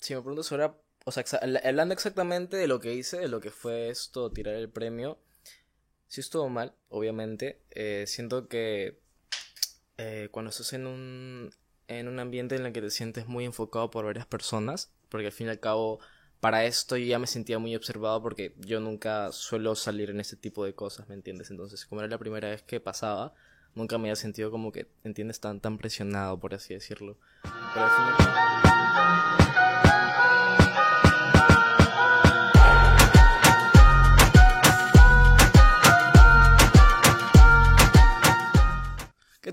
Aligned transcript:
Si 0.00 0.14
me 0.14 0.20
preguntas 0.20 0.46
sobre, 0.46 0.70
o 1.04 1.12
sea, 1.12 1.24
hablando 1.64 1.94
exactamente 1.94 2.56
de 2.56 2.68
lo 2.68 2.80
que 2.80 2.94
hice, 2.94 3.18
de 3.18 3.28
lo 3.28 3.40
que 3.40 3.50
fue 3.50 3.88
esto, 3.90 4.30
tirar 4.30 4.54
el 4.54 4.68
premio, 4.68 5.18
sí 6.06 6.20
estuvo 6.20 6.48
mal, 6.48 6.74
obviamente. 6.88 7.60
Eh, 7.70 8.04
siento 8.06 8.48
que 8.48 9.00
eh, 9.96 10.28
cuando 10.30 10.50
estás 10.50 10.72
en 10.72 10.86
un, 10.86 11.50
en 11.88 12.08
un 12.08 12.18
ambiente 12.18 12.56
en 12.56 12.66
el 12.66 12.72
que 12.72 12.80
te 12.80 12.90
sientes 12.90 13.26
muy 13.26 13.44
enfocado 13.44 13.90
por 13.90 14.04
varias 14.04 14.26
personas, 14.26 14.92
porque 15.08 15.26
al 15.26 15.32
fin 15.32 15.48
y 15.48 15.50
al 15.50 15.60
cabo, 15.60 16.00
para 16.40 16.64
esto 16.64 16.96
yo 16.96 17.06
ya 17.06 17.18
me 17.18 17.26
sentía 17.26 17.58
muy 17.58 17.74
observado 17.74 18.22
porque 18.22 18.54
yo 18.58 18.80
nunca 18.80 19.32
suelo 19.32 19.74
salir 19.74 20.10
en 20.10 20.20
este 20.20 20.36
tipo 20.36 20.64
de 20.64 20.74
cosas, 20.74 21.08
¿me 21.08 21.14
entiendes? 21.14 21.50
Entonces, 21.50 21.84
como 21.86 22.00
era 22.00 22.08
la 22.08 22.18
primera 22.18 22.48
vez 22.48 22.62
que 22.62 22.80
pasaba, 22.80 23.34
nunca 23.74 23.98
me 23.98 24.08
había 24.08 24.16
sentido 24.16 24.50
como 24.50 24.72
que, 24.72 24.88
¿entiendes? 25.04 25.40
Tan, 25.40 25.60
tan 25.60 25.78
presionado, 25.78 26.38
por 26.38 26.54
así 26.54 26.74
decirlo. 26.74 27.16
Pero 27.42 27.84
al 27.84 27.90
fin 27.90 28.04
y 28.04 28.08
al 28.10 28.16
cabo... 28.16 28.77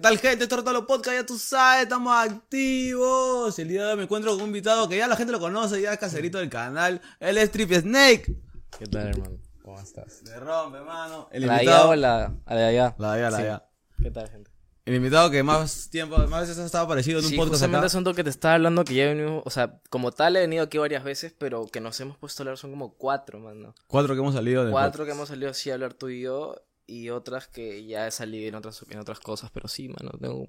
tal 0.06 0.20
gente? 0.20 0.48
Los 0.72 0.86
Podcast, 0.86 1.18
ya 1.18 1.26
tú 1.26 1.40
sabes, 1.40 1.84
estamos 1.84 2.14
activos. 2.16 3.58
El 3.58 3.70
día 3.70 3.86
de 3.86 3.92
hoy 3.92 3.98
me 3.98 4.04
encuentro 4.04 4.32
con 4.34 4.42
un 4.42 4.48
invitado 4.50 4.88
que 4.88 4.98
ya 4.98 5.08
la 5.08 5.16
gente 5.16 5.32
lo 5.32 5.40
conoce, 5.40 5.82
ya 5.82 5.94
es 5.94 6.00
caserito 6.00 6.38
del 6.38 6.50
canal. 6.50 7.02
Él 7.20 7.40
es 7.40 7.50
Trip 7.50 7.72
Snake. 7.74 8.38
¿Qué 8.78 8.86
tal, 8.86 9.08
hermano? 9.08 9.38
¿Cómo 9.64 9.80
estás? 9.80 10.22
Le 10.26 10.40
rompe, 10.40 10.78
hermano. 10.78 11.28
El 11.32 11.48
¿La 11.48 11.54
de 11.56 11.64
invitado. 11.64 11.84
allá 11.86 11.90
o 11.92 11.96
la, 11.96 12.36
la 12.46 12.56
de 12.56 12.66
allá? 12.66 12.96
La 13.00 13.14
de 13.14 13.26
allá, 13.26 13.30
la 13.32 13.38
de 13.38 13.44
Sí. 13.44 13.50
allá. 13.50 13.66
¿Qué 14.04 14.12
tal, 14.12 14.30
gente? 14.30 14.52
El 14.86 14.94
invitado 14.94 15.32
que 15.32 15.42
más 15.42 15.90
tiempo, 15.90 16.16
más 16.28 16.42
veces 16.42 16.60
ha 16.60 16.66
estado 16.68 16.86
aparecido 16.86 17.18
en 17.18 17.26
un 17.26 17.32
Sí, 17.32 17.38
podcast 17.38 17.54
justamente 17.54 17.78
acá. 17.80 17.86
asunto 17.88 18.14
que 18.14 18.24
te 18.24 18.30
estaba 18.30 18.54
hablando 18.54 18.84
que 18.86 18.94
ya 18.94 19.06
he 19.06 19.16
venido, 19.16 19.42
o 19.44 19.50
sea, 19.50 19.82
como 19.90 20.12
tal 20.12 20.36
he 20.36 20.42
venido 20.42 20.62
aquí 20.64 20.78
varias 20.78 21.04
veces, 21.04 21.34
pero 21.36 21.66
que 21.66 21.80
nos 21.82 22.00
hemos 22.00 22.16
puesto 22.20 22.44
a 22.44 22.44
hablar 22.44 22.58
son 22.60 22.70
como 22.70 22.94
cuatro, 22.94 23.40
mano. 23.40 23.74
Cuatro 23.88 24.14
que 24.14 24.22
hemos 24.22 24.36
salido 24.36 24.62
del 24.64 24.72
Cuatro 24.72 25.04
que 25.06 25.12
hemos 25.14 25.30
salido 25.30 25.50
así 25.50 25.72
a 25.72 25.74
hablar 25.74 25.96
tú 25.96 26.10
y 26.10 26.22
yo, 26.22 26.62
y 26.88 27.10
otras 27.10 27.48
que 27.48 27.86
ya 27.86 28.08
he 28.08 28.12
salido 28.12 28.48
en 28.48 28.56
otras, 28.56 28.84
en 28.90 29.00
otras 29.00 29.20
cosas, 29.20 29.50
pero 29.54 29.68
sí, 29.68 29.90
mano, 29.90 30.12
tengo... 30.20 30.48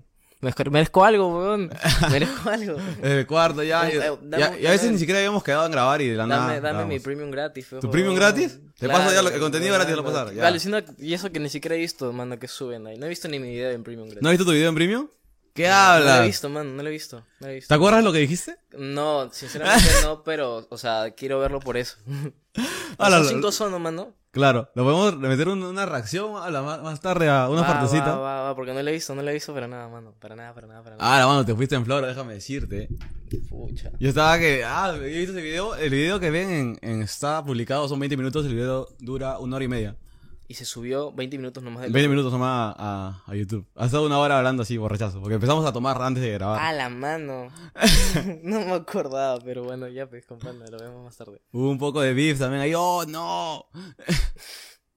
Merezco, 0.71 1.03
algo, 1.03 1.29
weón. 1.39 1.71
Merezco 2.11 2.51
algo. 2.51 2.77
El 3.03 3.27
cuarto 3.27 3.63
ya. 3.63 3.89
Eh, 3.89 3.95
y, 3.95 3.97
eh, 3.97 4.03
a- 4.03 4.17
dame- 4.21 4.59
veces 4.61 4.83
dame- 4.83 4.93
ni 4.93 4.99
siquiera 4.99 5.19
habíamos 5.19 5.43
quedado 5.43 5.65
en 5.65 5.73
grabar 5.73 6.03
y 6.03 6.09
de 6.09 6.17
la 6.17 6.27
nada. 6.27 6.43
Dame, 6.43 6.61
dame 6.61 6.73
mi 6.73 6.79
grabamos. 6.99 7.03
premium 7.03 7.31
gratis, 7.31 7.69
¿Tu 7.71 7.77
weón. 7.77 7.91
premium 7.91 8.15
gratis? 8.15 8.61
Te 8.79 8.87
paso 8.87 9.15
ya 9.15 9.23
lo- 9.23 9.31
el 9.31 9.41
contenido 9.41 9.73
gratis, 9.75 9.97
lo 9.97 10.05
claro. 10.05 10.27
pasar. 10.29 10.37
Vale, 10.37 10.85
y 10.99 11.15
eso 11.15 11.33
que 11.33 11.41
ni 11.41 11.49
siquiera 11.49 11.75
he 11.75 11.79
visto, 11.79 12.13
mano, 12.13 12.39
que 12.39 12.49
suben 12.49 12.87
ahí. 12.87 12.99
No 12.99 13.07
he 13.07 13.09
visto 13.09 13.29
ni 13.29 13.39
mi 13.39 13.49
video 13.49 13.71
en 13.71 13.83
premium 13.83 14.09
gratis. 14.09 14.23
¿No 14.23 14.29
has 14.29 14.33
visto 14.35 14.45
tu 14.45 14.53
video 14.53 14.69
en 14.69 14.75
premium? 14.75 15.09
¿Qué 15.57 15.67
No 15.69 15.75
hablas? 15.75 16.19
lo 16.19 16.23
he 16.23 16.27
visto, 16.27 16.49
mano, 16.49 16.71
no 16.71 16.83
lo 16.83 16.89
he 16.89 16.93
visto. 16.93 17.17
No 17.41 17.47
lo 17.47 17.53
he 17.53 17.55
visto. 17.57 17.69
¿Te 17.69 17.75
acuerdas 17.75 18.05
lo 18.05 18.13
que 18.13 18.19
dijiste? 18.19 18.57
No, 18.79 19.29
sinceramente 19.33 19.85
no, 20.05 20.23
pero, 20.23 20.67
o 20.71 20.79
sea, 20.79 21.11
quiero 21.17 21.39
verlo 21.41 21.59
por 21.61 21.77
eso. 21.77 21.97
Ah, 22.99 23.11
Son 23.11 23.27
cinco 23.27 23.53
sonos, 23.53 23.79
mano. 23.79 24.15
Claro, 24.31 24.71
lo 24.75 24.85
podemos 24.85 25.17
meter 25.19 25.49
un- 25.49 25.63
una 25.63 25.85
reacción 25.85 26.43
a 26.43 26.49
la, 26.51 26.63
más, 26.63 26.81
más 26.83 27.01
tarde 27.03 27.29
a 27.29 27.51
una 27.51 27.61
Va, 27.61 27.67
partecita. 27.67 28.17
Va, 28.17 28.19
va, 28.19 28.43
va, 28.45 28.55
porque 28.57 28.73
no 28.73 28.83
lo 28.83 28.89
he 28.89 28.93
visto, 28.95 29.15
no 29.15 29.21
lo 29.21 29.29
he 29.29 29.35
visto 29.35 29.53
para 29.53 29.69
nada, 29.69 29.89
mano. 29.89 30.15
Para 30.19 30.35
nada, 30.37 30.55
para 30.55 30.67
nada, 30.67 30.83
para 30.83 30.97
nada. 30.97 31.15
Ah, 31.15 31.19
la 31.21 31.27
mano, 31.27 31.45
te 31.45 31.55
fuiste 31.55 31.75
en 31.75 31.85
flor, 31.85 32.07
déjame 32.07 32.33
decirte. 32.33 32.89
Pucha. 33.51 33.91
Yo 33.99 34.09
estaba 34.09 34.39
que, 34.39 34.65
ah, 34.65 34.95
he 34.97 35.01
visto 35.19 35.33
ese 35.33 35.43
video, 35.43 35.75
el 35.77 35.91
video 35.91 36.19
que 36.19 36.31
ven 36.31 36.51
en, 36.51 36.79
en 36.81 37.03
está 37.03 37.45
publicado 37.45 37.87
son 37.89 37.99
20 38.01 38.17
minutos, 38.17 38.47
el 38.47 38.55
video 38.55 38.89
dura 39.01 39.39
una 39.39 39.57
hora 39.57 39.65
y 39.65 39.69
media. 39.69 39.97
Y 40.49 40.55
se 40.55 40.65
subió 40.65 41.11
20 41.13 41.39
minutos 41.39 41.63
nomás 41.63 41.83
de 41.83 41.89
20 41.89 42.09
minutos 42.09 42.33
nomás 42.33 42.75
a, 42.79 43.19
a, 43.19 43.23
a 43.27 43.35
YouTube. 43.35 43.67
Ha 43.75 43.87
estado 43.87 44.07
una 44.07 44.19
hora 44.19 44.39
hablando 44.39 44.63
así, 44.63 44.77
borrachazo, 44.77 45.21
porque 45.21 45.35
empezamos 45.35 45.67
a 45.67 45.73
tomar 45.73 46.01
antes 46.01 46.23
de 46.23 46.31
grabar. 46.33 46.61
A 46.63 46.73
la 46.73 46.89
mano. 46.89 47.49
no 48.43 48.61
me 48.61 48.73
acordaba, 48.73 49.41
pero 49.41 49.65
bueno, 49.65 49.89
ya 49.89 50.09
pues, 50.09 50.25
compadre, 50.25 50.71
lo 50.71 50.79
vemos 50.79 51.05
más 51.05 51.17
tarde. 51.17 51.41
Hubo 51.51 51.69
un 51.71 51.79
poco 51.79 52.01
de 52.01 52.15
beef 52.15 52.39
también 52.39 52.63
ahí, 52.63 52.73
oh, 52.77 53.05
no. 53.07 53.67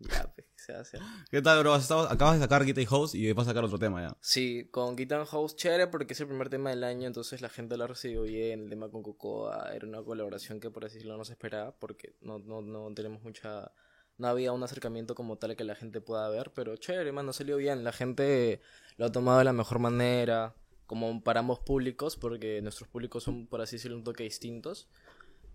Ya, 0.02 0.32
pues, 0.34 0.48
¿qué 0.56 0.64
se 0.64 0.74
hace? 0.74 0.98
¿Qué 1.30 1.42
tal, 1.42 1.60
bro? 1.60 1.76
Estado- 1.76 2.10
acabas 2.10 2.36
de 2.36 2.42
sacar 2.42 2.64
Guitar 2.64 2.86
House 2.86 3.16
y 3.16 3.34
vas 3.34 3.48
a 3.48 3.50
sacar 3.50 3.66
otro 3.66 3.78
tema 3.78 4.02
ya. 4.02 4.16
Sí, 4.22 4.70
con 4.72 4.96
Guitar 4.96 5.26
House 5.26 5.58
chévere 5.58 5.88
porque 5.88 6.14
es 6.14 6.22
el 6.22 6.28
primer 6.28 6.48
tema 6.48 6.70
del 6.70 6.86
año, 6.86 7.06
entonces 7.08 7.42
la 7.42 7.50
gente 7.50 7.76
lo 7.76 7.86
recibió 7.86 8.22
bien. 8.22 8.62
El 8.64 8.70
tema 8.70 8.88
con 8.90 9.04
Cocoa 9.04 9.72
era 9.74 9.86
una 9.86 10.02
colaboración 10.04 10.62
que 10.62 10.70
por 10.72 10.86
así 10.86 10.94
decirlo 10.96 11.18
no 11.18 11.26
se 11.26 11.34
esperaba 11.34 11.76
porque 11.78 12.16
no, 12.22 12.40
no, 12.40 12.62
no 12.62 12.94
tenemos 12.94 13.22
mucha... 13.24 13.72
No 14.20 14.28
había 14.28 14.52
un 14.52 14.62
acercamiento 14.62 15.16
como 15.16 15.38
tal 15.38 15.56
que 15.56 15.64
la 15.64 15.76
gente 15.76 16.02
pueda 16.02 16.30
ver, 16.30 16.52
pero 16.54 16.76
chévere, 16.76 17.12
mano, 17.12 17.34
salió 17.34 17.58
bien. 17.58 17.84
La 17.84 17.94
gente 17.94 18.62
lo 18.98 19.06
ha 19.06 19.12
tomado 19.12 19.40
de 19.40 19.46
la 19.46 19.54
mejor 19.54 19.80
manera, 19.80 20.54
como 20.86 21.24
para 21.24 21.40
ambos 21.40 21.60
públicos, 21.60 22.18
porque 22.18 22.62
nuestros 22.62 22.90
públicos 22.90 23.24
son, 23.24 23.48
por 23.48 23.62
así 23.62 23.78
decirlo, 23.78 23.96
un 23.96 24.04
toque 24.04 24.24
distintos. 24.24 24.90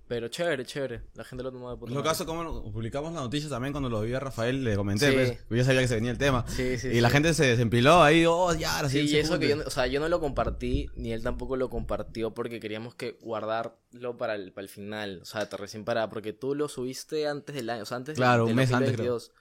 Pero 0.06 0.28
chévere, 0.28 0.66
chévere. 0.66 1.02
La 1.14 1.24
gente 1.24 1.42
lo 1.42 1.50
tomado 1.50 1.70
de 1.72 1.78
puta 1.78 1.88
En 1.90 1.94
lo 1.94 2.00
madre. 2.00 2.10
caso, 2.10 2.26
como 2.26 2.70
publicamos 2.70 3.14
la 3.14 3.20
noticia 3.20 3.48
también 3.48 3.72
cuando 3.72 3.88
lo 3.88 4.02
vi 4.02 4.12
a 4.12 4.20
Rafael, 4.20 4.62
le 4.62 4.76
comenté, 4.76 5.08
Sí. 5.08 5.14
pues, 5.14 5.38
yo 5.48 5.56
ya 5.56 5.64
sabía 5.64 5.80
que 5.80 5.88
se 5.88 5.94
venía 5.94 6.10
el 6.10 6.18
tema. 6.18 6.44
Sí, 6.46 6.76
sí, 6.78 6.88
y 6.88 7.00
la 7.00 7.08
gente 7.08 7.32
se 7.32 7.46
desempiló 7.46 8.02
ahí, 8.02 8.26
oh, 8.26 8.52
ya, 8.52 8.86
sí. 8.88 9.00
Y 9.00 9.16
eso 9.16 9.38
que 9.38 9.48
yo, 9.48 9.56
o 9.66 9.70
sea, 9.70 9.86
yo 9.86 10.00
no 10.00 10.08
lo 10.10 10.20
compartí, 10.20 10.90
ni 10.94 11.12
él 11.14 11.22
tampoco 11.22 11.56
lo 11.56 11.70
compartió 11.70 12.34
porque 12.34 12.60
queríamos 12.60 12.94
que 12.94 13.12
guardarlo 13.22 14.16
para 14.18 14.34
el, 14.34 14.52
para 14.52 14.64
el 14.64 14.68
final, 14.68 15.20
o 15.22 15.24
sea, 15.24 15.48
te 15.48 15.56
recién 15.56 15.86
para, 15.86 16.10
porque 16.10 16.34
tú 16.34 16.54
lo 16.54 16.68
subiste 16.68 17.26
antes 17.26 17.54
del 17.54 17.70
año, 17.70 17.84
o 17.84 17.86
sea, 17.86 17.96
antes 17.96 18.16
Claro, 18.16 18.44
del 18.44 18.52
un 18.52 18.56
mes 18.56 18.72
antes, 18.72 18.90
2022, 18.90 19.32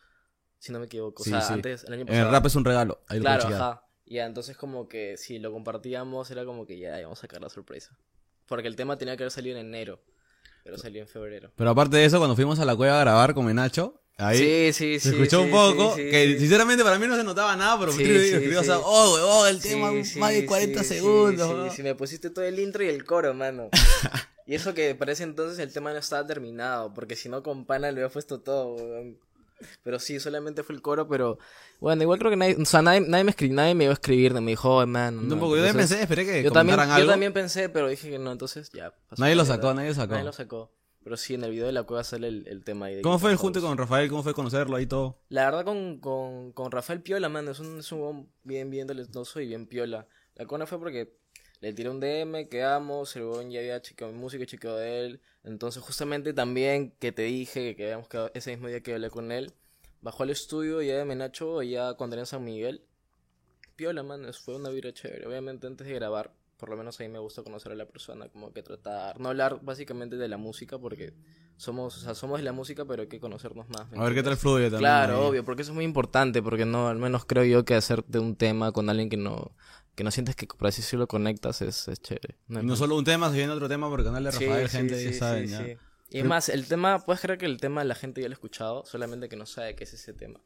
si 0.59 0.72
no 0.72 0.79
me 0.79 0.85
equivoco, 0.85 1.23
o 1.23 1.25
sea, 1.25 1.46
antes, 1.50 1.84
el 1.84 1.94
año 1.94 2.06
pasado. 2.06 2.25
el 2.28 2.31
rap 2.31 2.46
es 2.46 2.56
un 2.56 2.63
regalo. 2.63 3.03
Ahí 3.09 3.18
lo 3.19 3.23
Claro, 3.23 3.47
ajá, 3.47 3.85
ya, 4.06 4.25
entonces 4.25 4.56
como 4.56 4.88
que 4.88 5.18
si 5.18 5.40
lo 5.40 5.52
compartíamos 5.52 6.31
era 6.31 6.46
como 6.46 6.66
que 6.66 6.79
ya 6.79 6.97
íbamos 7.00 7.19
a 7.19 7.22
sacar 7.22 7.41
la 7.41 7.50
sorpresa, 7.50 7.97
porque 8.47 8.69
el 8.69 8.78
tema 8.78 8.97
tenía 8.97 9.18
que 9.18 9.23
haber 9.23 9.31
salido 9.31 9.57
en 9.57 9.66
enero, 9.68 10.02
pero 10.63 10.78
salió 10.78 11.01
en 11.01 11.07
febrero. 11.07 11.51
Pero 11.56 11.69
aparte 11.69 11.97
de 11.97 12.06
eso, 12.06 12.18
cuando 12.18 12.35
fuimos 12.35 12.59
a 12.59 12.66
la 12.66 12.75
cueva 12.75 12.97
a 12.97 13.01
grabar 13.01 13.34
con 13.34 13.46
Menacho, 13.46 14.01
ahí 14.18 14.38
sí, 14.38 14.74
sí, 14.74 15.00
se 15.00 15.09
sí. 15.09 15.16
escuchó 15.16 15.41
un 15.41 15.51
poco, 15.51 15.96
que 15.96 16.38
sinceramente 16.40 16.84
para 16.84 16.97
mí 16.97 17.07
no 17.07 17.16
se 17.16 17.24
notaba 17.24 17.56
nada, 17.56 17.79
pero 17.79 17.91
Sí, 17.91 18.03
escribió, 18.03 18.62
o 18.62 18.63
sea, 18.63 18.79
oh, 18.79 19.46
el 19.47 19.62
tema 19.62 19.91
más 19.91 20.34
de 20.34 20.46
40 20.46 20.79
sí, 20.79 20.88
sí, 20.88 20.96
segundos. 20.96 21.47
Sí, 21.47 21.53
weón". 21.53 21.72
sí, 21.72 21.84
me 21.84 21.96
pusiste 21.96 22.29
todo 22.29 22.46
el 22.46 22.59
intro 22.59 22.84
y 22.84 22.88
el 22.88 23.03
coro, 23.06 23.34
mano. 23.34 23.69
y 24.47 24.56
eso 24.56 24.73
que 24.73 24.96
parece 24.96 25.23
entonces 25.23 25.59
el 25.59 25.73
tema 25.73 25.91
no 25.91 26.00
estaba 26.00 26.25
terminado, 26.25 26.94
porque 26.94 27.16
si 27.16 27.29
no 27.29 27.44
con 27.44 27.66
pana 27.66 27.91
le 27.91 28.02
había 28.02 28.12
puesto 28.12 28.40
todo, 28.40 28.75
weón. 28.75 29.18
Pero 29.84 30.00
sí, 30.00 30.19
solamente 30.19 30.63
fue 30.63 30.75
el 30.75 30.81
coro, 30.81 31.07
pero 31.07 31.38
bueno, 31.79 32.01
igual 32.03 32.19
creo 32.19 32.31
que 32.31 32.38
nadie, 32.38 32.56
o 32.59 32.66
sea, 32.66 32.81
nadie, 32.81 33.01
nadie 33.01 33.24
me 33.24 33.31
escribió, 33.31 33.56
nadie 33.56 33.75
me 33.75 33.85
iba 33.85 33.91
a 33.91 33.94
escribir, 33.94 34.34
me 34.34 34.51
dijo, 34.51 34.78
oh, 34.78 34.85
man. 34.88 35.24
Yo 35.24 35.29
tampoco, 35.29 35.57
yo 35.57 35.63
también 35.63 35.78
pensé, 35.88 36.01
esperé 36.01 36.25
que 36.25 36.44
yo 36.44 36.51
también, 36.51 36.75
comentaran 36.75 36.90
yo 36.90 36.96
algo. 36.96 37.12
también 37.12 37.34
pensé, 37.34 37.69
pero 37.69 37.88
dije 37.88 38.09
que 38.09 38.19
no, 38.19 38.31
entonces 38.31 38.72
ya. 38.72 38.94
Nadie 39.18 39.35
lo 39.35 39.46
sacó, 39.46 39.73
nadie 39.73 39.90
lo 39.90 39.96
sacó. 39.96 40.13
Nadie 40.13 40.25
lo 40.25 40.34
sacó. 40.34 40.72
Pero 41.03 41.18
sí, 41.18 41.34
en 41.34 41.44
el 41.44 41.52
video 41.52 41.66
de 41.66 41.73
la 41.73 41.84
cueva 41.84 42.03
sale 42.06 42.29
el, 42.29 42.47
el 42.47 42.63
tema 42.63 42.85
ahí. 42.85 42.96
de 42.96 43.02
¿Cómo 43.02 43.19
fue 43.19 43.31
el 43.31 43.38
junte 43.38 43.59
con 43.59 43.78
Rafael? 43.78 44.09
¿Cómo 44.09 44.23
fue 44.23 44.34
conocerlo 44.34 44.78
ahí 44.78 44.85
todo? 44.85 45.19
La 45.28 45.44
verdad 45.44 45.66
con, 45.66 46.00
con, 46.00 46.53
con 46.53 46.72
Rafael 46.72 47.02
Piola, 47.02 47.28
mano, 47.28 47.52
es 47.52 47.59
un, 47.59 47.79
es 47.79 47.91
un 47.91 48.31
bien, 48.44 48.69
bien 48.69 48.88
talentoso 48.88 49.41
y 49.41 49.47
bien 49.47 49.68
piola. 49.68 50.07
La 50.35 50.46
cona 50.46 50.66
fue 50.66 50.79
porque 50.79 51.18
le 51.63 51.74
tiré 51.74 51.90
un 51.90 52.00
DM, 52.00 52.47
quedamos, 52.50 53.16
el 53.16 53.24
huevón 53.24 53.50
ya 53.50 53.59
había 53.62 53.81
chequeado 53.81 54.12
mi 54.13 54.19
música, 54.19 54.46
chequeado 54.46 54.78
de 54.78 55.06
él. 55.06 55.22
Entonces 55.44 55.82
justamente 55.82 56.34
también 56.34 56.91
que 56.99 57.11
te 57.11 57.23
dije 57.23 57.76
que 57.76 57.85
habíamos 57.85 58.08
quedado 58.09 58.32
ese 58.34 58.52
mismo 58.52 58.67
día 58.67 58.82
que 58.82 58.93
hablé 58.93 59.09
con 59.09 59.32
él, 59.32 59.52
bajó 60.02 60.23
al 60.23 60.29
estudio 60.29 60.82
ya 60.82 60.97
de 60.97 61.05
Menacho, 61.05 61.61
ya 61.64 61.93
cuando 61.96 62.16
era 62.16 62.23
en 62.23 62.28
San 62.28 62.43
Miguel. 62.43 62.84
Piola, 63.76 64.03
mano, 64.03 64.29
es- 64.29 64.40
fue 64.40 64.55
una 64.55 64.70
vibra 64.70 64.93
chévere. 64.93 65.26
Obviamente 65.28 65.67
antes 65.67 65.88
de 65.88 65.93
grabar, 65.93 66.32
por 66.58 66.70
lo 66.70 66.78
menos 66.78 66.99
a 66.99 67.03
mí 67.03 67.09
me 67.09 67.20
gusta 67.20 67.43
conocer 67.43 67.72
a 67.72 67.76
la 67.76 67.85
persona, 67.88 68.29
como 68.29 68.53
que 68.53 68.61
tratar, 68.64 69.20
no 69.20 69.29
hablar 69.29 69.59
básicamente 69.61 70.17
de 70.17 70.28
la 70.28 70.38
música 70.38 70.78
porque 70.79 71.14
somos, 71.58 71.97
o 71.97 72.00
sea, 72.00 72.16
somos 72.16 72.40
de 72.40 72.44
la 72.44 72.52
música, 72.52 72.85
pero 72.85 73.03
hay 73.03 73.08
que 73.08 73.20
conocernos 73.20 73.70
más. 73.70 73.90
¿me 73.91 74.00
A 74.00 74.03
ver 74.03 74.14
qué 74.14 74.23
tal 74.23 74.38
fluye 74.38 74.66
también. 74.66 74.79
Claro, 74.79 75.17
ahí. 75.22 75.28
obvio, 75.28 75.46
porque 75.46 75.61
eso 75.61 75.72
es 75.72 75.76
muy 75.76 75.85
importante, 75.85 76.41
porque 76.41 76.66
no, 76.66 76.88
al 76.88 76.97
menos 76.97 77.26
creo 77.26 77.44
yo 77.44 77.66
que 77.66 77.76
hacerte 77.76 78.20
un 78.20 78.35
tema 78.35 78.72
con 78.72 78.90
alguien 78.90 79.09
que 79.09 79.17
no, 79.17 79.55
que 79.96 80.03
no 80.03 80.11
sientes 80.11 80.35
que 80.35 80.47
por 80.47 80.67
así 80.67 80.82
decirlo 80.82 81.08
conectas 81.08 81.61
es, 81.61 81.88
es 81.88 82.02
chévere. 82.02 82.35
No 82.47 82.76
solo 82.76 82.97
un 82.97 83.03
tema, 83.03 83.29
viene 83.29 83.52
otro 83.52 83.70
tema 83.70 83.90
por 83.90 84.03
canal 84.03 84.23
de 84.23 84.32
Rafael, 84.32 84.70
sí, 84.70 84.78
gente, 84.78 84.97
sí, 84.97 85.05
ya 85.05 85.11
sí, 85.11 85.17
saben, 85.20 85.47
sí. 85.47 85.53
ya. 85.53 85.78
Y 86.09 86.20
es 86.20 86.26
más, 86.26 86.50
el 86.50 86.67
tema, 86.67 87.00
puedes 87.00 87.22
creer 87.22 87.40
que 87.40 87.47
el 87.47 87.59
tema 87.59 87.84
la 87.84 87.96
gente 87.96 88.22
ya 88.22 88.28
lo 88.28 88.34
ha 88.34 88.35
escuchado, 88.35 88.85
solamente 88.85 89.29
que 89.29 89.35
no 89.35 89.47
sabe 89.47 89.76
qué 89.76 89.84
es 89.84 89.94
ese 89.94 90.14
tema. 90.14 90.40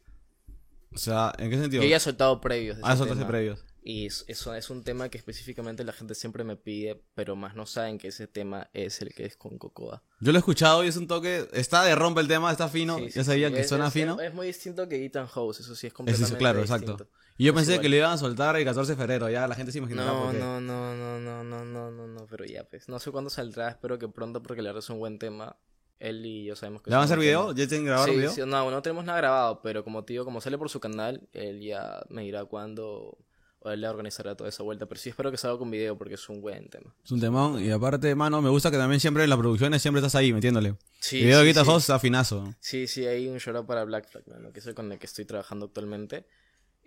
O 0.94 0.98
sea, 0.98 1.34
¿en 1.38 1.50
qué 1.50 1.58
sentido? 1.58 1.84
Yo 1.84 1.90
ya 1.90 1.98
he 1.98 2.00
soltado 2.00 2.40
previos. 2.40 2.78
de 2.78 2.84
Ah, 2.86 2.96
soltaste 2.96 3.26
previos. 3.26 3.66
Y 3.90 4.08
eso 4.08 4.54
es 4.54 4.70
un 4.70 4.84
tema 4.84 5.08
que 5.08 5.18
específicamente 5.18 5.86
la 5.86 5.94
gente 5.94 6.14
siempre 6.14 6.44
me 6.44 6.58
pide, 6.58 7.02
pero 7.16 7.38
más 7.38 7.56
no 7.56 7.66
saben 7.66 7.98
que 7.98 8.10
ese 8.10 8.28
tema 8.28 8.70
es 8.74 9.02
el 9.02 9.14
que 9.14 9.24
es 9.24 9.38
con 9.38 9.58
Cocoa. 9.58 10.04
Yo 10.20 10.34
lo 10.34 10.38
he 10.38 10.40
escuchado 10.40 10.84
y 10.84 10.90
es 10.90 10.98
un 10.98 11.08
toque, 11.08 11.48
está 11.54 11.86
de 11.86 11.96
rompe 11.96 12.20
el 12.20 12.28
tema, 12.28 12.52
está 12.52 12.68
fino, 12.68 13.00
ya 13.00 13.24
sabía 13.24 13.48
sí, 13.48 13.54
que 13.54 13.64
suena 13.64 13.90
fino. 13.90 14.20
Es, 14.20 14.34
muy 14.34 14.48
distinto 14.48 14.90
que 14.90 15.06
Ethan 15.06 15.28
House, 15.28 15.62
eso 15.62 15.74
sí 15.74 15.88
es 15.88 15.94
completamente 15.94 16.34
es, 16.34 16.38
claro, 16.38 16.60
exacto. 16.60 17.08
Y 17.38 17.46
yo 17.46 17.54
pensé 17.54 17.80
que 17.80 17.88
lo 17.88 17.96
iban 17.96 18.12
a 18.12 18.18
soltar 18.18 18.58
el 18.58 18.66
14 18.66 18.92
de 18.92 18.98
febrero, 18.98 19.30
ya 19.30 19.48
la 19.48 19.56
gente 19.56 19.72
se 19.72 19.78
imaginaba 19.78 20.34
no. 20.34 20.34
No, 20.34 20.60
no, 20.60 20.94
no, 20.94 21.18
no, 21.22 21.44
no, 21.46 21.64
no, 21.64 21.90
no, 21.90 22.08
no, 22.08 22.28
pero 22.30 22.44
ya 22.44 22.66
pues, 22.66 22.90
no 22.90 23.00
sé 23.00 23.12
cuándo 23.12 23.30
saldrá, 23.30 23.70
espero 23.70 23.98
que 23.98 24.10
pronto 24.10 24.44
porque 24.44 24.62
la 24.62 24.72
verdad 24.72 24.84
es 24.84 24.90
un 24.90 25.00
buen 25.00 25.18
tema. 25.18 25.56
Él 26.00 26.26
y 26.26 26.44
yo 26.44 26.58
sabemos 26.58 26.82
que... 26.82 26.90
¿Le 26.90 26.96
van 26.96 27.04
a 27.04 27.06
hacer 27.06 27.18
video? 27.18 27.54
¿Ya 27.54 27.68
tienen 27.68 27.86
grabado 27.86 28.12
el 28.12 28.18
video? 28.18 28.46
no, 28.46 28.70
no 28.70 28.82
tenemos 28.82 29.06
nada 29.06 29.18
grabado, 29.18 29.62
pero 29.62 29.86
como 29.86 30.04
tío, 30.04 30.26
como 30.26 30.42
sale 30.42 30.58
por 30.58 30.70
su 30.70 30.82
canal, 30.82 31.28
él 31.32 31.62
ya 31.62 32.06
me 32.10 32.24
dirá 32.24 32.44
cuándo 32.46 33.18
o 33.60 33.72
él 33.72 33.82
le 33.82 33.88
organizará 33.88 34.36
toda 34.36 34.50
esa 34.50 34.64
vuelta. 34.64 34.86
Pero 34.86 35.00
sí 35.00 35.10
espero 35.10 35.32
que 35.32 35.38
salga 35.38 35.58
con 35.58 35.70
video 35.72 35.98
porque 35.98 36.14
es 36.16 36.30
un 36.30 36.42
buen 36.42 36.70
tema. 36.70 36.94
Es 37.04 37.12
un 37.12 37.20
temón. 37.20 37.64
Y 37.64 37.72
aparte, 37.72 38.14
mano, 38.16 38.42
me 38.42 38.50
gusta 38.50 38.70
que 38.72 38.78
también 38.78 39.00
siempre 39.00 39.24
en 39.24 39.30
las 39.30 39.40
producciones 39.40 39.82
siempre 39.82 40.00
estás 40.00 40.16
ahí, 40.16 40.32
metiéndole. 40.34 40.76
Sí, 41.00 41.18
video 41.24 41.40
de 41.42 41.54
sí, 41.54 41.60
sí. 41.60 41.66
House 41.66 41.84
está 41.84 42.00
finazo. 42.00 42.54
Sí, 42.60 42.88
sí, 42.88 43.06
hay 43.06 43.28
un 43.28 43.38
shout 43.38 43.66
para 43.66 43.84
Black 43.84 44.08
Flag, 44.10 44.28
mano, 44.28 44.52
que 44.54 44.60
es 44.60 44.68
el 44.68 44.76
con 44.76 44.92
el 44.92 45.00
que 45.00 45.06
estoy 45.06 45.26
trabajando 45.26 45.66
actualmente. 45.68 46.26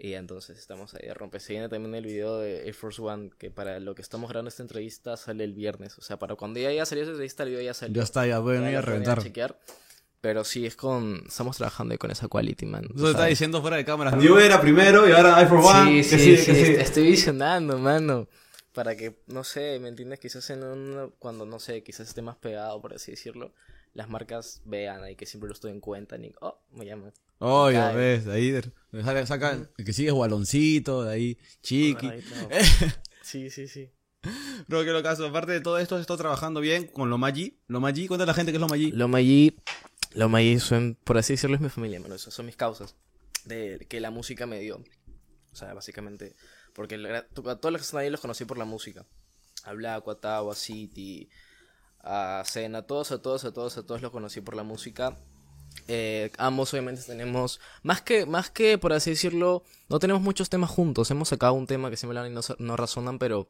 Y 0.02 0.14
entonces 0.14 0.58
estamos 0.58 0.94
ahí 0.94 1.06
de 1.06 1.12
rompe. 1.12 1.40
Se 1.40 1.52
viene 1.52 1.69
también 1.69 1.94
el 1.94 2.06
video 2.06 2.38
de 2.38 2.64
Air 2.67 2.72
Force 2.75 3.02
One, 3.02 3.31
que 3.37 3.50
para 3.50 3.78
lo 3.81 3.94
que 3.94 4.00
estamos 4.00 4.31
grabando 4.31 4.49
esta 4.49 4.62
entrevista 4.62 5.14
sale 5.19 5.44
el 5.44 5.52
viernes. 5.52 5.99
O 5.99 6.00
sea, 6.00 6.19
para 6.19 6.37
cuando 6.37 6.58
ya 6.58 6.69
haya 6.70 6.87
salido 6.87 7.02
esa 7.05 7.11
entrevista, 7.12 7.43
el 7.43 7.50
video 7.50 7.62
ya 7.62 7.75
salió. 7.75 7.96
Ya 7.96 8.02
está, 8.05 8.26
ya 8.26 8.40
pueden 8.40 8.62
Ya 8.62 8.70
ir 8.70 8.76
a 8.76 8.81
reventar. 8.81 9.22
chequear. 9.22 9.58
Pero 10.20 10.44
sí, 10.44 10.67
es 10.67 10.76
con... 10.76 11.22
Estamos 11.26 11.56
trabajando 11.56 11.93
ahí 11.93 11.99
con 11.99 12.11
esa 12.11 12.28
quality, 12.28 12.67
man. 12.67 12.84
Eso 12.84 12.93
te 12.93 13.06
está 13.08 13.19
¿sabes? 13.20 13.31
diciendo 13.31 13.61
fuera 13.62 13.76
de 13.78 13.84
cámara. 13.87 14.19
Yo 14.20 14.38
era 14.38 14.61
primero 14.61 15.08
y 15.08 15.12
ahora 15.12 15.43
I 15.43 15.46
for 15.46 15.58
One. 15.64 16.02
Sí, 16.05 16.11
que 16.11 16.19
sí, 16.19 16.37
sí, 16.37 16.37
sí, 16.37 16.46
que 16.46 16.55
sí. 16.55 16.72
est- 16.72 16.81
estoy 16.82 17.05
visionando, 17.11 17.78
mano. 17.78 18.28
Para 18.75 18.96
que, 18.96 19.17
no 19.28 19.44
sé, 19.44 19.78
¿me 19.81 19.88
entiendes? 19.88 20.20
Quizás 20.20 20.49
en 20.50 20.62
un, 20.62 21.12
cuando, 21.19 21.46
no 21.46 21.58
sé, 21.58 21.82
quizás 21.82 22.06
esté 22.08 22.20
más 22.22 22.37
pegado, 22.37 22.81
por 22.82 22.93
así 22.94 23.11
decirlo, 23.12 23.52
las 23.94 24.08
marcas 24.11 24.61
vean 24.67 25.02
ahí 25.02 25.17
que 25.17 25.25
siempre 25.26 25.49
lo 25.49 25.55
estoy 25.55 25.72
en 25.72 25.81
cuenta 25.81 26.17
y, 26.17 26.32
oh, 26.40 26.61
me 26.72 26.84
llaman. 26.84 27.12
Oh, 27.38 27.70
ya 27.70 27.90
ves, 27.93 28.26
ahí 28.28 28.50
de- 28.50 28.70
saca, 29.26 29.52
el 29.78 29.84
que 29.84 29.93
sigue 29.94 30.11
es 30.11 30.14
Baloncito, 30.14 31.02
de 31.05 31.12
ahí 31.14 31.38
Chiqui. 31.62 32.06
Agarradito. 32.06 32.34
Sí, 33.22 33.49
sí, 33.50 33.69
sí. 33.69 33.88
Bro, 34.69 34.84
que 34.84 34.90
lo 34.90 35.02
caso, 35.02 35.26
aparte 35.26 35.52
de 35.52 35.61
todo 35.61 35.78
esto, 35.78 35.96
he 35.96 36.00
estado 36.00 36.19
trabajando 36.19 36.61
bien 36.61 36.87
con 36.87 37.08
lo 37.11 37.17
Magi. 37.19 37.58
Lo 37.69 37.81
Magi, 37.81 38.06
cuéntale 38.06 38.28
a 38.31 38.32
la 38.32 38.34
gente 38.34 38.52
que 38.52 38.56
es 38.56 38.93
lo 38.94 39.08
Magi. 39.08 39.56
Lo 40.12 40.28
Maggi 40.28 40.58
son, 40.58 40.96
por 41.04 41.18
así 41.18 41.34
decirlo, 41.34 41.56
es 41.56 41.62
mi 41.62 41.68
familia. 41.68 42.00
Esas 42.14 42.34
son 42.34 42.46
mis 42.46 42.56
causas 42.56 42.96
de 43.44 43.86
que 43.88 44.00
la 44.00 44.10
música 44.10 44.46
me 44.46 44.58
dio. 44.60 44.82
O 45.52 45.56
sea, 45.56 45.72
básicamente, 45.74 46.36
porque 46.74 46.96
la- 46.98 47.18
a 47.18 47.22
todos 47.56 47.72
los 47.72 47.80
que 47.80 47.84
están 47.86 48.00
ahí 48.00 48.10
los 48.10 48.20
conocí 48.20 48.44
por 48.44 48.58
la 48.58 48.64
música. 48.64 49.06
A 49.64 49.72
Black, 49.72 50.06
a 50.08 50.14
Tao, 50.16 50.50
a 50.50 50.54
City, 50.54 51.28
a 52.02 52.42
Zen, 52.46 52.74
a 52.76 52.82
todos, 52.86 53.12
a 53.12 53.20
todos, 53.22 53.44
a 53.44 53.52
todos, 53.52 53.76
a 53.78 53.82
todos 53.84 54.02
los 54.02 54.10
conocí 54.10 54.40
por 54.40 54.56
la 54.56 54.62
música. 54.62 55.16
Eh, 55.86 56.30
ambos 56.38 56.72
obviamente 56.72 57.02
tenemos, 57.02 57.60
más 57.82 58.02
que, 58.02 58.26
más 58.26 58.50
que 58.50 58.78
por 58.78 58.92
así 58.92 59.10
decirlo, 59.10 59.62
no 59.88 59.98
tenemos 59.98 60.22
muchos 60.22 60.48
temas 60.50 60.70
juntos. 60.70 61.10
Hemos 61.10 61.28
sacado 61.28 61.52
un 61.54 61.66
tema 61.66 61.90
que 61.90 61.96
siempre 61.96 62.18
hablan 62.18 62.32
y 62.32 62.34
no, 62.34 62.40
no 62.58 62.76
razonan, 62.76 63.18
pero 63.18 63.48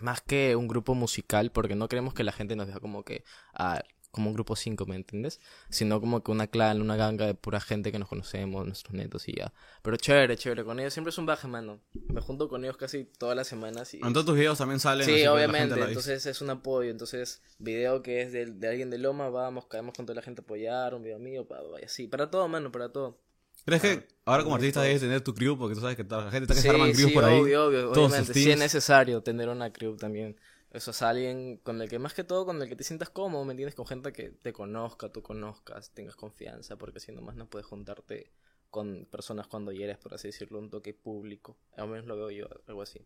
más 0.00 0.20
que 0.20 0.56
un 0.56 0.68
grupo 0.68 0.94
musical, 0.94 1.52
porque 1.52 1.74
no 1.74 1.88
queremos 1.88 2.14
que 2.14 2.24
la 2.24 2.32
gente 2.32 2.56
nos 2.56 2.66
vea 2.66 2.80
como 2.80 3.04
que, 3.04 3.24
ah, 3.54 3.82
como 4.12 4.28
un 4.28 4.34
grupo 4.34 4.54
5, 4.54 4.86
¿me 4.86 4.94
entiendes? 4.94 5.40
Sino 5.70 6.00
como 6.00 6.22
que 6.22 6.30
una 6.30 6.46
clan, 6.46 6.80
una 6.80 6.94
ganga 6.96 7.26
de 7.26 7.34
pura 7.34 7.60
gente 7.60 7.90
que 7.90 7.98
nos 7.98 8.08
conocemos, 8.08 8.64
nuestros 8.64 8.94
netos 8.94 9.28
y 9.28 9.36
ya. 9.36 9.52
Pero 9.82 9.96
chévere, 9.96 10.36
chévere, 10.36 10.64
con 10.64 10.78
ellos 10.78 10.92
siempre 10.92 11.10
es 11.10 11.18
un 11.18 11.26
baje, 11.26 11.48
mano. 11.48 11.80
Me 12.08 12.20
junto 12.20 12.48
con 12.48 12.64
ellos 12.64 12.76
casi 12.76 13.04
todas 13.04 13.34
las 13.34 13.48
semanas 13.48 13.92
y... 13.94 13.96
En 13.96 14.12
todos 14.12 14.26
tus 14.26 14.36
videos 14.36 14.58
también 14.58 14.78
salen. 14.78 15.06
Sí, 15.06 15.26
obviamente, 15.26 15.74
entonces 15.80 16.24
es 16.26 16.40
un 16.40 16.50
apoyo, 16.50 16.90
entonces 16.90 17.42
video 17.58 18.02
que 18.02 18.20
es 18.20 18.32
de, 18.32 18.46
de 18.46 18.68
alguien 18.68 18.90
de 18.90 18.98
Loma, 18.98 19.30
vamos, 19.30 19.66
caemos 19.66 19.94
con 19.96 20.06
toda 20.06 20.16
la 20.16 20.22
gente 20.22 20.42
a 20.42 20.44
apoyar, 20.44 20.94
un 20.94 21.02
video 21.02 21.18
mío, 21.18 21.48
pa, 21.48 21.56
pa, 21.56 21.80
y 21.80 21.84
así, 21.84 22.06
para 22.06 22.30
todo, 22.30 22.46
mano, 22.48 22.70
para 22.70 22.90
todo. 22.92 23.18
¿Crees 23.64 23.82
que 23.82 24.08
ahora 24.24 24.42
como 24.42 24.56
artista 24.56 24.80
todo. 24.80 24.84
debes 24.84 25.00
tener 25.02 25.20
tu 25.20 25.34
crew? 25.34 25.56
Porque 25.56 25.74
tú 25.74 25.80
sabes 25.80 25.96
que 25.96 26.04
toda 26.04 26.24
la 26.24 26.30
gente 26.30 26.44
está 26.44 26.54
que 26.54 26.60
Sí, 26.60 26.68
se 26.68 26.70
arman 26.70 26.92
crews 26.92 27.08
sí, 27.08 27.14
por 27.14 27.24
ahí. 27.24 27.40
obvio, 27.40 27.66
obvio, 27.66 27.92
obviamente, 27.92 28.34
sí 28.34 28.50
es 28.50 28.58
necesario 28.58 29.22
tener 29.22 29.48
una 29.48 29.72
crew 29.72 29.96
también. 29.96 30.36
Eso 30.72 30.90
es 30.90 31.02
alguien 31.02 31.58
con 31.58 31.82
el 31.82 31.88
que, 31.88 31.98
más 31.98 32.14
que 32.14 32.24
todo, 32.24 32.46
con 32.46 32.60
el 32.62 32.68
que 32.68 32.76
te 32.76 32.82
sientas 32.82 33.10
cómodo, 33.10 33.44
¿me 33.44 33.52
entiendes? 33.52 33.74
Con 33.74 33.86
gente 33.86 34.12
que 34.12 34.30
te 34.30 34.54
conozca, 34.54 35.10
tú 35.10 35.22
conozcas, 35.22 35.90
tengas 35.90 36.16
confianza, 36.16 36.76
porque 36.76 36.98
si 36.98 37.12
no 37.12 37.20
más 37.20 37.36
no 37.36 37.46
puedes 37.46 37.66
juntarte 37.66 38.32
con 38.70 39.04
personas 39.04 39.46
cuando 39.48 39.70
ya 39.70 39.84
eres, 39.84 39.98
por 39.98 40.14
así 40.14 40.28
decirlo, 40.28 40.58
un 40.58 40.70
toque 40.70 40.94
público. 40.94 41.58
Al 41.76 41.88
menos 41.88 42.06
lo 42.06 42.16
veo 42.16 42.30
yo, 42.30 42.46
algo 42.66 42.80
así. 42.80 43.04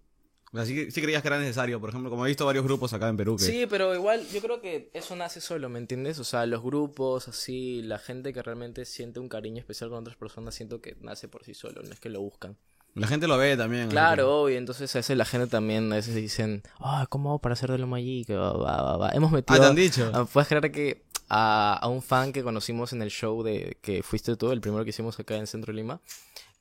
Así 0.53 0.77
que 0.77 0.93
sí 0.93 1.03
creías 1.03 1.23
que 1.23 1.29
era 1.29 1.41
necesario. 1.41 1.81
Por 1.81 1.91
ejemplo, 1.91 2.09
como 2.09 2.25
he 2.25 2.29
visto 2.29 2.47
varios 2.47 2.65
grupos 2.65 2.93
acá 2.93 3.09
en 3.09 3.17
Perú 3.17 3.37
que... 3.37 3.43
Sí, 3.43 3.67
pero 3.69 3.93
igual 3.97 4.25
yo 4.29 4.41
creo 4.41 4.61
que 4.61 4.91
eso 4.95 5.17
nace 5.17 5.41
solo, 5.41 5.69
¿me 5.69 5.81
entiendes? 5.81 6.21
O 6.21 6.25
sea, 6.25 6.47
los 6.47 6.63
grupos, 6.63 7.27
así, 7.27 7.83
la 7.83 7.99
gente 7.99 8.33
que 8.33 8.43
realmente 8.43 8.85
siente 8.85 9.19
un 9.19 9.29
cariño 9.29 9.59
especial 9.59 9.91
con 9.91 9.99
otras 9.99 10.17
personas, 10.17 10.55
siento 10.55 10.81
que 10.81 10.97
nace 11.01 11.27
por 11.27 11.45
sí 11.45 11.53
solo, 11.53 11.83
no 11.83 11.93
es 11.93 11.99
que 11.99 12.11
lo 12.11 12.21
buscan. 12.21 12.57
La 12.97 13.07
gente 13.07 13.27
lo 13.29 13.37
ve 13.37 13.57
también. 13.57 13.89
Claro, 13.89 14.43
obvio, 14.43 14.57
entonces 14.59 14.95
a 14.97 14.99
veces 15.01 15.17
la 15.17 15.25
gente 15.25 15.47
también 15.47 15.93
a 15.93 15.97
veces 15.97 16.15
dicen, 16.15 16.63
ah, 16.81 17.07
¿cómo 17.09 17.29
hago 17.31 17.39
para 17.41 17.53
hacer 17.53 17.71
de 17.71 17.79
lo 17.79 17.89
va, 18.63 18.97
va". 18.97 19.11
Hemos 19.11 19.31
metido... 19.31 19.57
Ah, 19.57 19.61
te 19.63 19.67
han 19.69 19.77
dicho. 19.77 20.11
Ah, 20.15 20.25
Puedes 20.25 20.49
creer 20.49 20.71
que 20.73 21.05
a, 21.29 21.79
a 21.81 21.89
un 21.89 22.03
fan 22.03 22.33
que 22.33 22.43
conocimos 22.43 22.93
en 22.93 23.03
el 23.03 23.11
show 23.11 23.43
de 23.43 23.79
que 23.83 24.03
fuiste 24.03 24.37
tú, 24.37 24.51
el 24.51 24.61
primero 24.61 24.83
que 24.85 24.91
hicimos 24.91 25.19
acá 25.21 25.37
en 25.37 25.47
Centro 25.47 25.73
Lima, 25.73 26.01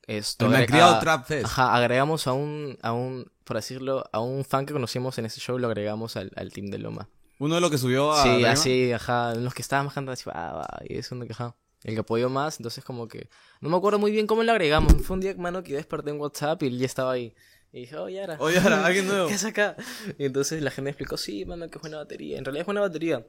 esto, 0.06 0.44
El 0.46 0.52
Malcriado 0.52 0.94
a- 0.96 1.00
Trap 1.00 1.26
Fest. 1.26 1.46
Ajá, 1.46 1.74
agregamos 1.74 2.26
a 2.26 2.32
un, 2.32 2.78
a 2.82 2.92
un, 2.92 3.30
por 3.44 3.56
decirlo, 3.56 4.04
a 4.12 4.20
un 4.20 4.44
fan 4.44 4.66
que 4.66 4.72
conocimos 4.72 5.18
en 5.18 5.26
ese 5.26 5.40
show, 5.40 5.58
lo 5.58 5.66
agregamos 5.68 6.16
al, 6.16 6.30
al 6.36 6.52
team 6.52 6.66
de 6.66 6.78
Loma. 6.78 7.08
Uno 7.38 7.54
de 7.56 7.60
los 7.60 7.70
que 7.70 7.78
subió 7.78 8.12
a... 8.12 8.22
Sí, 8.22 8.44
así, 8.44 8.92
ajá, 8.92 9.34
los 9.34 9.52
que 9.54 9.62
estaban 9.62 9.86
bajando 9.86 10.12
así, 10.12 10.24
va, 10.28 10.52
va, 10.52 10.66
y 10.88 10.96
es 10.98 11.10
uno 11.12 11.26
que, 11.26 11.32
ajá, 11.32 11.54
el 11.86 11.94
que 11.94 12.00
apoyó 12.00 12.28
más, 12.28 12.58
entonces 12.58 12.84
como 12.84 13.06
que, 13.06 13.28
no 13.60 13.68
me 13.68 13.76
acuerdo 13.76 13.98
muy 14.00 14.10
bien 14.10 14.26
cómo 14.26 14.42
lo 14.42 14.50
agregamos, 14.50 14.92
fue 15.02 15.14
un 15.14 15.20
día, 15.20 15.34
mano, 15.36 15.62
que 15.62 15.70
yo 15.70 15.76
desperté 15.76 16.10
en 16.10 16.20
WhatsApp 16.20 16.62
y 16.64 16.66
él 16.66 16.78
ya 16.78 16.86
estaba 16.86 17.12
ahí, 17.12 17.32
y 17.72 17.80
dije, 17.80 17.96
oh, 17.96 18.08
Yara. 18.08 18.36
Oye, 18.40 18.58
ahora, 18.58 18.84
alguien 18.84 19.06
nuevo. 19.08 19.28
¿Qué 19.28 19.34
es 19.34 19.44
acá? 19.44 19.76
Y 20.18 20.24
entonces 20.24 20.62
la 20.62 20.72
gente 20.72 20.90
explicó, 20.90 21.16
sí, 21.16 21.44
mano, 21.44 21.68
que 21.68 21.78
es 21.78 21.80
buena 21.80 21.98
batería, 21.98 22.38
en 22.38 22.44
realidad 22.44 22.62
es 22.62 22.66
buena 22.66 22.80
batería. 22.80 23.24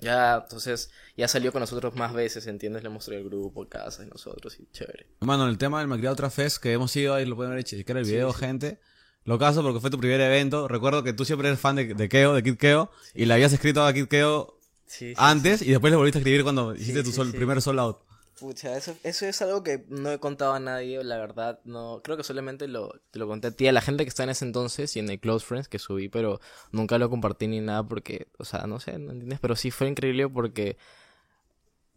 Ya, 0.00 0.40
entonces, 0.42 0.90
ya 1.16 1.28
salió 1.28 1.50
con 1.50 1.60
nosotros 1.60 1.94
más 1.94 2.12
veces, 2.12 2.46
¿entiendes? 2.46 2.82
Le 2.82 2.90
mostré 2.90 3.16
el 3.16 3.24
grupo, 3.24 3.66
casa 3.66 4.04
y 4.04 4.06
nosotros, 4.06 4.58
y 4.60 4.66
chévere. 4.70 5.06
Hermano, 5.22 5.48
el 5.48 5.56
tema 5.56 5.78
del 5.78 5.88
Malcriado 5.88 6.16
Trap 6.16 6.30
Fest 6.30 6.58
que 6.58 6.72
hemos 6.72 6.94
ido 6.94 7.14
ahí, 7.14 7.24
lo 7.24 7.36
pueden 7.36 7.54
ver, 7.54 7.64
checar 7.64 7.96
el 7.96 8.04
video, 8.04 8.32
gente. 8.34 8.80
Lo 9.24 9.38
caso 9.38 9.62
porque 9.62 9.80
fue 9.80 9.88
tu 9.88 9.98
primer 9.98 10.20
evento. 10.20 10.68
Recuerdo 10.68 11.02
que 11.02 11.14
tú 11.14 11.24
siempre 11.24 11.48
eres 11.48 11.58
fan 11.58 11.76
de, 11.76 11.94
de 11.94 12.08
Keo, 12.10 12.34
de 12.34 12.42
Kid 12.42 12.56
Keo, 12.56 12.90
y 13.14 13.24
le 13.24 13.32
habías 13.32 13.54
escrito 13.54 13.86
a 13.86 13.92
Kid 13.94 14.08
Keo 14.08 14.53
Sí, 14.86 15.10
sí, 15.10 15.14
antes 15.16 15.62
y 15.62 15.70
después 15.70 15.90
le 15.90 15.96
volviste 15.96 16.18
a 16.18 16.20
escribir 16.20 16.42
cuando 16.42 16.74
hiciste 16.74 17.02
tu 17.02 17.12
sol- 17.12 17.32
primer 17.32 17.60
sold 17.62 17.80
out. 17.80 17.98
Pucha, 18.38 18.76
eso, 18.76 18.96
eso 19.04 19.26
es 19.26 19.40
algo 19.42 19.62
que 19.62 19.84
no 19.88 20.10
he 20.10 20.18
contado 20.18 20.54
a 20.54 20.60
nadie, 20.60 21.02
la 21.04 21.18
verdad, 21.18 21.60
no, 21.64 22.00
creo 22.02 22.16
que 22.16 22.24
solamente 22.24 22.66
lo, 22.66 22.92
te 23.12 23.20
lo 23.20 23.28
conté 23.28 23.46
a 23.48 23.50
ti, 23.52 23.68
a 23.68 23.72
la 23.72 23.80
gente 23.80 24.04
que 24.04 24.08
está 24.08 24.24
en 24.24 24.30
ese 24.30 24.44
entonces 24.44 24.96
y 24.96 24.98
en 24.98 25.08
el 25.08 25.20
Close 25.20 25.46
Friends 25.46 25.68
que 25.68 25.78
subí, 25.78 26.08
pero 26.08 26.40
nunca 26.72 26.98
lo 26.98 27.08
compartí 27.08 27.46
ni 27.46 27.60
nada 27.60 27.84
porque, 27.84 28.26
o 28.38 28.44
sea, 28.44 28.66
no 28.66 28.80
sé, 28.80 28.98
¿no 28.98 29.12
entiendes? 29.12 29.38
Pero 29.40 29.54
sí 29.54 29.70
fue 29.70 29.86
increíble 29.88 30.28
porque 30.28 30.76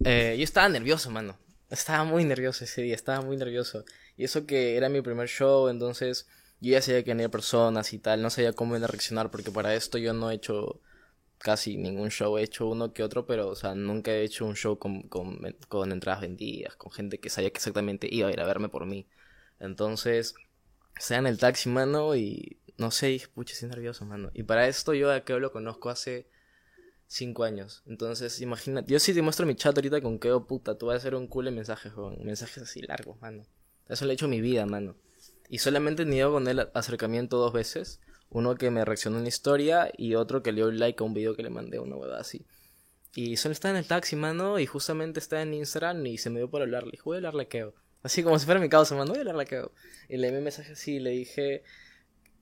eh, 0.03 0.35
yo 0.37 0.43
estaba 0.43 0.69
nervioso, 0.69 1.09
mano. 1.11 1.37
Estaba 1.69 2.03
muy 2.03 2.23
nervioso 2.23 2.63
ese 2.63 2.81
día, 2.81 2.95
estaba 2.95 3.21
muy 3.21 3.35
nervioso. 3.37 3.83
Y 4.15 4.23
eso 4.23 4.45
que 4.45 4.77
era 4.77 4.89
mi 4.89 5.01
primer 5.01 5.27
show, 5.27 5.67
entonces 5.69 6.27
yo 6.61 6.71
ya 6.71 6.81
sabía 6.81 7.03
que 7.03 7.11
venía 7.11 7.29
personas 7.29 7.93
y 7.93 7.99
tal, 7.99 8.21
no 8.21 8.29
sabía 8.29 8.53
cómo 8.53 8.75
a 8.75 8.79
reaccionar 8.79 9.29
porque 9.31 9.51
para 9.51 9.75
esto 9.75 9.97
yo 9.97 10.13
no 10.13 10.31
he 10.31 10.35
hecho 10.35 10.79
casi 11.39 11.77
ningún 11.77 12.09
show, 12.09 12.37
he 12.37 12.43
hecho 12.43 12.67
uno 12.67 12.93
que 12.93 13.03
otro, 13.03 13.25
pero 13.25 13.47
o 13.49 13.55
sea, 13.55 13.75
nunca 13.75 14.11
he 14.11 14.23
hecho 14.23 14.45
un 14.45 14.55
show 14.55 14.77
con, 14.77 15.03
con, 15.03 15.39
con 15.67 15.91
entradas 15.91 16.21
vendidas, 16.21 16.75
con 16.75 16.91
gente 16.91 17.19
que 17.19 17.29
sabía 17.29 17.51
que 17.51 17.57
exactamente 17.57 18.07
iba 18.11 18.27
a 18.27 18.31
ir 18.31 18.39
a 18.39 18.45
verme 18.45 18.69
por 18.69 18.85
mí. 18.85 19.07
Entonces, 19.59 20.35
sea 20.99 21.19
en 21.19 21.27
el 21.27 21.37
taxi, 21.37 21.69
mano, 21.69 22.15
y 22.15 22.59
no 22.77 22.91
sé, 22.91 23.07
dije, 23.07 23.27
pucha, 23.27 23.53
estoy 23.53 23.69
nervioso, 23.69 24.05
mano. 24.05 24.31
Y 24.33 24.43
para 24.43 24.67
esto 24.67 24.93
yo 24.93 25.11
a 25.11 25.21
Keo 25.21 25.39
lo 25.39 25.51
conozco 25.51 25.89
hace 25.89 26.27
cinco 27.07 27.43
años. 27.43 27.83
Entonces, 27.87 28.41
imagínate, 28.41 28.91
yo 28.91 28.99
sí 28.99 29.13
te 29.13 29.21
muestro 29.21 29.45
mi 29.45 29.55
chat 29.55 29.75
ahorita 29.75 30.01
con 30.01 30.19
Keo, 30.19 30.45
puta, 30.45 30.77
tú 30.77 30.87
vas 30.87 30.95
a 30.95 30.97
hacer 30.97 31.15
un 31.15 31.27
cool 31.27 31.47
en 31.47 31.55
mensajes, 31.55 31.91
joven. 31.93 32.23
Mensajes 32.23 32.63
así 32.63 32.81
largos, 32.81 33.19
mano. 33.21 33.45
Eso 33.87 34.05
le 34.05 34.11
he 34.11 34.15
hecho 34.15 34.27
mi 34.27 34.41
vida, 34.41 34.65
mano. 34.65 34.95
Y 35.49 35.59
solamente 35.59 36.03
he 36.03 36.05
tenido 36.05 36.31
con 36.31 36.47
él 36.47 36.67
acercamiento 36.73 37.37
dos 37.37 37.53
veces. 37.53 38.01
Uno 38.29 38.55
que 38.55 38.71
me 38.71 38.83
reaccionó 38.83 39.17
a 39.17 39.19
una 39.19 39.29
historia 39.29 39.91
y 39.97 40.15
otro 40.15 40.43
que 40.43 40.51
le 40.51 40.57
dio 40.57 40.71
like 40.71 41.01
a 41.01 41.05
un 41.05 41.13
video 41.13 41.35
que 41.35 41.43
le 41.43 41.49
mandé, 41.49 41.79
una 41.79 41.95
huevada 41.95 42.21
así. 42.21 42.45
Y 43.15 43.37
solo 43.37 43.53
estaba 43.53 43.71
en 43.71 43.77
el 43.77 43.87
taxi, 43.87 44.15
mano, 44.15 44.59
y 44.59 44.65
justamente 44.65 45.19
estaba 45.19 45.41
en 45.41 45.53
Instagram 45.53 46.05
y 46.05 46.17
se 46.17 46.29
me 46.29 46.39
dio 46.39 46.49
por 46.49 46.61
hablarle. 46.61 46.91
Dije, 46.91 47.03
voy 47.03 47.15
a 47.15 47.17
hablarle 47.17 47.43
a 47.43 47.49
Keo. 47.49 47.73
Así 48.03 48.21
como 48.21 48.37
si 48.37 48.45
fuera 48.45 48.59
mi 48.59 48.69
causa, 48.69 48.95
mano, 48.95 49.09
voy 49.09 49.17
a 49.17 49.21
hablarle 49.21 49.43
a 49.43 49.45
Keo. 49.45 49.71
Y 50.07 50.17
le 50.17 50.27
envié 50.27 50.37
un 50.39 50.43
mensaje 50.43 50.73
así 50.73 50.95
y 50.95 50.99
le 50.99 51.11
dije, 51.11 51.63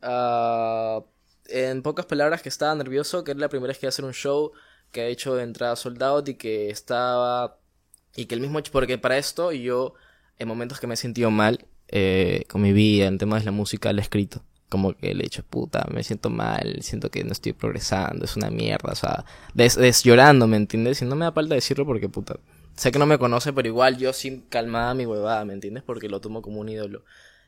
ah, 0.01 1.03
en 1.47 1.81
pocas 1.81 2.05
palabras, 2.05 2.41
que 2.41 2.49
estaba 2.49 2.75
nervioso, 2.75 3.23
que 3.23 3.31
era 3.31 3.39
la 3.39 3.49
primera 3.49 3.69
vez 3.69 3.77
que 3.77 3.85
iba 3.85 3.89
a 3.89 3.95
hacer 3.95 4.05
un 4.05 4.13
show, 4.13 4.51
que 4.91 5.01
ha 5.01 5.07
hecho 5.07 5.35
de 5.35 5.43
entrada 5.43 5.75
soldado 5.75 6.23
y 6.25 6.35
que 6.35 6.69
estaba... 6.69 7.59
Y 8.15 8.25
que 8.25 8.35
el 8.35 8.41
mismo... 8.41 8.61
Porque 8.71 8.97
para 8.97 9.17
esto 9.17 9.51
yo, 9.51 9.93
en 10.39 10.47
momentos 10.47 10.79
que 10.79 10.87
me 10.87 10.95
he 10.95 10.97
sentido 10.97 11.31
mal, 11.31 11.67
eh, 11.87 12.43
con 12.49 12.61
mi 12.61 12.73
vida, 12.73 13.07
en 13.07 13.17
temas 13.17 13.41
de 13.41 13.45
la 13.45 13.51
música, 13.51 13.93
le 13.93 14.01
he 14.01 14.03
escrito. 14.03 14.43
Como 14.69 14.95
que 14.95 15.13
le 15.13 15.21
he 15.21 15.23
dicho, 15.23 15.43
puta, 15.43 15.85
me 15.91 16.03
siento 16.03 16.29
mal, 16.29 16.77
siento 16.81 17.09
que 17.09 17.23
no 17.23 17.31
estoy 17.31 17.53
progresando, 17.53 18.25
es 18.25 18.35
una 18.35 18.49
mierda, 18.49 18.91
o 18.91 18.95
sea, 18.95 19.25
des, 19.53 19.75
des 19.75 20.03
llorando, 20.03 20.47
¿me 20.47 20.57
entiendes? 20.57 21.01
Y 21.01 21.05
no 21.05 21.15
me 21.15 21.25
da 21.25 21.31
falta 21.31 21.55
decirlo 21.55 21.85
porque, 21.85 22.09
puta, 22.09 22.37
sé 22.75 22.91
que 22.91 22.99
no 22.99 23.05
me 23.05 23.17
conoce, 23.17 23.53
pero 23.53 23.67
igual 23.67 23.97
yo 23.97 24.11
sin 24.13 24.41
calmada 24.41 24.93
mi 24.93 25.05
huevada, 25.05 25.45
¿me 25.45 25.53
entiendes? 25.53 25.83
Porque 25.83 26.09
lo 26.09 26.19
tomo 26.21 26.41
como 26.41 26.59
un 26.59 26.69
ídolo. 26.69 27.03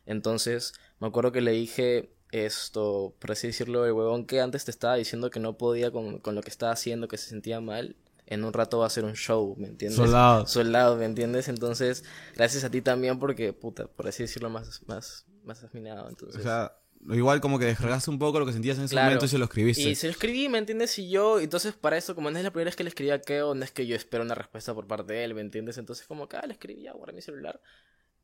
Entonces, 0.05 0.73
me 0.99 1.07
acuerdo 1.07 1.31
que 1.31 1.41
le 1.41 1.51
dije 1.51 2.11
esto, 2.31 3.15
por 3.19 3.31
así 3.31 3.47
decirlo, 3.47 3.85
el 3.85 3.93
huevón 3.93 4.25
que 4.25 4.41
antes 4.41 4.65
te 4.65 4.71
estaba 4.71 4.95
diciendo 4.95 5.29
que 5.29 5.39
no 5.39 5.57
podía 5.57 5.91
con, 5.91 6.19
con 6.19 6.35
lo 6.35 6.41
que 6.41 6.49
estaba 6.49 6.71
haciendo, 6.71 7.07
que 7.07 7.17
se 7.17 7.29
sentía 7.29 7.61
mal, 7.61 7.95
en 8.25 8.43
un 8.43 8.53
rato 8.53 8.79
va 8.79 8.87
a 8.87 8.89
ser 8.89 9.05
un 9.05 9.15
show, 9.15 9.55
¿me 9.57 9.67
entiendes? 9.67 9.97
Soldado. 9.97 10.45
Soldado, 10.45 10.97
¿me 10.97 11.05
entiendes? 11.05 11.47
Entonces, 11.47 12.03
gracias 12.35 12.63
a 12.65 12.69
ti 12.69 12.81
también 12.81 13.19
porque, 13.19 13.53
puta, 13.53 13.87
por 13.87 14.07
así 14.07 14.23
decirlo, 14.23 14.49
más, 14.49 14.81
más, 14.85 15.25
más 15.45 15.63
afinado. 15.63 16.09
Entonces, 16.09 16.41
O 16.41 16.43
sea, 16.43 16.73
igual 17.09 17.39
como 17.41 17.57
que 17.59 17.65
descargaste 17.65 18.09
un 18.09 18.19
poco 18.19 18.39
lo 18.39 18.45
que 18.45 18.53
sentías 18.53 18.77
en 18.77 18.85
ese 18.85 18.93
Claro. 18.93 19.05
momento 19.07 19.25
y 19.25 19.29
se 19.29 19.37
lo 19.37 19.45
escribiste. 19.45 19.81
y 19.83 19.95
se 19.95 20.07
lo 20.07 20.11
escribí, 20.11 20.49
¿me 20.49 20.57
entiendes? 20.57 20.97
Y 20.99 21.09
yo, 21.09 21.39
entonces 21.39 21.73
para 21.73 21.97
eso, 21.97 22.15
como 22.15 22.29
no 22.31 22.37
es 22.37 22.43
la 22.43 22.51
primera 22.51 22.67
vez 22.69 22.75
que 22.75 22.83
le 22.83 22.89
escribí 22.89 23.11
a 23.11 23.21
Keo, 23.21 23.55
no 23.55 23.63
es 23.63 23.71
que 23.71 23.85
yo 23.87 23.95
espero 23.95 24.23
una 24.23 24.35
respuesta 24.35 24.73
por 24.73 24.87
parte 24.87 25.13
de 25.13 25.23
él, 25.23 25.33
¿me 25.33 25.41
entiendes? 25.41 25.77
Entonces 25.77 26.05
como 26.07 26.27
que, 26.27 26.37
ah, 26.37 26.45
le 26.45 26.53
escribí, 26.53 26.87
guardé 26.93 27.13
mi 27.13 27.21
celular. 27.21 27.61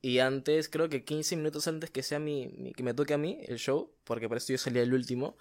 Y 0.01 0.19
antes, 0.19 0.67
creo 0.67 0.89
que 0.89 1.05
15 1.05 1.35
minutos 1.37 1.67
antes 1.67 1.89
que 1.89 2.03
sea 2.03 2.19
mi, 2.19 2.47
mi- 2.47 2.73
que 2.73 2.83
me 2.83 2.93
toque 2.93 3.13
a 3.13 3.17
mí 3.17 3.39
el 3.47 3.57
show, 3.57 3.91
porque 4.03 4.27
por 4.27 4.37
esto 4.37 4.51
yo 4.51 4.57
salía 4.57 4.81
el 4.83 4.93
último, 4.93 5.37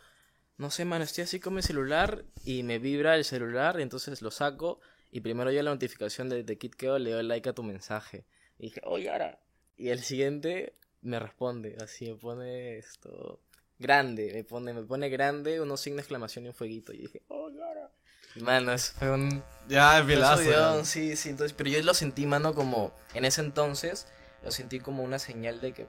no 0.59 0.71
sé, 0.71 0.85
mano, 0.85 1.03
estoy 1.05 1.25
así 1.25 1.41
con 1.41 1.55
mi 1.55 1.63
celular 1.63 2.25
y 2.45 2.63
me 2.63 2.79
vibra 2.79 3.17
el 3.17 3.25
celular, 3.25 3.77
y 3.81 3.83
entonces 3.83 4.23
lo 4.23 4.31
saco 4.31 4.81
y 5.11 5.21
primero 5.21 5.51
yo 5.51 5.63
la 5.63 5.73
notificación 5.73 6.29
de, 6.29 6.45
de 6.45 6.59
Kid 6.59 6.73
Keo 6.75 6.99
le 6.99 7.11
doy 7.11 7.25
like 7.25 7.49
a 7.49 7.53
tu 7.55 7.63
mensaje. 7.65 8.25
Y 8.59 8.65
dije, 8.67 8.81
oye, 8.85 9.11
ahora. 9.11 9.41
Y 9.77 9.89
el 9.89 10.01
siguiente 10.01 10.75
me 11.03 11.19
responde, 11.19 11.77
así 11.81 12.07
me 12.07 12.15
pone 12.17 12.79
esto 12.79 13.41
grande, 13.79 14.31
me 14.33 14.45
pone, 14.45 14.73
me 14.73 14.83
pone 14.83 15.09
grande, 15.09 15.61
unos 15.61 15.81
signos 15.81 15.99
de 15.99 16.03
exclamación 16.03 16.47
y 16.47 16.49
un 16.49 16.55
fueguito. 16.55 16.93
Y 16.93 16.99
dije, 16.99 17.23
oh, 17.29 17.51
ahora. 17.63 17.91
Mano, 18.37 18.73
eso 18.73 18.95
fue 18.99 19.11
un, 19.11 19.43
Ya, 19.69 20.03
pilazo. 20.07 20.43
subidón, 20.43 20.87
sí, 20.87 21.17
sí, 21.17 21.29
entonces, 21.31 21.53
pero 21.53 21.69
yo 21.69 21.83
lo 21.83 21.93
sentí, 21.93 22.25
mano, 22.25 22.55
como, 22.55 22.95
en 23.13 23.27
ese 23.27 23.43
entonces, 23.43 24.07
lo 24.43 24.51
sentí 24.51 24.81
como 24.81 25.03
una 25.03 25.19
señal 25.19 25.61
de 25.61 25.73
que 25.73 25.87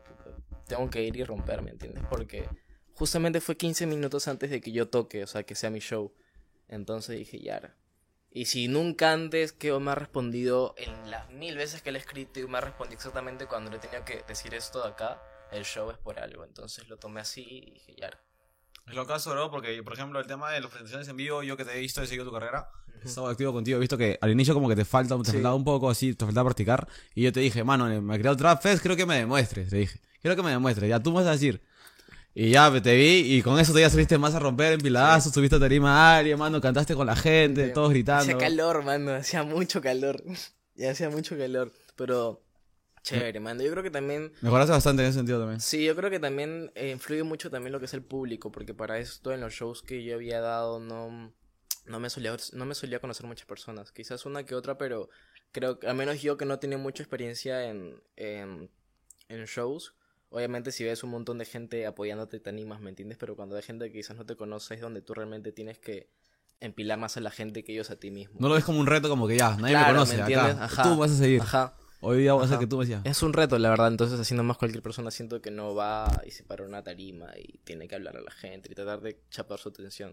tengo 0.68 0.90
que 0.90 1.04
ir 1.04 1.16
y 1.16 1.24
romper, 1.24 1.62
¿me 1.62 1.72
entiendes? 1.72 2.04
Porque 2.10 2.50
justamente 2.96 3.40
fue 3.40 3.56
15 3.56 3.86
minutos 3.86 4.28
antes 4.28 4.50
de 4.50 4.60
que 4.60 4.72
yo 4.72 4.90
toque, 4.90 5.24
o 5.24 5.28
sea, 5.28 5.44
que 5.44 5.56
sea 5.56 5.70
mi 5.70 5.80
show. 5.80 6.14
Entonces 6.68 7.18
dije, 7.18 7.40
ya. 7.40 7.76
Y 8.36 8.46
si 8.46 8.68
nunca 8.68 9.14
antes 9.14 9.54
que 9.54 9.72
me 9.80 9.92
ha 9.92 9.96
respondido 9.96 10.74
en 10.78 11.12
las 11.12 11.30
mil 11.30 11.56
veces 11.56 11.82
que 11.84 11.92
le 11.92 12.00
he 12.00 12.02
escrito 12.02 12.40
y 12.40 12.48
me 12.48 12.58
ha 12.58 12.62
respondido 12.62 12.96
exactamente 12.96 13.46
cuando 13.46 13.70
le 13.70 13.78
tenía 13.78 14.04
que 14.04 14.24
decir 14.28 14.54
esto 14.56 14.82
de 14.82 14.90
acá, 14.90 15.22
el 15.52 15.64
show 15.66 15.92
es 15.92 15.98
por 16.00 16.20
algo. 16.20 16.44
Entonces 16.44 16.90
lo 16.90 16.98
tomé 16.98 17.22
así 17.22 17.46
y 17.48 17.72
dije, 17.74 17.96
ya. 17.96 18.10
Es 18.88 18.96
lo 18.96 19.06
caso, 19.06 19.32
bro, 19.32 19.52
porque, 19.52 19.82
por 19.84 19.94
ejemplo, 19.94 20.20
el 20.20 20.26
tema 20.28 20.52
de 20.52 20.60
las 20.62 20.70
presentaciones 20.70 21.08
en 21.08 21.16
vivo, 21.16 21.44
yo 21.44 21.56
que 21.56 21.64
te 21.64 21.78
he 21.78 21.80
visto, 21.80 22.02
he 22.02 22.08
seguido 22.08 22.26
tu 22.26 22.34
carrera, 22.34 22.70
he 23.02 23.08
estado 23.08 23.28
activo 23.28 23.54
contigo, 23.54 23.78
he 23.78 23.80
visto 23.80 23.98
que 23.98 24.18
al 24.20 24.32
inicio 24.32 24.54
como 24.54 24.68
que 24.68 24.76
te 24.76 24.84
falta, 24.84 25.16
te 25.20 25.26
Sí. 25.26 25.32
faltaba 25.34 25.56
un 25.56 25.64
poco 25.64 25.90
así, 25.90 26.14
te 26.16 26.26
faltaba 26.26 26.50
practicar, 26.50 26.86
y 27.16 27.24
yo 27.24 27.32
te 27.32 27.40
dije, 27.40 27.64
mano, 27.64 27.86
me 28.02 28.14
ha 28.16 28.18
creado 28.18 28.36
Trap 28.36 28.62
Fest, 28.62 28.84
creo 28.84 28.98
que 28.98 29.06
me 29.06 29.16
demuestres, 29.20 29.70
te 29.70 29.78
dije, 29.78 30.02
quiero 30.22 30.36
que 30.36 30.44
me 30.44 30.50
demuestres, 30.52 30.90
ya 30.90 31.00
tú 31.00 31.12
me 31.12 31.18
vas 31.20 31.28
a 31.28 31.32
decir. 31.32 31.62
Y 32.36 32.50
ya 32.50 32.70
pues, 32.70 32.82
te 32.82 32.96
vi, 32.96 33.36
y 33.36 33.42
con 33.44 33.60
eso 33.60 33.74
te 33.74 33.82
ya 33.82 33.90
saliste 33.90 34.18
más 34.18 34.34
a 34.34 34.40
romper 34.40 34.74
en 34.74 34.82
pilazos, 34.82 35.32
subiste 35.34 35.58
a 35.58 35.60
tarima 35.60 36.18
área, 36.18 36.36
mano, 36.36 36.60
cantaste 36.60 36.96
con 36.96 37.06
la 37.06 37.16
gente, 37.16 37.68
Sí. 37.68 37.74
todos 37.74 37.92
gritando. 37.92 38.24
Hacía 38.24 38.38
calor, 38.38 38.84
mano, 38.84 39.14
hacía 39.14 39.44
mucho 39.44 39.82
calor. 39.82 40.24
ya 40.76 40.92
hacía 40.92 41.10
mucho 41.10 41.38
calor. 41.38 41.72
Pero 41.96 42.42
chévere, 43.04 43.40
mano. 43.40 43.62
Yo 43.62 43.70
creo 43.72 43.84
que 43.84 43.92
también 43.92 44.32
Mejoraste 44.42 44.72
bastante 44.72 45.04
en 45.04 45.10
ese 45.10 45.20
sentido 45.20 45.40
también. 45.40 45.60
Sí, 45.62 45.84
yo 45.86 45.96
creo 45.96 46.10
que 46.10 46.20
también 46.20 46.72
eh, 46.74 46.90
influye 46.90 47.22
mucho 47.22 47.52
también 47.52 47.72
lo 47.72 47.80
que 47.80 47.86
es 47.86 47.94
el 47.94 48.02
público, 48.02 48.52
porque 48.52 48.74
para 48.74 48.98
esto 48.98 49.32
en 49.32 49.42
los 49.42 49.54
shows 49.54 49.84
que 49.84 50.04
yo 50.04 50.16
había 50.16 50.40
dado 50.42 50.80
no, 50.80 51.32
no, 51.86 52.00
me 52.00 52.10
solía, 52.10 52.36
no 52.54 52.66
me 52.66 52.74
solía 52.74 53.00
conocer 53.00 53.28
muchas 53.28 53.46
personas, 53.46 53.92
quizás 53.92 54.26
una 54.26 54.44
que 54.44 54.56
otra, 54.56 54.78
pero 54.80 55.10
creo 55.52 55.78
que, 55.80 55.88
al 55.88 55.96
menos 55.96 56.20
yo 56.22 56.36
que 56.38 56.46
no 56.46 56.58
tenía 56.58 56.80
mucha 56.80 57.04
experiencia 57.04 57.70
en, 57.70 58.02
en, 58.16 58.72
en 59.28 59.46
shows, 59.46 59.94
obviamente 60.34 60.72
si 60.72 60.84
ves 60.84 61.04
un 61.04 61.12
montón 61.12 61.38
de 61.38 61.46
gente 61.46 61.86
apoyándote 61.86 62.40
te 62.40 62.50
animas, 62.50 62.82
¿me 62.82 62.90
entiendes? 62.90 63.18
Pero 63.20 63.36
cuando 63.36 63.56
hay 63.56 63.62
gente 63.62 63.86
que 63.92 64.00
quizás 64.00 64.18
no 64.18 64.26
te 64.26 64.36
conoce 64.36 64.74
es 64.74 64.82
donde 64.82 65.02
tú 65.02 65.14
realmente 65.14 65.52
tienes 65.52 65.78
que 65.78 66.10
empilar 66.60 66.98
más 66.98 67.18
a 67.18 67.22
la 67.22 67.30
gente 67.30 67.64
que 67.64 67.74
ellos 67.74 67.92
a 67.92 67.98
ti 67.98 68.10
mismo. 68.10 68.36
No 68.40 68.50
lo 68.50 68.56
ves 68.56 68.64
como 68.64 68.80
un 68.80 68.88
reto, 68.88 69.10
como 69.10 69.28
que 69.28 69.38
ya, 69.38 69.56
nadie 69.58 69.74
Claro, 69.74 69.94
me 69.94 69.94
conoce, 69.94 70.22
acá, 70.22 70.64
Ajá, 70.64 70.84
tú 70.84 70.98
vas 70.98 71.12
a 71.12 71.16
seguir. 71.16 71.42
Ajá. 71.42 71.76
Hoy 72.02 72.18
día 72.18 72.34
voy 72.34 72.52
a 72.52 72.60
que 72.60 72.68
tú 72.68 72.78
me 72.78 72.84
decías. 72.84 73.02
Es 73.06 73.24
un 73.24 73.32
reto, 73.32 73.58
la 73.58 73.70
verdad. 73.70 73.88
Entonces, 73.88 74.20
así 74.20 74.34
nomás 74.36 74.58
cualquier 74.58 74.84
persona 74.84 75.10
siento 75.10 75.42
que 75.42 75.52
no 75.52 75.74
va 75.74 76.22
y 76.26 76.32
se 76.32 76.44
para 76.44 76.66
una 76.66 76.84
tarima 76.84 77.32
y 77.38 77.60
tiene 77.60 77.88
que 77.88 77.96
hablar 77.96 78.18
a 78.18 78.22
la 78.22 78.32
gente 78.32 78.70
y 78.70 78.76
tratar 78.76 79.00
de 79.02 79.22
chapar 79.30 79.58
su 79.60 79.70
atención. 79.70 80.12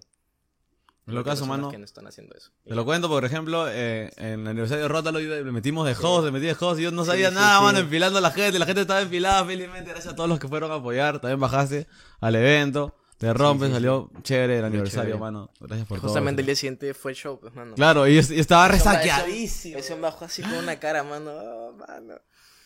En 1.06 1.14
lo 1.14 1.20
Hay 1.20 1.24
caso, 1.24 1.40
personas 1.40 1.58
mano, 1.58 1.70
que 1.70 1.78
no 1.78 1.84
están 1.84 2.06
haciendo 2.06 2.34
eso. 2.36 2.50
Te 2.64 2.74
lo 2.74 2.84
cuento, 2.84 3.08
por 3.08 3.24
ejemplo, 3.24 3.66
eh, 3.68 4.10
en 4.16 4.40
el 4.42 4.48
aniversario 4.48 4.82
de 4.84 4.88
Rótalo 4.88 5.18
le 5.18 5.42
metimos 5.50 5.86
de 5.86 5.96
host, 6.00 6.24
le 6.26 6.30
metí 6.30 6.46
de 6.46 6.56
host 6.58 6.78
y 6.78 6.84
yo 6.84 6.90
no 6.92 7.02
Sí, 7.04 7.10
sabía 7.10 7.30
sí, 7.30 7.34
nada, 7.34 7.58
sí. 7.58 7.64
mano, 7.64 7.78
enfilando 7.80 8.18
a 8.18 8.20
la 8.22 8.30
gente, 8.30 8.58
la 8.58 8.66
gente 8.66 8.82
estaba 8.82 9.00
enfilada, 9.00 9.44
felizmente, 9.44 9.90
gracias 9.90 10.12
a 10.12 10.16
todos 10.16 10.28
los 10.28 10.38
que 10.38 10.46
fueron 10.46 10.70
a 10.70 10.74
apoyar, 10.76 11.18
también 11.20 11.40
bajaste 11.40 11.86
al 12.20 12.34
evento, 12.36 12.94
te 13.18 13.32
rompes, 13.32 13.66
sí, 13.68 13.70
sí. 13.70 13.74
salió 13.76 14.10
chévere 14.22 14.54
el 14.56 14.60
Muy 14.60 14.66
aniversario, 14.68 15.14
chévere. 15.14 15.18
mano, 15.20 15.50
gracias 15.58 15.88
por 15.88 15.98
Justamente 15.98 16.42
el 16.42 16.46
todo. 16.46 16.50
día 16.50 16.56
siguiente 16.56 16.94
fue 16.94 17.10
el 17.10 17.16
show, 17.16 17.40
pues, 17.40 17.54
mano. 17.54 17.74
Claro, 17.74 18.06
y 18.06 18.14
yo 18.14 18.20
estaba 18.20 18.68
resaqueadísimo. 18.68 19.78
Ese 19.78 19.92
hombre 19.94 20.10
bajó 20.10 20.26
así 20.26 20.42
con 20.42 20.54
una 20.54 20.78
cara, 20.78 21.02
mano. 21.02 21.30
Oh, 21.32 21.72
mano. 21.72 22.14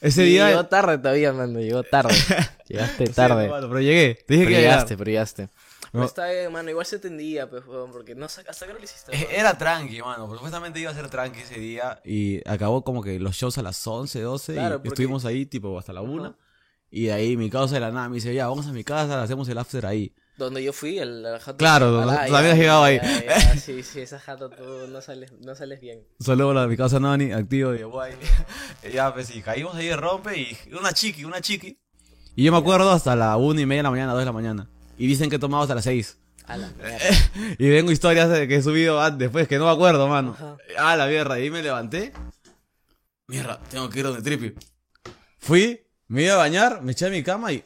Ese 0.00 0.24
Y 0.26 0.30
día... 0.30 0.50
Llegó 0.50 0.66
tarde 0.66 0.98
todavía, 0.98 1.32
mano. 1.32 1.58
Llegó 1.60 1.82
tarde. 1.82 2.14
Llegaste 2.68 3.06
Sí, 3.06 3.12
tarde. 3.14 3.48
mano, 3.48 3.68
pero 3.68 3.80
llegué, 3.80 4.16
te 4.26 4.34
dije 4.34 4.44
pero 4.46 4.56
que 4.56 4.62
llegaste, 4.62 4.96
pero 4.98 5.10
llegaste. 5.10 5.48
No. 6.00 6.04
está 6.04 6.28
bien, 6.28 6.52
mano. 6.52 6.68
Igual 6.70 6.86
se 6.86 6.96
entendía, 6.96 7.48
pues, 7.48 7.62
porque 7.92 8.14
no 8.14 8.26
hasta 8.26 8.66
que 8.66 8.72
lo 8.72 8.82
hiciste. 8.82 9.14
Eh? 9.16 9.28
Era 9.32 9.56
tranqui, 9.56 10.00
mano, 10.02 10.24
porque 10.26 10.36
supuestamente 10.38 10.80
iba 10.80 10.90
a 10.90 10.94
ser 10.94 11.08
tranqui 11.08 11.40
ese 11.40 11.60
día 11.60 12.00
y 12.04 12.40
acabó 12.48 12.82
como 12.84 13.02
que 13.02 13.18
los 13.20 13.36
shows 13.36 13.56
a 13.58 13.62
las 13.62 13.86
11, 13.86 14.20
12 14.20 14.54
Claro, 14.54 14.74
y 14.74 14.78
porque- 14.78 14.88
estuvimos 14.88 15.24
ahí 15.24 15.46
tipo 15.46 15.78
hasta 15.78 15.92
la 15.92 16.00
Ajá. 16.00 16.10
1 16.10 16.36
y 16.90 17.04
de 17.06 17.12
ahí 17.12 17.36
mi 17.36 17.48
causa 17.50 17.74
de 17.74 17.80
la 17.80 17.90
nada 17.90 18.08
me 18.08 18.16
dice, 18.16 18.34
ya, 18.34 18.48
vamos 18.48 18.66
a 18.66 18.72
mi 18.72 18.84
casa, 18.84 19.22
hacemos 19.22 19.48
el 19.48 19.58
after 19.58 19.86
ahí. 19.86 20.14
Donde 20.36 20.64
yo 20.64 20.72
fui, 20.72 20.98
el, 20.98 21.24
el 21.24 21.38
jato. 21.38 21.58
Claro, 21.58 21.92
donde 21.92 22.12
Ah, 22.12 22.26
ya, 22.28 22.38
habías 22.38 22.56
llegado 22.58 22.82
ahí. 22.82 22.96
ya, 22.96 23.24
ya, 23.24 23.56
sí, 23.56 23.84
sí, 23.84 24.00
esa 24.00 24.18
jato 24.18 24.50
tú 24.50 24.64
no 24.88 25.00
sales, 25.00 25.30
no 25.44 25.54
sales 25.54 25.80
bien. 25.80 26.04
Solo 26.18 26.50
a 26.58 26.66
mi 26.66 26.76
causa 26.76 26.98
Noni, 26.98 27.30
activo 27.30 27.72
y 27.72 27.84
guay. 27.84 28.14
ya, 28.92 29.14
pues 29.14 29.28
sí, 29.28 29.42
caímos 29.42 29.76
ahí 29.76 29.86
de 29.86 29.96
rompe 29.96 30.36
y 30.40 30.56
una 30.74 30.92
chiqui, 30.92 31.24
una 31.24 31.40
chiqui. 31.40 31.78
Y 32.34 32.42
yo 32.44 32.50
me 32.50 32.58
acuerdo 32.58 32.90
hasta 32.90 33.14
la 33.14 33.36
1 33.36 33.60
y 33.60 33.66
media 33.66 33.78
de 33.78 33.82
la 33.84 33.90
mañana, 33.92 34.12
2 34.12 34.18
de 34.22 34.24
la 34.26 34.32
mañana. 34.32 34.70
Y 34.98 35.06
dicen 35.06 35.30
que 35.30 35.38
tomamos 35.38 35.64
hasta 35.64 35.74
las 35.74 35.84
6. 35.84 36.18
A 36.46 36.56
la 36.56 36.68
mierda. 36.70 36.98
Y 37.58 37.68
vengo 37.68 37.90
historias 37.90 38.28
de 38.28 38.46
que 38.46 38.56
he 38.56 38.62
subido 38.62 39.00
antes, 39.00 39.18
después, 39.18 39.48
que 39.48 39.58
no 39.58 39.64
me 39.64 39.70
acuerdo, 39.72 40.08
mano. 40.08 40.32
Ajá. 40.32 40.56
Ah, 40.78 40.96
la 40.96 41.06
mierda. 41.06 41.40
Y 41.40 41.50
me 41.50 41.62
levanté. 41.62 42.12
Mierda, 43.26 43.60
tengo 43.70 43.88
que 43.88 44.00
ir 44.00 44.04
donde 44.04 44.22
Trippy. 44.22 44.54
Fui, 45.38 45.80
me 46.08 46.24
iba 46.24 46.34
a 46.34 46.38
bañar, 46.38 46.82
me 46.82 46.92
eché 46.92 47.06
a 47.06 47.10
mi 47.10 47.22
cama 47.22 47.52
y. 47.52 47.64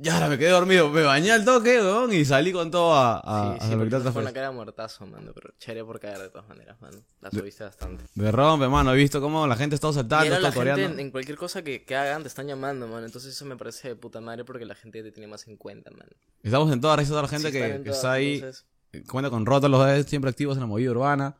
Ya, 0.00 0.14
ahora 0.14 0.28
me 0.28 0.38
quedé 0.38 0.50
dormido. 0.50 0.88
Me 0.90 1.02
bañé 1.02 1.32
al 1.32 1.44
toque, 1.44 1.80
weón, 1.80 2.12
y 2.12 2.24
salí 2.24 2.52
con 2.52 2.70
todo 2.70 2.94
a, 2.94 3.18
a, 3.18 3.52
Sí, 3.54 3.58
a 3.64 3.68
sí, 3.68 3.90
la 3.90 4.12
fue 4.12 4.22
una 4.22 4.32
cara 4.32 4.48
de 4.50 4.54
muertazo, 4.54 5.04
mano, 5.06 5.32
pero 5.34 5.52
chévere 5.58 5.84
por 5.84 5.98
caer 5.98 6.18
de 6.18 6.28
todas 6.28 6.48
maneras, 6.48 6.80
mano. 6.80 6.98
La 7.20 7.32
subiste 7.32 7.64
bastante. 7.64 8.04
De 8.14 8.30
rompe, 8.30 8.68
mano. 8.68 8.92
He 8.94 8.96
visto 8.96 9.20
cómo 9.20 9.44
la 9.48 9.56
gente 9.56 9.74
está 9.74 9.92
saltando, 9.92 10.32
está 10.36 10.52
coreando. 10.52 10.84
en, 10.86 11.00
en 11.00 11.10
cualquier 11.10 11.36
cosa 11.36 11.62
que, 11.62 11.84
que 11.84 11.96
hagan 11.96 12.22
te 12.22 12.28
están 12.28 12.46
llamando, 12.46 12.86
mano. 12.86 13.06
Entonces 13.06 13.34
eso 13.34 13.44
me 13.44 13.56
parece 13.56 13.88
de 13.88 13.96
puta 13.96 14.20
madre 14.20 14.44
porque 14.44 14.64
la 14.64 14.76
gente 14.76 15.02
te 15.02 15.10
tiene 15.10 15.26
más 15.26 15.48
en 15.48 15.56
cuenta, 15.56 15.90
mano. 15.90 16.10
Estamos 16.44 16.72
en 16.72 16.80
todas, 16.80 16.96
gracias 16.96 17.10
a 17.10 17.14
toda 17.14 17.22
la 17.22 17.28
gente 17.28 17.48
Sí, 17.48 17.52
que, 17.52 17.78
todas, 17.80 17.96
está 17.96 18.12
ahí. 18.12 18.34
entonces- 18.36 18.66
Cuenta 19.10 19.30
con 19.30 19.46
Rota, 19.46 19.68
los 19.68 19.80
dos 19.84 20.06
siempre 20.06 20.30
activos 20.30 20.56
en 20.56 20.60
la 20.60 20.66
movida 20.66 20.92
urbana. 20.92 21.36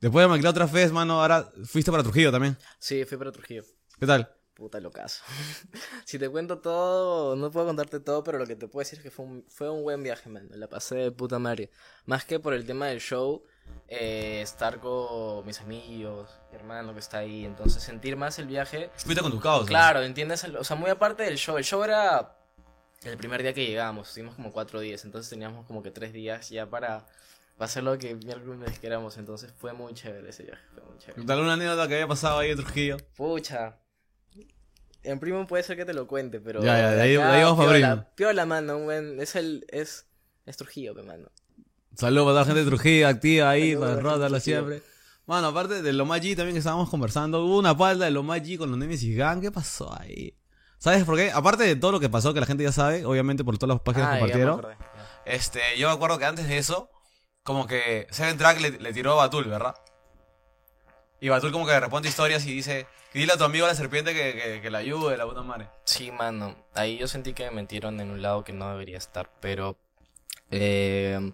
Después 0.00 0.24
de 0.24 0.28
Maquila 0.28 0.50
otra 0.50 0.64
vez, 0.66 0.92
mano, 0.92 1.20
ahora 1.20 1.48
fuiste 1.64 1.90
para 1.90 2.02
Trujillo 2.02 2.32
también. 2.32 2.56
Sí, 2.78 3.04
fui 3.04 3.16
para 3.18 3.32
Trujillo. 3.32 3.64
¿Qué 4.00 4.06
tal? 4.06 4.30
Puta 4.56 4.80
locazo. 4.80 5.22
si 6.06 6.18
te 6.18 6.30
cuento 6.30 6.60
todo, 6.60 7.36
no 7.36 7.50
puedo 7.50 7.66
contarte 7.66 8.00
todo, 8.00 8.24
pero 8.24 8.38
lo 8.38 8.46
que 8.46 8.56
te 8.56 8.66
puedo 8.68 8.82
decir 8.82 8.98
es 8.98 9.02
que 9.02 9.10
fue 9.10 9.26
un, 9.26 9.44
fue 9.48 9.68
un 9.68 9.82
buen 9.82 10.02
viaje, 10.02 10.30
man. 10.30 10.48
La 10.50 10.66
pasé 10.66 10.94
de 10.94 11.10
puta 11.10 11.38
madre. 11.38 11.70
Más 12.06 12.24
que 12.24 12.40
por 12.40 12.54
el 12.54 12.64
tema 12.64 12.86
del 12.86 13.00
show, 13.00 13.44
eh, 13.86 14.40
estar 14.40 14.80
con 14.80 15.44
mis 15.44 15.60
amigos, 15.60 16.30
mi 16.50 16.56
hermano 16.56 16.94
que 16.94 17.00
está 17.00 17.18
ahí. 17.18 17.44
Entonces 17.44 17.82
sentir 17.82 18.16
más 18.16 18.38
el 18.38 18.46
viaje. 18.46 18.90
Fuiste 18.96 19.20
con 19.20 19.30
tus 19.30 19.42
causas. 19.42 19.66
Claro, 19.66 20.00
¿entiendes? 20.00 20.42
O 20.44 20.64
sea, 20.64 20.74
muy 20.74 20.88
aparte 20.88 21.24
del 21.24 21.36
show. 21.36 21.58
El 21.58 21.64
show 21.64 21.84
era 21.84 22.38
el 23.02 23.18
primer 23.18 23.42
día 23.42 23.52
que 23.52 23.66
llegamos. 23.66 24.08
Estuvimos 24.08 24.36
como 24.36 24.52
cuatro 24.52 24.80
días. 24.80 25.04
Entonces 25.04 25.28
teníamos 25.28 25.66
como 25.66 25.82
que 25.82 25.90
tres 25.90 26.14
días 26.14 26.48
ya 26.48 26.64
para, 26.64 27.04
para 27.58 27.66
hacer 27.66 27.82
lo 27.82 27.98
que 27.98 28.14
miércoles 28.14 28.78
queramos. 28.78 29.18
Entonces 29.18 29.52
fue 29.54 29.74
muy 29.74 29.92
chévere 29.92 30.30
ese 30.30 30.44
viaje. 30.44 30.62
Fue 30.72 30.82
muy 30.82 30.96
chévere. 30.96 31.52
Anécdota 31.52 31.86
que 31.86 31.94
había 31.94 32.08
pasado 32.08 32.38
ahí 32.38 32.52
en 32.52 32.56
Trujillo. 32.56 32.96
Pucha. 33.14 33.76
En 35.06 35.20
primo 35.20 35.46
puede 35.46 35.62
ser 35.62 35.76
que 35.76 35.84
te 35.84 35.94
lo 35.94 36.06
cuente, 36.06 36.40
pero. 36.40 36.62
Ya, 36.62 36.78
ya, 36.78 36.90
de 36.92 37.02
ahí- 37.02 37.16
acá, 37.16 37.30
de 37.30 37.36
ahí 37.38 37.42
vamos 37.44 37.64
pa' 37.66 38.06
piola, 38.14 38.44
mano, 38.46 38.78
buen. 38.80 39.20
Es 39.20 39.36
el. 39.36 39.64
Es. 39.68 40.06
Es 40.44 40.56
Trujillo, 40.56 40.94
pe, 40.94 41.02
mano. 41.02 41.28
Saludos 41.94 42.24
para 42.26 42.32
toda 42.32 42.40
la 42.40 42.44
gente 42.46 42.60
de 42.64 42.66
Trujillo, 42.66 43.08
activa 43.08 43.50
ahí, 43.50 43.72
Saludos 43.72 43.88
para 43.96 43.98
a 43.98 44.02
Rótalo 44.14 44.40
siempre. 44.40 44.82
Mano, 45.26 45.48
aparte 45.48 45.82
de 45.82 45.92
lo 45.92 46.04
G 46.06 46.36
también 46.36 46.52
que 46.54 46.58
estábamos 46.58 46.88
conversando, 46.88 47.44
hubo 47.44 47.58
una 47.58 47.76
palda 47.76 48.04
de 48.04 48.10
lo 48.12 48.22
G 48.22 48.58
con 48.58 48.70
los 48.70 48.78
Nemesis 48.78 49.16
Gang, 49.16 49.40
¿qué 49.40 49.50
pasó 49.50 49.92
ahí? 49.98 50.36
¿Sabes 50.78 51.04
por 51.04 51.16
qué? 51.16 51.32
Aparte 51.32 51.64
de 51.64 51.74
todo 51.74 51.90
lo 51.92 52.00
que 52.00 52.08
pasó, 52.08 52.32
que 52.34 52.38
la 52.40 52.46
gente 52.46 52.62
ya 52.62 52.70
sabe, 52.70 53.04
obviamente 53.04 53.42
por 53.42 53.58
todas 53.58 53.74
las 53.76 53.82
páginas 53.82 54.08
Ah, 54.08 54.10
que 54.18 54.22
me 54.34 54.44
compartieron. 54.44 54.76
Este, 55.24 55.60
yo 55.78 55.88
me 55.88 55.94
acuerdo 55.94 56.18
que 56.18 56.26
antes 56.26 56.46
de 56.46 56.58
eso, 56.58 56.90
como 57.42 57.66
que 57.66 58.06
Seven 58.10 58.36
Track 58.38 58.60
le, 58.60 58.70
le 58.72 58.92
tiró 58.92 59.12
a 59.12 59.16
Batul, 59.16 59.44
¿verdad? 59.46 59.74
Y 61.20 61.28
Batul 61.28 61.50
como 61.50 61.66
que 61.66 61.80
responde 61.80 62.08
historias 62.08 62.44
y 62.46 62.52
dice, 62.52 62.86
dile 63.20 63.32
a 63.32 63.36
tu 63.36 63.44
amigo 63.44 63.66
la 63.66 63.74
serpiente 63.74 64.14
que, 64.14 64.34
que, 64.34 64.60
que 64.62 64.70
la 64.70 64.78
ayude, 64.78 65.16
la 65.16 65.26
puta 65.26 65.42
madre. 65.42 65.68
Sí, 65.84 66.10
mano. 66.10 66.56
Ahí 66.74 66.98
yo 66.98 67.08
sentí 67.08 67.32
que 67.34 67.44
me 67.44 67.56
mentieron 67.56 68.00
en 68.00 68.10
un 68.10 68.22
lado 68.22 68.44
que 68.44 68.52
no 68.52 68.70
debería 68.70 68.98
estar, 68.98 69.30
pero... 69.40 69.76
eh, 70.50 71.32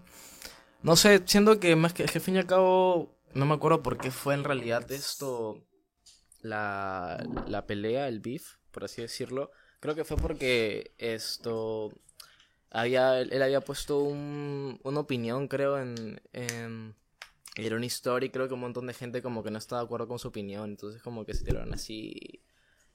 no 0.81 0.95
sé, 0.95 1.21
siento 1.25 1.59
que 1.59 1.75
más 1.75 1.93
que, 1.93 2.05
que 2.05 2.19
fin 2.19 2.35
y 2.35 2.39
al 2.39 2.45
cabo, 2.45 3.15
no 3.33 3.45
me 3.45 3.53
acuerdo 3.53 3.81
por 3.81 3.97
qué 3.97 4.11
fue 4.11 4.33
en 4.33 4.43
realidad 4.43 4.91
esto, 4.91 5.63
la, 6.41 7.23
la 7.47 7.65
pelea, 7.65 8.07
el 8.07 8.19
beef, 8.19 8.55
por 8.71 8.83
así 8.83 9.01
decirlo. 9.01 9.51
Creo 9.79 9.95
que 9.95 10.03
fue 10.03 10.17
porque 10.17 10.93
esto, 10.97 11.91
había, 12.69 13.19
él 13.19 13.41
había 13.41 13.61
puesto 13.61 13.99
un, 13.99 14.79
una 14.83 14.99
opinión, 15.01 15.47
creo, 15.47 15.79
en, 15.79 16.21
en, 16.33 16.95
era 17.55 17.75
una 17.75 17.85
historia 17.85 18.27
y 18.27 18.29
creo 18.29 18.47
que 18.47 18.53
un 18.53 18.59
montón 18.61 18.87
de 18.87 18.93
gente 18.93 19.21
como 19.21 19.43
que 19.43 19.51
no 19.51 19.57
estaba 19.57 19.81
de 19.81 19.85
acuerdo 19.85 20.07
con 20.07 20.19
su 20.19 20.29
opinión, 20.29 20.71
entonces 20.71 21.01
como 21.01 21.25
que 21.25 21.33
se 21.33 21.43
tiraron 21.43 21.73
así. 21.73 22.41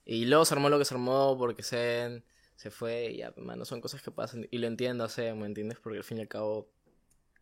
Y 0.05 0.25
luego 0.25 0.45
se 0.45 0.53
armó 0.53 0.69
lo 0.69 0.79
que 0.79 0.85
se 0.85 0.93
armó 0.93 1.37
porque 1.37 1.63
Zen 1.63 2.25
se 2.55 2.71
fue 2.71 3.11
y 3.11 3.17
ya, 3.17 3.33
mano, 3.37 3.63
son 3.63 3.79
cosas 3.79 4.01
que 4.01 4.11
pasan. 4.11 4.47
Y 4.51 4.57
lo 4.57 4.67
entiendo, 4.67 5.07
Zen, 5.07 5.39
¿me 5.39 5.45
entiendes? 5.45 5.79
Porque 5.79 5.99
al 5.99 6.03
fin 6.03 6.17
y 6.17 6.21
al 6.21 6.27
cabo, 6.27 6.69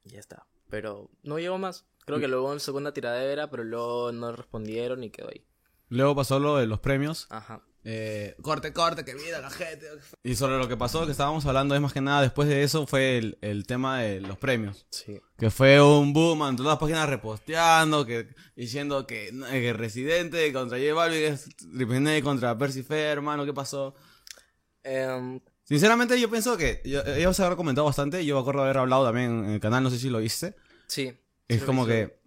ya 0.03 0.19
está. 0.19 0.45
Pero 0.69 1.09
no 1.23 1.39
llegó 1.39 1.57
más. 1.57 1.85
Creo 2.05 2.19
que 2.19 2.27
luego 2.27 2.53
en 2.53 2.59
segunda 2.59 2.93
tiradera, 2.93 3.49
pero 3.49 3.63
luego 3.63 4.11
no 4.11 4.31
respondieron 4.31 5.03
y 5.03 5.09
quedó 5.09 5.29
ahí. 5.29 5.45
Luego 5.89 6.15
pasó 6.15 6.39
lo 6.39 6.57
de 6.57 6.67
los 6.67 6.79
premios. 6.79 7.27
Ajá. 7.29 7.63
Eh, 7.89 8.35
corte, 8.41 8.73
corte, 8.73 9.05
que 9.05 9.15
vida 9.15 9.39
la 9.39 9.49
gente. 9.49 9.87
Y 10.21 10.35
sobre 10.35 10.57
lo 10.57 10.67
que 10.67 10.75
pasó, 10.75 11.05
que 11.05 11.13
estábamos 11.13 11.45
hablando, 11.45 11.73
es 11.73 11.79
más 11.79 11.93
que 11.93 12.01
nada, 12.01 12.21
después 12.21 12.49
de 12.49 12.61
eso 12.63 12.85
fue 12.85 13.17
el, 13.17 13.37
el 13.39 13.65
tema 13.65 14.01
de 14.01 14.19
los 14.19 14.37
premios. 14.37 14.85
Sí. 14.89 15.21
Que 15.37 15.49
fue 15.49 15.81
un 15.81 16.11
boom, 16.11 16.49
en 16.49 16.57
todas 16.57 16.71
las 16.71 16.79
páginas 16.79 17.07
reposteando, 17.07 18.05
que, 18.05 18.27
diciendo 18.57 19.07
que, 19.07 19.33
que 19.49 19.71
Residente 19.71 20.51
contra 20.51 20.77
J 20.77 20.93
Balvin 20.93 21.23
es 21.31 21.47
Ripene 21.71 22.21
contra 22.21 22.57
Percy 22.57 22.83
Fair, 22.83 23.19
hermano, 23.19 23.45
¿qué 23.45 23.53
pasó? 23.53 23.95
Em, 24.83 25.39
Sinceramente 25.63 26.19
yo 26.19 26.29
pienso 26.29 26.57
que, 26.57 26.81
yo, 26.83 27.01
ellos 27.05 27.37
se 27.37 27.43
habrá 27.43 27.55
comentado 27.55 27.85
bastante, 27.85 28.25
yo 28.25 28.35
me 28.35 28.41
acuerdo 28.41 28.63
haber 28.63 28.79
hablado 28.79 29.05
también 29.05 29.45
en 29.45 29.51
el 29.51 29.59
canal, 29.61 29.81
no 29.81 29.89
sé 29.89 29.97
si 29.97 30.09
lo 30.09 30.19
viste. 30.19 30.55
sí. 30.87 31.13
Es 31.47 31.61
Sí, 31.61 31.65
como 31.65 31.85
que, 31.87 32.19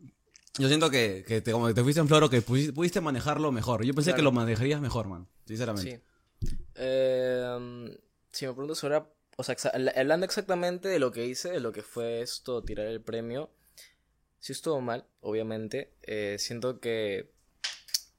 yo 0.58 0.68
siento 0.68 0.90
que, 0.90 1.24
que 1.26 1.40
te, 1.40 1.52
como 1.52 1.66
que 1.68 1.74
te 1.74 1.82
fuiste 1.82 2.00
en 2.00 2.08
floro, 2.08 2.28
que 2.30 2.42
pudiste, 2.42 2.72
pudiste 2.72 3.00
manejarlo 3.00 3.52
mejor. 3.52 3.84
Yo 3.84 3.94
pensé 3.94 4.10
Claro. 4.10 4.16
que 4.16 4.22
lo 4.22 4.32
manejarías 4.32 4.80
mejor, 4.80 5.08
man, 5.08 5.28
sinceramente. 5.46 6.02
Sí. 6.40 6.48
Em, 6.74 7.96
si 8.32 8.46
me 8.46 8.52
preguntas 8.52 8.82
ahora, 8.84 9.08
o 9.36 9.42
sea, 9.44 9.56
hablando 9.96 10.24
exactamente 10.26 10.88
de 10.88 10.98
lo 10.98 11.12
que 11.12 11.26
hice, 11.26 11.50
de 11.50 11.60
lo 11.60 11.72
que 11.72 11.82
fue 11.82 12.20
esto, 12.22 12.62
tirar 12.62 12.86
el 12.86 13.00
premio, 13.00 13.50
sí 14.38 14.52
estuvo 14.52 14.80
mal, 14.80 15.06
obviamente. 15.20 15.92
Eh, 16.02 16.36
siento 16.38 16.80
que 16.80 17.32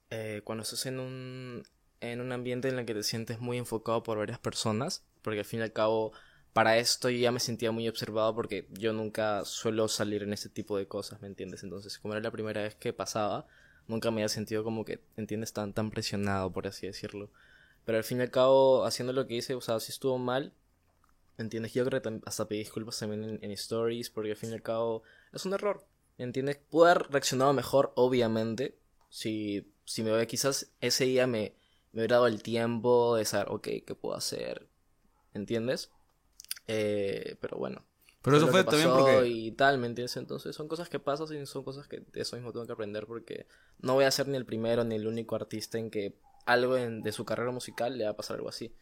eh, 0.09 0.41
cuando 0.43 0.63
estás 0.63 0.85
en 0.85 0.99
un, 0.99 1.63
en 1.99 2.21
un 2.21 2.31
ambiente 2.31 2.69
en 2.69 2.79
el 2.79 2.85
que 2.85 2.93
te 2.93 3.03
sientes 3.03 3.39
muy 3.39 3.57
enfocado 3.57 4.03
por 4.03 4.17
varias 4.17 4.39
personas, 4.39 5.03
porque 5.21 5.39
al 5.39 5.45
fin 5.45 5.59
y 5.59 5.63
al 5.63 5.73
cabo, 5.73 6.13
para 6.53 6.77
esto 6.77 7.09
yo 7.09 7.17
ya 7.19 7.31
me 7.31 7.39
sentía 7.39 7.71
muy 7.71 7.87
observado 7.87 8.35
porque 8.35 8.67
yo 8.71 8.93
nunca 8.93 9.45
suelo 9.45 9.87
salir 9.87 10.23
en 10.23 10.33
este 10.33 10.49
tipo 10.49 10.77
de 10.77 10.87
cosas, 10.87 11.21
¿me 11.21 11.27
entiendes? 11.27 11.63
Entonces, 11.63 11.97
como 11.97 12.13
era 12.13 12.21
la 12.21 12.31
primera 12.31 12.61
vez 12.61 12.75
que 12.75 12.93
pasaba, 12.93 13.47
nunca 13.87 14.11
me 14.11 14.21
había 14.21 14.29
sentido 14.29 14.63
como 14.63 14.83
que, 14.83 15.01
¿entiendes? 15.17 15.53
Tan, 15.53 15.73
tan 15.73 15.91
presionado, 15.91 16.51
por 16.51 16.67
así 16.67 16.87
decirlo. 16.87 17.29
Pero 17.85 17.97
al 17.97 18.03
fin 18.03 18.19
y 18.19 18.21
al 18.21 18.31
cabo, 18.31 18.85
haciendo 18.85 19.13
lo 19.13 19.27
que 19.27 19.35
hice, 19.35 19.55
o 19.55 19.61
sea, 19.61 19.79
si 19.79 19.91
estuvo 19.91 20.17
mal, 20.17 20.53
¿entiendes? 21.37 21.73
Yo 21.73 21.85
creo 21.85 22.01
que 22.01 22.19
hasta 22.25 22.47
pedí 22.47 22.59
disculpas 22.59 22.99
también 22.99 23.23
en, 23.23 23.39
en 23.41 23.51
stories, 23.51 24.09
porque 24.09 24.31
al 24.31 24.37
fin 24.37 24.51
y 24.51 24.53
al 24.53 24.61
cabo 24.61 25.03
es 25.33 25.45
un 25.45 25.53
error, 25.53 25.85
¿entiendes? 26.17 26.57
Pude 26.57 26.91
haber 26.91 27.11
reaccionado 27.11 27.53
mejor, 27.53 27.93
obviamente, 27.95 28.77
si, 29.09 29.71
si 29.85 30.03
me 30.03 30.27
quizás 30.27 30.71
ese 30.81 31.05
día 31.05 31.27
me, 31.27 31.55
me 31.93 32.01
hubiera 32.01 32.17
dado 32.17 32.27
el 32.27 32.43
tiempo 32.43 33.15
de 33.15 33.25
saber, 33.25 33.47
ok, 33.49 33.67
¿qué 33.85 33.95
puedo 33.95 34.15
hacer? 34.15 34.67
¿Entiendes? 35.33 35.91
Eh, 36.73 37.35
pero 37.41 37.57
bueno. 37.57 37.83
Pero 38.21 38.37
eso 38.37 38.47
fue 38.47 38.63
también 38.63 38.91
porque... 38.91 39.27
Y 39.27 39.51
tal, 39.53 39.77
¿me 39.79 39.87
entiendes? 39.87 40.15
Entonces 40.15 40.55
son 40.55 40.67
cosas 40.67 40.89
que 40.89 40.99
pasan 40.99 41.27
y 41.41 41.45
son 41.47 41.63
cosas 41.63 41.87
que 41.87 41.99
de 42.01 42.21
eso 42.21 42.35
mismo 42.35 42.51
tengo 42.51 42.65
que 42.67 42.71
aprender 42.73 43.07
porque 43.07 43.47
no 43.79 43.95
voy 43.95 44.05
a 44.05 44.11
ser 44.11 44.27
ni 44.27 44.37
el 44.37 44.45
primero 44.45 44.83
ni 44.83 44.95
el 44.95 45.07
único 45.07 45.35
artista 45.35 45.79
en 45.79 45.89
que 45.89 46.15
algo 46.45 46.77
en- 46.77 47.01
de 47.01 47.11
su 47.11 47.25
carrera 47.25 47.51
musical 47.51 47.97
le 47.97 48.05
va 48.05 48.11
a 48.11 48.15
pasar 48.15 48.37
algo 48.37 48.49
así. 48.49 48.73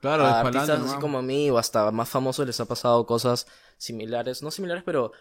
Claro, 0.00 0.24
a 0.24 0.40
artistas 0.40 0.80
así 0.80 0.98
como 1.00 1.18
a 1.18 1.22
mí 1.22 1.50
o 1.50 1.58
hasta 1.58 1.90
más 1.90 2.08
famosos 2.08 2.46
les 2.46 2.58
ha 2.60 2.66
pasado 2.66 3.06
cosas 3.06 3.46
similares, 3.78 4.42
no 4.42 4.50
similares, 4.50 4.82
pero 4.84 5.12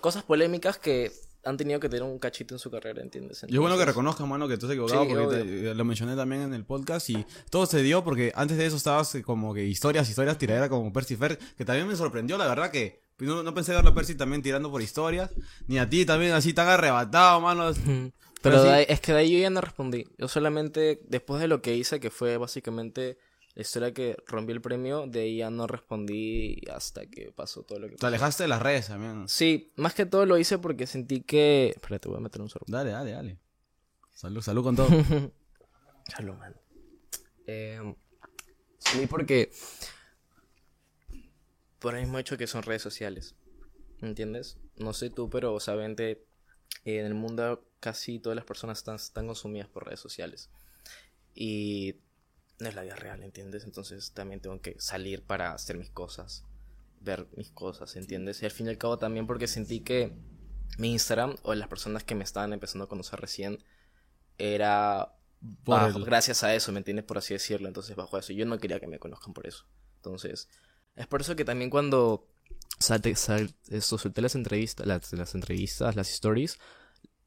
cosas 0.00 0.22
polémicas 0.22 0.78
que 0.78 1.10
han 1.44 1.56
tenido 1.56 1.80
que 1.80 1.88
tener 1.88 2.04
un 2.04 2.18
cachito 2.18 2.54
en 2.54 2.58
su 2.58 2.70
carrera, 2.70 3.02
¿entiendes? 3.02 3.42
Y 3.48 3.52
es 3.54 3.58
bueno 3.58 3.60
que 3.76 3.82
Entonces, 3.82 3.86
reconozcas, 3.86 4.26
mano, 4.28 4.46
que 4.48 4.56
tú 4.58 4.66
has 4.66 4.72
equivocado, 4.72 5.04
Sí, 5.04 5.10
porque 5.10 5.36
te- 5.44 5.74
lo 5.74 5.84
mencioné 5.84 6.14
también 6.16 6.42
en 6.42 6.54
el 6.54 6.64
podcast 6.64 7.10
y 7.10 7.26
todo 7.50 7.66
se 7.66 7.82
dio 7.82 8.04
porque 8.04 8.32
antes 8.34 8.56
de 8.58 8.66
eso 8.66 8.76
estabas 8.76 9.16
como 9.24 9.52
que 9.54 9.64
historias, 9.66 10.08
historias, 10.08 10.38
tiradera 10.38 10.68
como 10.68 10.92
Percy 10.92 11.16
Fer, 11.16 11.38
que 11.56 11.64
también 11.64 11.88
me 11.88 11.96
sorprendió, 11.96 12.38
la 12.38 12.46
verdad 12.46 12.70
que 12.70 13.02
no, 13.18 13.42
no 13.42 13.54
pensé 13.54 13.72
verlo 13.72 13.90
a 13.90 13.94
Percy 13.94 14.14
también 14.16 14.42
tirando 14.42 14.70
por 14.70 14.82
historias, 14.82 15.30
ni 15.68 15.78
a 15.78 15.88
ti 15.88 16.04
también 16.04 16.32
así 16.32 16.52
tan 16.52 16.68
arrebatado, 16.68 17.40
mano. 17.40 17.72
Pero 17.74 18.12
Pero 18.42 18.58
sí- 18.62 18.68
de 18.68 18.74
ahí- 18.74 18.86
es 18.88 19.00
que 19.00 19.12
de 19.12 19.18
ahí 19.18 19.32
yo 19.32 19.38
ya 19.38 19.50
no 19.50 19.60
respondí. 19.60 20.04
Yo 20.18 20.26
solamente, 20.26 21.00
después 21.06 21.40
de 21.40 21.46
lo 21.48 21.62
que 21.62 21.76
hice, 21.76 22.00
que 22.00 22.10
fue 22.10 22.36
básicamente 22.38 23.16
la 23.54 23.62
historia 23.62 23.92
que 23.92 24.16
rompí 24.26 24.52
el 24.52 24.60
premio, 24.62 25.06
de 25.06 25.20
ahí 25.20 25.36
ya 25.38 25.50
no 25.50 25.66
respondí 25.66 26.60
hasta 26.74 27.06
que 27.06 27.32
pasó 27.32 27.62
todo 27.62 27.78
lo 27.80 27.86
que 27.86 27.92
Te 27.92 27.98
pasó. 27.98 28.06
alejaste 28.06 28.44
de 28.44 28.48
las 28.48 28.62
redes 28.62 28.88
también. 28.88 29.28
Sí, 29.28 29.72
más 29.76 29.94
que 29.94 30.06
todo 30.06 30.24
lo 30.24 30.38
hice 30.38 30.58
porque 30.58 30.86
sentí 30.86 31.20
que... 31.20 31.72
Espérate, 31.76 32.08
voy 32.08 32.16
a 32.18 32.20
meter 32.20 32.40
un 32.40 32.48
sorbo. 32.48 32.64
Dale, 32.68 32.90
dale, 32.90 33.10
dale. 33.12 33.38
Salud, 34.14 34.40
salud 34.40 34.62
con 34.62 34.76
todo. 34.76 34.88
Salud, 36.16 36.34
man. 36.34 36.56
Eh, 37.46 37.94
sí, 38.78 39.06
porque... 39.06 39.50
Por 41.78 41.94
el 41.94 42.02
mismo 42.02 42.18
hecho 42.18 42.36
que 42.38 42.46
son 42.46 42.62
redes 42.62 42.82
sociales. 42.82 43.34
¿Entiendes? 44.00 44.56
No 44.76 44.92
sé 44.92 45.10
tú, 45.10 45.28
pero 45.30 45.54
obviamente 45.54 46.24
en 46.84 47.06
el 47.06 47.14
mundo 47.14 47.64
casi 47.80 48.18
todas 48.18 48.36
las 48.36 48.44
personas 48.44 48.78
están, 48.78 48.96
están 48.96 49.26
consumidas 49.26 49.68
por 49.68 49.84
redes 49.86 50.00
sociales. 50.00 50.50
Y 51.34 51.96
no 52.58 52.68
es 52.68 52.74
la 52.74 52.82
vida 52.82 52.96
real, 52.96 53.22
¿entiendes? 53.22 53.64
Entonces 53.64 54.12
también 54.12 54.40
tengo 54.40 54.60
que 54.60 54.76
salir 54.78 55.22
para 55.24 55.52
hacer 55.52 55.76
mis 55.78 55.90
cosas, 55.90 56.44
ver 57.00 57.26
mis 57.36 57.50
cosas, 57.50 57.96
¿entiendes? 57.96 58.42
Y 58.42 58.44
al 58.46 58.50
fin 58.52 58.66
y 58.66 58.70
al 58.70 58.78
cabo 58.78 58.98
también 58.98 59.26
porque 59.26 59.48
sentí 59.48 59.80
que 59.80 60.12
mi 60.78 60.92
Instagram 60.92 61.36
o 61.42 61.54
las 61.54 61.68
personas 61.68 62.04
que 62.04 62.14
me 62.14 62.24
estaban 62.24 62.52
empezando 62.52 62.84
a 62.84 62.88
conocer 62.88 63.20
recién 63.20 63.58
era 64.38 65.14
bajo- 65.64 65.98
el- 65.98 66.04
gracias 66.04 66.44
a 66.44 66.54
eso, 66.54 66.72
¿me 66.72 66.78
entiendes? 66.78 67.04
Por 67.04 67.18
así 67.18 67.34
decirlo. 67.34 67.68
Entonces 67.68 67.96
bajo 67.96 68.18
eso 68.18 68.32
yo 68.32 68.46
no 68.46 68.58
quería 68.58 68.80
que 68.80 68.86
me 68.86 68.98
conozcan 68.98 69.34
por 69.34 69.46
eso. 69.46 69.66
Entonces 69.96 70.48
es 70.96 71.06
por 71.06 71.20
eso 71.20 71.36
que 71.36 71.44
también 71.44 71.70
cuando 71.70 72.28
salte, 72.78 73.14
sal- 73.16 73.54
esto, 73.68 73.98
solté 73.98 74.20
las 74.22 74.34
entrevistas, 74.34 74.86
las, 74.86 75.12
las 75.12 75.34
entrevistas, 75.34 75.96
las 75.96 76.10
stories, 76.10 76.58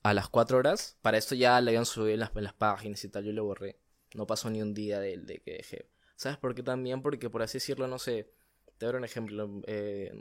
a 0.03 0.13
las 0.13 0.29
4 0.29 0.57
horas, 0.57 0.97
para 1.01 1.17
esto 1.17 1.35
ya 1.35 1.59
le 1.61 1.71
habían 1.71 1.85
subido 1.85 2.13
en 2.13 2.19
las, 2.21 2.31
en 2.35 2.43
las 2.43 2.53
páginas 2.53 3.03
y 3.03 3.09
tal, 3.09 3.25
yo 3.25 3.31
lo 3.33 3.45
borré. 3.45 3.79
No 4.15 4.25
pasó 4.25 4.49
ni 4.49 4.61
un 4.61 4.73
día 4.73 4.99
de, 4.99 5.17
de 5.17 5.39
que 5.41 5.53
dejé. 5.53 5.89
¿Sabes 6.15 6.37
por 6.37 6.55
qué 6.55 6.63
también? 6.63 7.01
Porque 7.01 7.29
por 7.29 7.41
así 7.43 7.57
decirlo, 7.57 7.87
no 7.87 7.99
sé, 7.99 8.31
te 8.77 8.85
doy 8.85 8.95
un 8.95 9.05
ejemplo. 9.05 9.61
eh, 9.67 10.11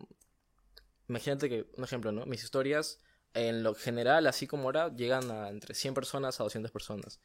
imagínate 1.09 1.48
que, 1.48 1.66
un 1.76 1.85
ejemplo, 1.85 2.12
¿no? 2.12 2.26
Mis 2.26 2.42
historias, 2.42 3.00
en 3.35 3.62
lo 3.62 3.74
general, 3.74 4.26
así 4.26 4.46
como 4.46 4.64
ahora, 4.64 4.94
llegan 4.94 5.30
a 5.30 5.48
entre 5.48 5.74
100 5.74 5.94
personas 5.94 6.40
a 6.40 6.44
200 6.44 6.72
personas. 6.72 7.20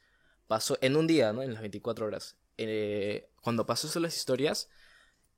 Pasó 0.46 0.78
en 0.80 0.96
un 0.96 1.06
día, 1.06 1.32
¿no? 1.32 1.42
En 1.42 1.52
las 1.52 1.62
24 1.62 2.06
horas. 2.06 2.36
Eh, 2.58 3.30
cuando 3.42 3.66
pasó 3.66 3.86
eso 3.86 4.00
las 4.00 4.16
historias, 4.16 4.68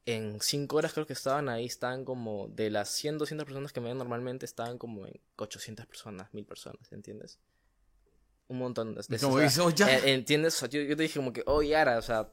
en 0.07 0.41
5 0.41 0.77
horas 0.77 0.93
creo 0.93 1.07
que 1.07 1.13
estaban 1.13 1.49
ahí, 1.49 1.67
estaban 1.67 2.05
como 2.05 2.49
de 2.49 2.71
las 2.71 2.91
100, 2.91 3.19
200 3.19 3.45
personas 3.45 3.73
que 3.73 3.81
me 3.81 3.89
ven 3.89 3.99
normalmente, 3.99 4.47
estaban 4.47 4.79
como 4.79 5.07
en 5.07 5.21
800 5.37 5.87
personas, 5.87 6.33
1000 6.35 6.47
personas, 6.47 6.91
¿entiendes? 6.93 7.39
Un 8.49 8.59
montón 8.59 8.95
de, 8.95 9.03
de 9.09 9.19
Como 9.19 9.35
o 9.35 9.39
sea, 9.39 9.47
dices, 9.47 9.59
"Oh, 9.61 9.71
ya". 9.71 9.91
eh, 9.97 10.13
¿Entiendes? 10.15 10.55
O 10.57 10.59
sea, 10.61 10.69
yo, 10.69 10.81
yo 10.83 10.97
te 10.97 11.03
dije 11.05 11.19
como 11.19 11.33
que, 11.33 11.43
oh, 11.47 11.63
Yara, 11.63 11.99
o 11.99 12.03
sea, 12.03 12.33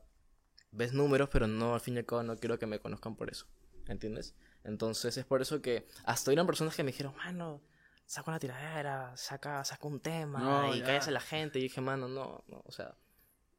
ves 0.71 0.93
números, 0.93 1.29
pero 1.31 1.47
no, 1.47 1.73
al 1.73 1.81
fin 1.81 1.95
y 1.95 1.99
al 1.99 2.05
cabo 2.05 2.23
no 2.23 2.35
quiero 2.37 2.59
que 2.59 2.65
me 2.65 2.79
conozcan 2.79 3.15
por 3.15 3.29
eso, 3.29 3.47
¿entiendes? 3.87 4.35
Entonces 4.63 5.15
es 5.17 5.25
por 5.25 5.41
eso 5.41 5.61
que 5.61 5.87
hasta 6.03 6.29
hubieron 6.29 6.45
personas 6.45 6.75
que 6.75 6.83
me 6.83 6.91
dijeron, 6.91 7.15
mano, 7.15 7.61
saca 8.05 8.31
una 8.31 8.39
tiradera, 8.39 9.15
saca, 9.15 9.63
saca 9.63 9.87
un 9.87 9.99
tema 9.99 10.39
No, 10.39 10.75
y 10.75 10.81
callas 10.81 11.07
a 11.07 11.11
la 11.11 11.21
gente. 11.21 11.59
Y 11.59 11.63
dije, 11.63 11.79
mano, 11.79 12.07
no, 12.07 12.43
no, 12.47 12.61
o 12.65 12.71
sea, 12.71 12.95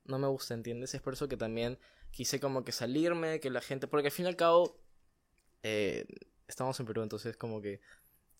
no 0.04 0.18
me 0.18 0.26
gusta, 0.28 0.54
¿entiendes? 0.54 0.94
Es 0.94 1.00
por 1.00 1.14
eso 1.14 1.28
que 1.28 1.36
también 1.36 1.78
quise 2.10 2.40
como 2.40 2.64
que 2.64 2.72
salirme, 2.72 3.40
que 3.40 3.48
la 3.50 3.60
gente, 3.60 3.86
porque 3.86 4.08
al 4.08 4.12
fin 4.12 4.26
y 4.26 4.28
al 4.28 4.36
cabo, 4.36 4.78
eh, 5.62 6.04
estamos 6.48 6.78
en 6.80 6.86
Perú, 6.86 7.02
entonces 7.02 7.36
como 7.36 7.60
que 7.62 7.80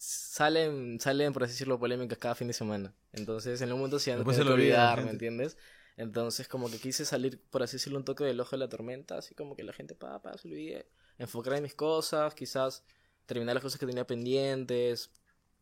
salen, 0.01 0.99
salen, 0.99 1.35
por 1.35 1.45
así 1.45 1.53
decirlo, 1.53 1.79
polémicas 1.79 2.17
cada 2.17 2.35
fin 2.35 2.49
de 2.49 2.55
semana. 2.55 2.95
Entonces 3.13 3.61
en 3.61 3.71
un 3.71 3.79
momento 3.79 3.99
se 3.99 4.17
la 4.17 4.23
olvidar, 4.51 5.05
¿me 5.05 5.11
entiendes? 5.11 5.59
Entonces, 5.99 6.49
como 6.49 6.71
que 6.71 6.79
quise 6.79 7.05
salir, 7.05 7.43
por 7.51 7.63
así 7.63 7.77
decirlo, 7.77 7.99
un 7.99 8.07
toque 8.07 8.25
del 8.25 8.41
ojo 8.41 8.53
de 8.53 8.59
la 8.59 8.71
tormenta, 8.71 9.19
así 9.19 9.35
como 9.35 9.55
que 9.55 9.63
la 9.63 9.75
gente, 9.75 9.95
pa, 9.95 10.23
pa, 10.23 10.39
se 10.39 10.49
olvide, 10.49 10.89
enfocar 11.19 11.53
en 11.53 11.65
mis 11.65 11.75
cosas, 11.75 12.35
quizás 12.35 12.83
terminar 13.27 13.55
las 13.55 13.63
cosas 13.63 13.79
que 13.79 13.85
tenía 13.85 14.07
pendientes, 14.07 15.11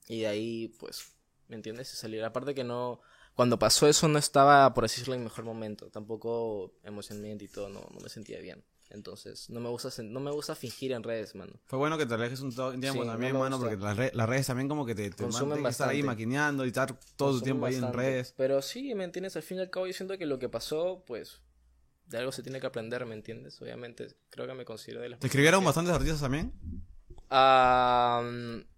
y 0.07 0.21
de 0.21 0.29
ahí, 0.29 0.69
pues, 0.79 1.17
¿me 1.49 1.57
entiendes? 1.57 1.93
Y 1.93 1.97
salir. 1.97 2.23
Aparte 2.23 2.55
que 2.55 2.63
no, 2.63 3.01
cuando 3.35 3.59
pasó 3.59 3.89
eso 3.89 4.07
no 4.07 4.21
estaba, 4.21 4.73
por 4.73 4.85
así 4.85 5.01
decirlo, 5.01 5.17
en 5.17 5.25
mejor 5.25 5.45
momento, 5.45 5.91
tampoco 5.91 6.75
emocionalmente 6.85 7.47
y 7.47 7.49
todo, 7.49 7.69
no, 7.69 7.81
no 7.93 7.99
me 8.01 8.09
sentía 8.09 8.39
bien. 8.39 8.63
Entonces, 8.91 9.51
no 9.51 9.61
me 9.61 9.69
gusta 9.69 9.91
no 10.03 10.19
me 10.21 10.31
gusta 10.31 10.55
fingir 10.55 10.93
en 10.93 11.03
redes, 11.03 11.35
mano. 11.35 11.53
Fue 11.67 11.79
bueno 11.79 11.99
que 11.99 12.07
te 12.07 12.15
alejes 12.15 12.41
un 12.41 12.51
tiempo 12.51 13.03
Sí, 13.03 13.07
también, 13.09 13.35
no 13.35 13.41
mano, 13.41 13.57
gusta. 13.59 13.71
porque 13.71 13.85
las, 13.85 13.97
re- 13.97 14.11
las 14.15 14.29
redes 14.29 14.47
también 14.47 14.67
como 14.69 14.87
que 14.87 14.95
te, 14.95 15.11
te 15.11 15.27
mandan 15.27 15.67
estar 15.67 15.89
ahí 15.91 16.03
maquineando 16.03 16.65
y 16.65 16.69
estar 16.69 16.99
todo 17.17 17.39
tu 17.39 17.43
tiempo 17.43 17.67
ahí 17.67 17.75
en 17.75 17.93
redes. 17.93 18.33
Pero 18.37 18.63
sí, 18.63 18.95
¿me 18.95 19.05
entiendes? 19.05 19.37
Al 19.37 19.43
fin 19.43 19.59
y 19.59 19.61
al 19.61 19.71
cabo 19.71 19.87
yo 19.87 19.93
siento 19.93 20.17
que 20.17 20.25
lo 20.25 20.39
que 20.39 20.49
pasó, 20.49 21.05
pues, 21.07 21.43
de 22.07 22.17
algo 22.19 22.33
se 22.33 22.43
tiene 22.43 22.61
que 22.61 22.67
aprender, 22.67 23.05
¿me 23.05 23.15
entiendes? 23.15 23.61
Obviamente, 23.61 24.09
creo 24.31 24.47
que 24.47 24.55
me 24.55 24.65
considero 24.65 25.03
de 25.03 25.11
las 25.11 25.21
¿Te 25.21 25.27
escribieron 25.27 25.63
bastantes 25.65 25.93
artistas 25.95 26.21
también? 26.23 26.55
A 27.31 28.23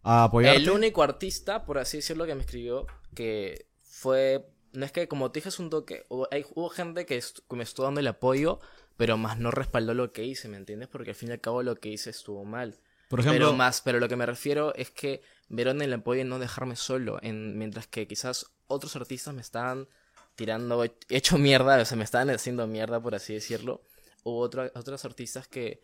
apoyarte. 0.02 0.60
el 0.60 0.70
único 0.70 1.02
artista, 1.02 1.64
por 1.64 1.78
así 1.78 1.98
decirlo, 1.98 2.26
que 2.26 2.34
me 2.34 2.40
escribió, 2.42 2.86
que 3.14 3.66
fue... 3.82 4.46
No 4.72 4.84
es 4.84 4.92
que, 4.92 5.08
como 5.08 5.32
te 5.32 5.38
dije, 5.40 5.48
es 5.48 5.58
un 5.58 5.68
toque. 5.68 6.06
Hubo, 6.08 6.28
hay- 6.30 6.44
hubo 6.54 6.68
gente 6.68 7.04
que, 7.04 7.16
est- 7.16 7.40
que 7.48 7.56
me 7.56 7.64
estuvo 7.64 7.86
dando 7.86 7.98
el 8.00 8.06
apoyo, 8.06 8.60
pero 9.00 9.16
más 9.16 9.38
no 9.38 9.50
respaldó 9.50 9.94
lo 9.94 10.12
que 10.12 10.24
hice, 10.26 10.46
¿me 10.48 10.58
entiendes? 10.58 10.86
Porque 10.88 11.10
al 11.12 11.16
fin 11.16 11.30
y 11.30 11.32
al 11.32 11.40
cabo 11.40 11.62
lo 11.62 11.76
que 11.76 11.88
hice 11.88 12.10
estuvo 12.10 12.44
mal. 12.44 12.78
Por 13.08 13.20
ejemplo, 13.20 13.46
pero 13.46 13.56
más, 13.56 13.80
pero 13.80 13.98
lo 13.98 14.08
que 14.10 14.16
me 14.16 14.26
refiero 14.26 14.74
es 14.74 14.90
que 14.90 15.22
el 15.48 15.92
apoyo 15.94 16.20
en 16.20 16.28
no 16.28 16.38
dejarme 16.38 16.76
solo, 16.76 17.18
en, 17.22 17.56
mientras 17.56 17.86
que 17.86 18.06
quizás 18.06 18.44
otros 18.66 18.94
artistas 18.96 19.32
me 19.32 19.40
estaban 19.40 19.88
tirando, 20.36 20.84
he- 20.84 20.92
hecho 21.08 21.38
mierda, 21.38 21.80
o 21.80 21.84
sea, 21.86 21.96
me 21.96 22.04
estaban 22.04 22.28
haciendo 22.28 22.66
mierda, 22.66 23.00
por 23.00 23.14
así 23.14 23.32
decirlo. 23.32 23.82
Hubo 24.22 24.38
otro- 24.40 24.70
otros 24.74 25.02
artistas 25.06 25.48
que 25.48 25.80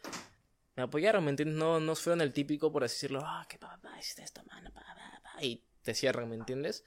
me 0.77 0.83
apoyaron, 0.83 1.25
¿me 1.25 1.31
entiendes? 1.31 1.57
No, 1.57 1.81
no 1.81 1.97
fueron 1.97 2.21
el 2.21 2.35
típico, 2.35 2.71
por 2.71 2.85
así 2.85 2.97
decirlo, 2.97 3.23
ah, 3.25 3.47
que 3.49 3.57
papá, 3.59 3.79
pa, 3.81 3.99
hiciste 3.99 4.25
esto, 4.25 4.43
mano, 4.45 4.71
pa, 4.75 4.83
pa, 4.83 5.21
pa", 5.23 5.43
y 5.43 5.65
te 5.81 5.95
cierran, 5.95 6.29
¿me 6.29 6.37
entiendes? 6.37 6.85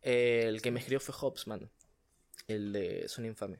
Eh, 0.00 0.44
el 0.46 0.62
que 0.62 0.70
me 0.70 0.78
escribió 0.78 1.00
fue 1.00 1.12
Hobbs, 1.20 1.48
mano, 1.48 1.68
el 2.46 2.72
de 2.72 3.08
Son 3.08 3.26
Infame. 3.26 3.58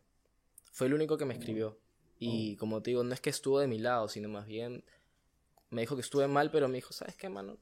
Fue 0.70 0.86
el 0.86 0.94
único 0.94 1.18
que 1.18 1.24
me 1.24 1.34
escribió. 1.34 1.80
Y 2.18 2.56
como 2.56 2.82
te 2.82 2.90
digo, 2.90 3.04
no 3.04 3.12
es 3.12 3.20
que 3.20 3.30
estuvo 3.30 3.60
de 3.60 3.66
mi 3.66 3.78
lado, 3.78 4.08
sino 4.08 4.28
más 4.28 4.46
bien 4.46 4.84
me 5.70 5.82
dijo 5.82 5.96
que 5.96 6.02
estuve 6.02 6.26
mal, 6.28 6.50
pero 6.50 6.68
me 6.68 6.76
dijo, 6.76 6.92
¿sabes 6.92 7.16
qué, 7.16 7.28
mano? 7.28 7.58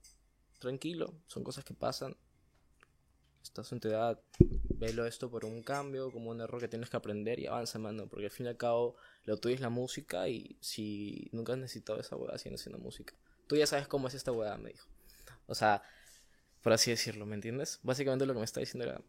Tranquilo, 0.58 1.14
son 1.26 1.42
cosas 1.42 1.64
que 1.64 1.74
pasan. 1.74 2.16
Estás 3.42 3.72
en 3.72 3.80
tu 3.80 3.88
edad, 3.88 4.22
velo 4.38 5.04
esto 5.06 5.30
por 5.30 5.44
un 5.44 5.62
cambio, 5.62 6.10
como 6.10 6.30
un 6.30 6.40
error 6.40 6.60
que 6.60 6.68
tienes 6.68 6.88
que 6.88 6.96
aprender 6.96 7.38
y 7.38 7.46
avanza, 7.46 7.78
mano. 7.78 8.08
Porque 8.08 8.26
al 8.26 8.30
fin 8.30 8.46
y 8.46 8.48
al 8.48 8.56
cabo, 8.56 8.96
lo 9.24 9.36
tuyo 9.36 9.54
es 9.54 9.60
la 9.60 9.68
música 9.68 10.28
y 10.28 10.56
si 10.60 11.28
nunca 11.32 11.52
has 11.52 11.58
necesitado 11.58 12.00
esa 12.00 12.16
hueá, 12.16 12.38
siguen 12.38 12.54
haciendo 12.54 12.78
música. 12.78 13.14
Tú 13.46 13.56
ya 13.56 13.66
sabes 13.66 13.86
cómo 13.86 14.08
es 14.08 14.14
esta 14.14 14.32
hueá, 14.32 14.56
me 14.56 14.70
dijo. 14.70 14.88
O 15.46 15.54
sea, 15.54 15.82
por 16.62 16.72
así 16.72 16.90
decirlo, 16.90 17.26
¿me 17.26 17.34
entiendes? 17.34 17.80
Básicamente 17.82 18.24
lo 18.24 18.32
que 18.32 18.38
me 18.38 18.46
está 18.46 18.60
diciendo 18.60 18.88
era, 18.88 19.02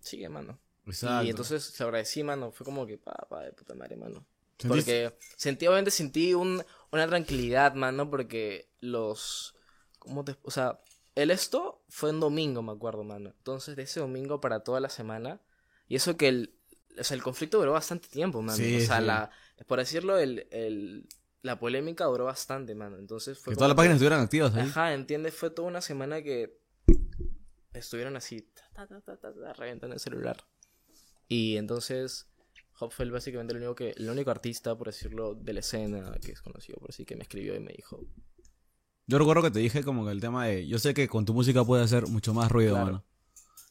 sigue, 0.00 0.28
mano. 0.30 0.58
Exacto. 0.86 1.24
Y 1.26 1.30
entonces 1.30 1.78
le 1.78 1.84
agradecí, 1.84 2.22
mano. 2.22 2.52
Fue 2.52 2.64
como 2.64 2.86
que, 2.86 2.98
pa, 2.98 3.12
pa, 3.28 3.42
de 3.42 3.52
puta 3.52 3.74
madre, 3.74 3.96
mano. 3.96 4.24
¿Sentiste- 4.58 4.68
Porque 4.68 5.16
sentí, 5.36 5.66
obviamente 5.66 5.90
sentí 5.90 6.34
un, 6.34 6.62
una 6.92 7.06
tranquilidad, 7.06 7.74
mano, 7.74 8.10
porque 8.10 8.70
los... 8.80 9.54
¿Cómo 9.98 10.24
te...? 10.24 10.36
O 10.42 10.50
sea, 10.50 10.80
el 11.14 11.30
esto 11.30 11.82
fue 11.88 12.10
un 12.10 12.20
domingo, 12.20 12.62
me 12.62 12.72
acuerdo, 12.72 13.04
mano. 13.04 13.30
Entonces, 13.30 13.76
de 13.76 13.82
ese 13.82 14.00
domingo 14.00 14.40
para 14.40 14.60
toda 14.60 14.80
la 14.80 14.88
semana. 14.88 15.40
Y 15.88 15.96
eso 15.96 16.16
que 16.16 16.28
el... 16.28 16.54
O 16.98 17.04
sea, 17.04 17.14
el 17.14 17.22
conflicto 17.22 17.58
duró 17.58 17.72
bastante 17.72 18.08
tiempo, 18.08 18.42
mano. 18.42 18.56
Sí, 18.58 18.76
o 18.76 18.80
sea, 18.80 18.98
sí. 19.00 19.04
la... 19.06 19.30
Por 19.66 19.78
decirlo, 19.78 20.18
el, 20.18 20.46
el... 20.50 21.08
La 21.42 21.58
polémica 21.58 22.04
duró 22.04 22.26
bastante, 22.26 22.74
mano. 22.74 22.98
Entonces 22.98 23.38
fue 23.38 23.52
que 23.52 23.56
todas 23.56 23.68
las 23.70 23.76
páginas 23.76 23.94
estuvieran 23.96 24.20
activas 24.20 24.54
ahí. 24.54 24.62
Ajá, 24.68 24.92
entiendes, 24.92 25.32
fue 25.34 25.48
toda 25.48 25.68
una 25.68 25.80
semana 25.80 26.22
que 26.22 26.58
estuvieron 27.72 28.16
así, 28.16 28.42
ta, 28.42 28.86
ta, 28.86 29.00
ta, 29.00 29.16
ta, 29.16 29.32
ta, 29.32 29.52
reventando 29.54 29.94
el 29.94 30.00
celular. 30.00 30.36
Y 31.30 31.56
entonces, 31.56 32.26
Hop 32.80 32.90
fue 32.92 33.04
el- 33.04 33.12
básicamente 33.12 33.52
el 33.52 33.58
único, 33.58 33.74
que, 33.76 33.90
el 33.96 34.10
único 34.10 34.30
artista, 34.32 34.76
por 34.76 34.88
decirlo, 34.88 35.34
de 35.34 35.52
la 35.52 35.60
escena 35.60 36.12
que 36.20 36.32
es 36.32 36.42
conocido, 36.42 36.78
por 36.80 36.90
así 36.90 37.04
que 37.04 37.14
me 37.14 37.22
escribió 37.22 37.54
y 37.54 37.60
me 37.60 37.72
dijo, 37.72 38.00
Yo 39.06 39.18
recuerdo 39.18 39.42
que 39.42 39.50
te 39.50 39.58
dije 39.60 39.82
como 39.84 40.04
que 40.06 40.12
el 40.12 40.20
tema 40.20 40.46
de, 40.46 40.66
yo 40.66 40.78
sé 40.78 40.92
que 40.94 41.06
con 41.08 41.24
tu 41.24 41.32
música 41.34 41.64
puede 41.64 41.82
hacer 41.84 42.06
mucho 42.08 42.32
más 42.34 42.50
ruido, 42.50 42.72
Claro. 42.72 42.86
mano. 42.86 43.04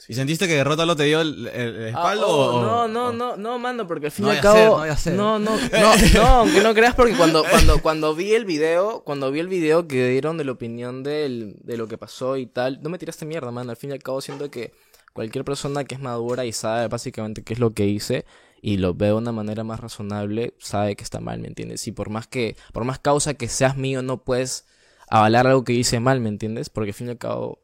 ¿Y 0.08 0.14
sentiste 0.14 0.48
que 0.48 0.64
Rótalo 0.64 0.96
te 0.96 1.04
dio 1.04 1.20
el, 1.22 1.48
el- 1.48 1.76
el 1.76 1.84
Ah, 1.88 1.90
espaldo? 1.90 2.28
oh, 2.28 2.56
o- 2.58 2.62
no, 2.64 2.88
no, 2.88 3.08
o- 3.10 3.14
no, 3.14 3.36
no, 3.38 3.60
mano, 3.60 3.86
porque 3.88 4.06
al 4.08 4.12
fin 4.14 4.26
No 4.26 4.34
y 4.34 4.38
al 4.38 4.42
ser, 4.42 4.70
cabo. 4.70 4.78
no 5.16 5.40
no, 5.40 5.40
no, 5.40 5.58
no, 5.72 5.96
no, 6.14 6.28
aunque 6.40 6.62
no 6.62 6.74
creas, 6.74 6.96
porque 6.96 7.16
cuando, 7.16 7.44
cuando, 7.50 7.82
cuando 7.82 8.16
vi 8.16 8.34
el 8.34 8.46
video, 8.46 9.04
cuando 9.04 9.30
vi 9.32 9.40
el 9.40 9.48
video 9.50 9.88
que 9.88 10.08
dieron 10.10 10.38
de 10.38 10.46
la 10.46 10.54
opinión 10.54 11.04
del, 11.04 11.58
de 11.64 11.78
lo 11.78 11.88
que 11.88 11.98
pasó 11.98 12.38
y 12.38 12.46
tal, 12.48 12.82
no 12.82 12.90
me 12.90 12.98
tiraste 12.98 13.26
mierda, 13.26 13.52
mano. 13.52 13.70
Al 13.72 13.78
fin 13.78 13.90
y 13.90 13.94
al 13.94 14.02
cabo 14.04 14.22
siento 14.22 14.50
que 14.50 14.72
cualquier 15.20 15.44
persona 15.44 15.84
que 15.84 15.96
es 15.96 16.02
madura 16.02 16.46
y 16.46 16.54
sabe 16.54 16.88
básicamente 16.88 17.44
qué 17.44 17.52
es 17.52 17.60
lo 17.60 17.74
que 17.74 17.86
hice 17.86 18.26
y 18.62 18.78
lo 18.78 18.94
ve 18.94 19.08
de 19.08 19.14
una 19.14 19.34
manera 19.34 19.66
más 19.66 19.82
razonable, 19.82 20.54
sabe 20.60 20.96
que 20.96 21.04
está 21.04 21.20
mal, 21.20 21.42
¿me 21.42 21.48
entiendes? 21.50 21.86
Y 21.88 21.92
por 21.92 22.10
más 22.10 22.26
que, 22.26 22.56
por 22.72 22.86
más 22.86 23.00
causa 23.00 23.34
que 23.34 23.50
seas 23.50 23.76
mío, 23.76 24.02
no 24.02 24.24
puedes 24.24 24.66
avalar 25.10 25.46
algo 25.46 25.66
que 25.66 25.74
hice 25.74 26.00
mal, 26.00 26.22
¿me 26.22 26.30
entiendes? 26.30 26.70
Porque 26.70 26.92
al 26.92 26.94
fin 26.94 27.08
y 27.08 27.10
al 27.10 27.18
cabo 27.18 27.60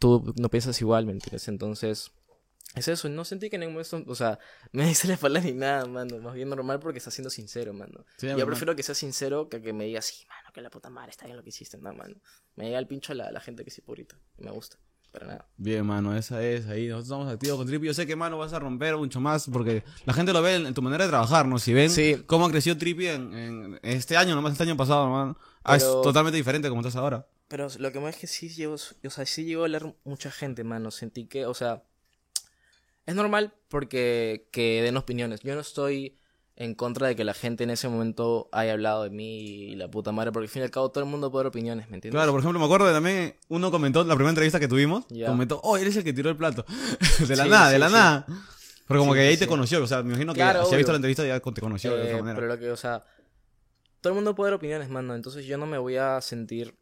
tú 0.00 0.34
no 0.36 0.48
piensas 0.50 0.80
igual, 0.80 1.06
¿me 1.06 1.12
entiendes? 1.12 1.46
Entonces, 1.46 2.10
es 2.74 2.88
eso, 2.88 3.08
no 3.08 3.24
sentí 3.24 3.50
que 3.50 3.54
en 3.56 3.60
ningún 3.60 3.74
momento, 3.74 4.10
o 4.10 4.16
sea, 4.16 4.40
me 4.72 4.84
dice 4.84 5.06
la 5.06 5.14
espalda 5.14 5.40
ni 5.40 5.52
nada, 5.52 5.86
mano, 5.86 6.18
más 6.18 6.34
bien 6.34 6.48
normal 6.48 6.80
porque 6.80 6.98
está 6.98 7.12
siendo 7.12 7.30
sincero, 7.30 7.72
mano. 7.72 8.04
Sí, 8.16 8.26
Yo 8.26 8.30
normal. 8.32 8.46
prefiero 8.46 8.74
que 8.74 8.82
sea 8.82 8.96
sincero 8.96 9.48
que 9.48 9.62
que 9.62 9.72
me 9.72 9.84
diga, 9.84 10.02
sí, 10.02 10.24
mano, 10.26 10.52
que 10.52 10.60
la 10.60 10.70
puta 10.70 10.90
madre 10.90 11.10
está 11.12 11.24
bien 11.26 11.36
lo 11.36 11.44
que 11.44 11.50
hiciste, 11.50 11.78
no, 11.78 11.92
mano. 11.92 12.16
Me 12.56 12.64
llega 12.64 12.80
el 12.80 12.88
pincho 12.88 13.12
a 13.12 13.14
la, 13.14 13.30
la 13.30 13.40
gente 13.40 13.64
que 13.64 13.70
sí 13.70 13.80
purita, 13.80 14.16
me 14.38 14.50
gusta, 14.50 14.76
para 15.12 15.26
nada. 15.26 15.46
Bien, 15.56 15.84
mano, 15.86 16.16
esa 16.16 16.42
es 16.44 16.66
ahí. 16.66 16.86
Nosotros 16.88 17.04
estamos 17.06 17.32
activos 17.32 17.56
con 17.58 17.66
Trippy. 17.66 17.86
Yo 17.86 17.94
sé 17.94 18.06
que, 18.06 18.14
mano, 18.16 18.38
vas 18.38 18.52
a 18.52 18.58
romper 18.58 18.96
mucho 18.96 19.20
más 19.20 19.48
porque 19.52 19.82
la 20.04 20.12
gente 20.12 20.32
lo 20.32 20.42
ve 20.42 20.56
en, 20.56 20.66
en 20.66 20.74
tu 20.74 20.82
manera 20.82 21.04
de 21.04 21.10
trabajar, 21.10 21.46
¿no? 21.46 21.58
Si 21.58 21.72
ven 21.72 21.90
Sí. 21.90 22.22
cómo 22.26 22.46
ha 22.46 22.50
crecido 22.50 22.76
Trippy 22.76 23.06
en, 23.08 23.34
en 23.34 23.78
este 23.82 24.16
año, 24.16 24.34
nomás 24.34 24.52
este 24.52 24.64
año 24.64 24.76
pasado, 24.76 25.04
hermano. 25.04 25.38
Ah, 25.64 25.76
es 25.76 25.82
totalmente 25.84 26.36
diferente 26.36 26.68
como 26.68 26.80
estás 26.80 26.96
ahora. 26.96 27.26
Pero 27.48 27.68
lo 27.78 27.90
que 27.92 28.00
más 28.00 28.14
es 28.14 28.20
que 28.20 28.26
sí 28.26 28.48
llegó, 28.50 28.74
o 28.74 29.10
sea, 29.10 29.24
sí 29.26 29.44
llegó 29.44 29.62
a 29.62 29.64
hablar 29.64 29.94
mucha 30.04 30.30
gente, 30.30 30.64
mano. 30.64 30.90
Sentí 30.90 31.24
que, 31.26 31.46
o 31.46 31.54
sea, 31.54 31.82
es 33.06 33.14
normal 33.14 33.54
porque 33.68 34.48
que 34.52 34.82
den 34.82 34.96
opiniones. 34.98 35.40
Yo 35.40 35.54
no 35.54 35.62
estoy 35.62 36.16
en 36.60 36.74
contra 36.74 37.06
de 37.06 37.14
que 37.14 37.22
la 37.22 37.34
gente 37.34 37.62
en 37.62 37.70
ese 37.70 37.88
momento 37.88 38.48
haya 38.50 38.72
hablado 38.72 39.04
de 39.04 39.10
mí 39.10 39.38
y 39.70 39.76
la 39.76 39.88
puta 39.88 40.10
madre, 40.10 40.32
porque 40.32 40.46
al 40.46 40.50
fin 40.50 40.62
y 40.62 40.64
al 40.64 40.72
cabo 40.72 40.90
todo 40.90 41.04
el 41.04 41.08
mundo 41.08 41.30
puede 41.30 41.44
dar 41.44 41.48
opiniones, 41.50 41.88
¿me 41.88 41.96
entiendes? 41.98 42.18
Claro, 42.18 42.32
por 42.32 42.40
ejemplo, 42.40 42.58
me 42.58 42.64
acuerdo 42.64 42.88
de 42.88 42.92
también, 42.92 43.36
uno 43.46 43.70
comentó, 43.70 44.02
la 44.02 44.16
primera 44.16 44.30
entrevista 44.30 44.58
que 44.58 44.66
tuvimos, 44.66 45.04
comentó, 45.24 45.60
oh, 45.62 45.76
eres 45.76 45.94
el 45.96 46.02
que 46.02 46.12
tiró 46.12 46.30
el 46.30 46.36
plato. 46.36 46.64
de 47.28 47.36
la 47.36 47.44
Sí, 47.44 47.50
nada, 47.50 47.70
de 47.70 47.78
la 47.78 47.86
sí. 47.86 47.94
nada. 47.94 48.26
Pero 48.88 49.00
como 49.00 49.14
que 49.14 49.20
ahí 49.20 49.36
te 49.36 49.46
conoció, 49.46 49.84
o 49.84 49.86
sea, 49.86 50.02
me 50.02 50.08
imagino 50.10 50.32
que 50.32 50.40
Claro, 50.40 50.64
si 50.64 50.74
ha 50.74 50.78
visto 50.78 50.90
la 50.90 50.96
entrevista 50.96 51.24
ya 51.24 51.38
te 51.38 51.60
conoció 51.60 51.94
de 51.94 52.02
Eh, 52.02 52.06
otra 52.06 52.18
manera. 52.22 52.34
pero 52.34 52.48
lo 52.48 52.58
que, 52.58 52.70
o 52.72 52.76
sea, 52.76 53.04
todo 54.00 54.12
el 54.12 54.14
mundo 54.16 54.34
puede 54.34 54.50
dar 54.50 54.56
opiniones, 54.56 54.88
mano. 54.88 55.14
Entonces 55.14 55.46
yo 55.46 55.58
no 55.58 55.66
me 55.66 55.78
voy 55.78 55.96
a 55.96 56.20
sentir 56.20 56.74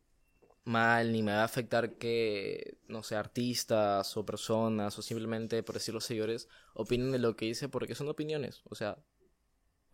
mal 0.64 1.12
ni 1.12 1.22
me 1.22 1.32
va 1.32 1.42
a 1.42 1.44
afectar 1.44 1.98
que, 1.98 2.78
no 2.88 3.02
sé, 3.02 3.14
artistas 3.16 4.16
o 4.16 4.24
personas 4.24 4.98
o 4.98 5.02
simplemente, 5.02 5.62
por 5.62 5.74
decirlo, 5.74 6.00
seguidores 6.00 6.48
opinen 6.74 7.12
de 7.12 7.18
lo 7.18 7.36
que 7.36 7.44
hice 7.44 7.68
porque 7.68 7.94
son 7.94 8.08
opiniones. 8.08 8.62
O 8.70 8.74
sea, 8.74 8.96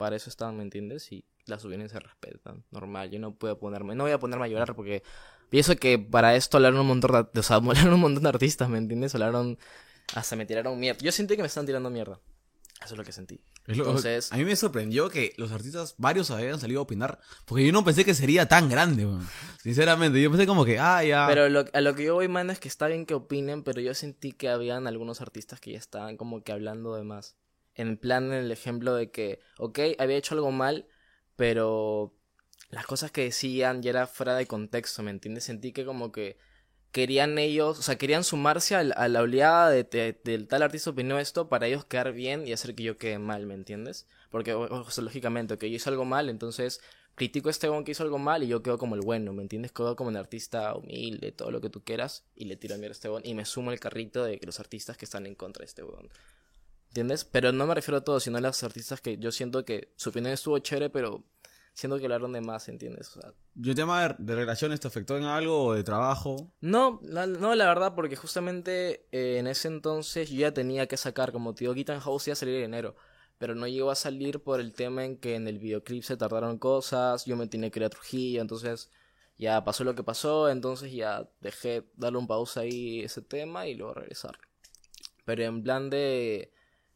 para 0.02 0.16
eso 0.16 0.28
están, 0.28 0.56
¿me 0.56 0.62
entiendes? 0.64 1.10
Y 1.12 1.24
las 1.46 1.64
opiniones 1.64 1.92
se 1.92 2.00
respetan. 2.00 2.64
Normal, 2.70 3.10
yo 3.10 3.18
no 3.20 3.34
puedo 3.36 3.58
ponerme, 3.58 3.94
no 3.94 4.02
voy 4.04 4.12
a 4.12 4.18
ponerme 4.18 4.46
a 4.46 4.48
llorar 4.48 4.74
porque 4.74 5.02
pienso 5.48 5.76
que 5.76 5.98
para 5.98 6.34
esto 6.34 6.56
hablaron 6.56 6.80
un 6.80 6.86
montón 6.88 7.28
de, 7.32 7.40
o 7.40 7.42
sea, 7.42 7.56
hablaron 7.56 7.94
un 7.94 8.00
montón 8.00 8.22
de 8.24 8.28
artistas, 8.28 8.68
¿me 8.68 8.78
entiendes? 8.78 9.14
Hablaron, 9.14 9.58
hasta 10.14 10.34
me 10.36 10.44
tiraron 10.46 10.78
mierda. 10.78 10.98
Yo 11.00 11.12
sentí 11.12 11.36
que 11.36 11.42
me 11.42 11.46
están 11.48 11.66
tirando 11.66 11.88
mierda. 11.88 12.20
Eso 12.84 12.94
es 12.94 12.98
lo 12.98 13.04
que 13.04 13.12
sentí. 13.12 13.40
Lo- 13.66 13.74
Entonces- 13.76 14.32
a 14.32 14.36
mí 14.36 14.44
me 14.44 14.56
sorprendió 14.56 15.08
que 15.08 15.34
los 15.36 15.52
artistas, 15.52 15.94
varios 15.98 16.32
habían 16.32 16.58
salido 16.58 16.80
a 16.80 16.82
opinar, 16.82 17.20
porque 17.46 17.64
yo 17.64 17.72
no 17.72 17.84
pensé 17.84 18.04
que 18.04 18.12
sería 18.12 18.46
tan 18.48 18.68
grande. 18.68 19.06
Sinceramente, 19.62 20.20
yo 20.20 20.30
pensé 20.32 20.48
como 20.48 20.64
que, 20.64 20.80
ah, 20.80 21.04
ya. 21.04 21.26
Pero 21.28 21.48
lo- 21.48 21.64
a 21.72 21.80
lo 21.80 21.94
que 21.94 22.02
yo 22.04 22.14
voy, 22.14 22.26
mano, 22.26 22.50
es 22.50 22.58
que 22.58 22.66
está 22.66 22.88
bien 22.88 23.06
que 23.06 23.14
opinen, 23.14 23.62
pero 23.62 23.80
yo 23.80 23.94
sentí 23.94 24.32
que 24.32 24.48
habían 24.48 24.88
algunos 24.88 25.20
artistas 25.20 25.60
que 25.60 25.70
ya 25.72 25.78
estaban 25.78 26.16
como 26.16 26.42
que 26.42 26.50
hablando 26.50 26.96
de 26.96 27.04
más. 27.04 27.36
En 27.74 27.96
plan, 27.96 28.26
en 28.26 28.32
el 28.44 28.52
ejemplo 28.52 28.94
de 28.94 29.10
que, 29.10 29.40
ok, 29.58 29.78
había 29.98 30.16
hecho 30.16 30.34
algo 30.34 30.50
mal, 30.52 30.86
pero 31.36 32.14
las 32.70 32.86
cosas 32.86 33.10
que 33.12 33.24
decían 33.24 33.82
ya 33.82 33.90
era 33.90 34.06
fuera 34.06 34.34
de 34.36 34.46
contexto, 34.46 35.02
¿me 35.02 35.10
entiendes? 35.10 35.44
Sentí 35.44 35.72
que 35.72 35.84
como 35.84 36.12
que 36.12 36.38
querían 36.92 37.38
ellos, 37.38 37.78
o 37.78 37.82
sea, 37.82 37.96
querían 37.96 38.24
sumarse 38.24 38.74
al- 38.76 38.92
a, 38.96 39.08
la 39.08 39.22
oleada 39.22 39.70
de, 39.70 39.84
de- 39.84 40.20
del 40.24 40.46
tal 40.48 40.62
artista 40.62 40.90
opinó 40.90 41.18
esto 41.18 41.48
para 41.48 41.66
ellos 41.66 41.84
quedar 41.86 42.12
bien 42.12 42.46
y 42.46 42.52
hacer 42.52 42.74
que 42.74 42.82
yo 42.82 42.98
quede 42.98 43.18
mal, 43.18 43.46
¿me 43.46 43.54
entiendes? 43.54 44.06
Porque, 44.30 44.52
o- 44.54 44.90
sea, 44.90 45.04
lógicamente, 45.04 45.56
que 45.58 45.70
yo 45.70 45.76
hice 45.76 45.88
algo 45.90 46.04
mal, 46.04 46.28
entonces 46.28 46.80
critico 47.14 47.48
a 47.48 47.52
este 47.52 47.68
weón 47.70 47.84
que 47.84 47.92
hizo 47.92 48.02
algo 48.02 48.18
mal 48.18 48.42
y 48.42 48.48
yo 48.48 48.62
quedo 48.62 48.78
como 48.78 48.94
el 48.94 49.00
bueno, 49.02 49.32
¿me 49.32 49.42
entiendes? 49.42 49.72
Quedo 49.72 49.96
como 49.96 50.10
el 50.10 50.16
artista 50.16 50.74
humilde, 50.74 51.32
todo 51.32 51.50
lo 51.50 51.60
que 51.60 51.70
tú 51.70 51.82
quieras, 51.84 52.24
y 52.34 52.44
le 52.46 52.56
tiro 52.56 52.74
a 52.74 52.78
mierda 52.78 52.92
a 52.92 52.96
este 52.96 53.08
weón 53.08 53.22
y 53.24 53.34
me 53.34 53.44
sumo 53.46 53.72
el 53.72 53.80
carrito 53.80 54.24
de 54.24 54.38
los 54.44 54.60
artistas 54.60 54.96
que 54.96 55.04
están 55.06 55.26
en 55.26 55.34
contra 55.34 55.62
de 55.62 55.66
este. 55.66 55.82
¿Entiendes? 56.92 57.24
Pero 57.24 57.52
no 57.52 57.66
me 57.66 57.74
refiero 57.74 57.96
a 57.96 58.04
todos, 58.04 58.22
sino 58.22 58.36
a 58.36 58.42
los 58.42 58.62
artistas 58.62 59.00
que 59.00 59.16
yo 59.16 59.32
siento 59.32 59.64
que 59.64 59.94
su 59.96 60.10
opinión 60.10 60.34
estuvo 60.34 60.58
chévere, 60.58 60.90
pero 60.90 61.24
siento 61.72 61.98
que 61.98 62.04
hablaron 62.04 62.34
de 62.34 62.42
más, 62.42 62.68
¿entiendes? 62.68 63.16
O 63.16 63.22
sea, 63.22 63.32
¿Y 63.54 63.70
el 63.70 63.74
tema 63.74 64.08
de, 64.08 64.14
de 64.18 64.34
relaciones 64.34 64.78
te 64.78 64.88
afectó 64.88 65.16
en 65.16 65.24
algo 65.24 65.64
o 65.64 65.74
de 65.74 65.84
trabajo? 65.84 66.52
no, 66.60 67.00
la, 67.02 67.26
no, 67.26 67.54
la 67.54 67.64
verdad, 67.64 67.94
porque 67.94 68.14
justamente 68.14 69.06
eh, 69.10 69.38
en 69.38 69.46
ese 69.46 69.68
entonces 69.68 70.28
yo 70.28 70.40
ya 70.40 70.52
tenía 70.52 70.86
que 70.86 70.98
sacar, 70.98 71.32
como 71.32 71.54
digo, 71.54 71.72
Guitar 71.72 71.98
House 72.00 72.28
iba 72.28 72.32
a 72.34 72.36
salir 72.36 72.56
en 72.56 72.64
enero. 72.64 72.94
Pero 73.38 73.54
no 73.54 73.66
llegó 73.66 73.90
a 73.90 73.94
salir 73.94 74.42
por 74.42 74.60
el 74.60 74.74
tema 74.74 75.02
en 75.06 75.16
que 75.16 75.34
en 75.34 75.48
el 75.48 75.58
videoclip 75.58 76.02
se 76.02 76.18
tardaron 76.18 76.58
cosas, 76.58 77.24
yo 77.24 77.38
me 77.38 77.46
tenía 77.46 77.70
que 77.70 77.78
ir 77.78 77.84
a 77.86 77.88
Trujillo, 77.88 78.42
entonces 78.42 78.90
ya 79.38 79.64
pasó 79.64 79.82
lo 79.82 79.94
que 79.94 80.04
pasó, 80.04 80.50
entonces 80.50 80.92
ya 80.92 81.26
dejé 81.40 81.84
darle 81.96 82.18
un 82.18 82.26
pausa 82.26 82.60
ahí 82.60 83.00
ese 83.00 83.22
tema 83.22 83.66
y 83.66 83.76
luego 83.76 83.94
regresar. 83.94 84.38
Pero 85.24 85.42
en 85.44 85.62
plan 85.62 85.88
de... 85.88 86.52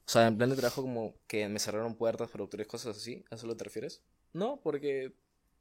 O 0.06 0.08
sea, 0.08 0.26
en 0.28 0.36
plan 0.36 0.50
de 0.50 0.56
trabajo 0.56 0.82
como 0.82 1.14
que 1.26 1.48
me 1.48 1.58
cerraron 1.58 1.96
puertas, 1.96 2.30
productores, 2.30 2.66
cosas 2.66 2.96
así, 2.96 3.24
¿a 3.30 3.34
eso 3.34 3.46
lo 3.46 3.56
te 3.56 3.64
refieres? 3.64 4.02
No, 4.32 4.60
porque 4.62 5.12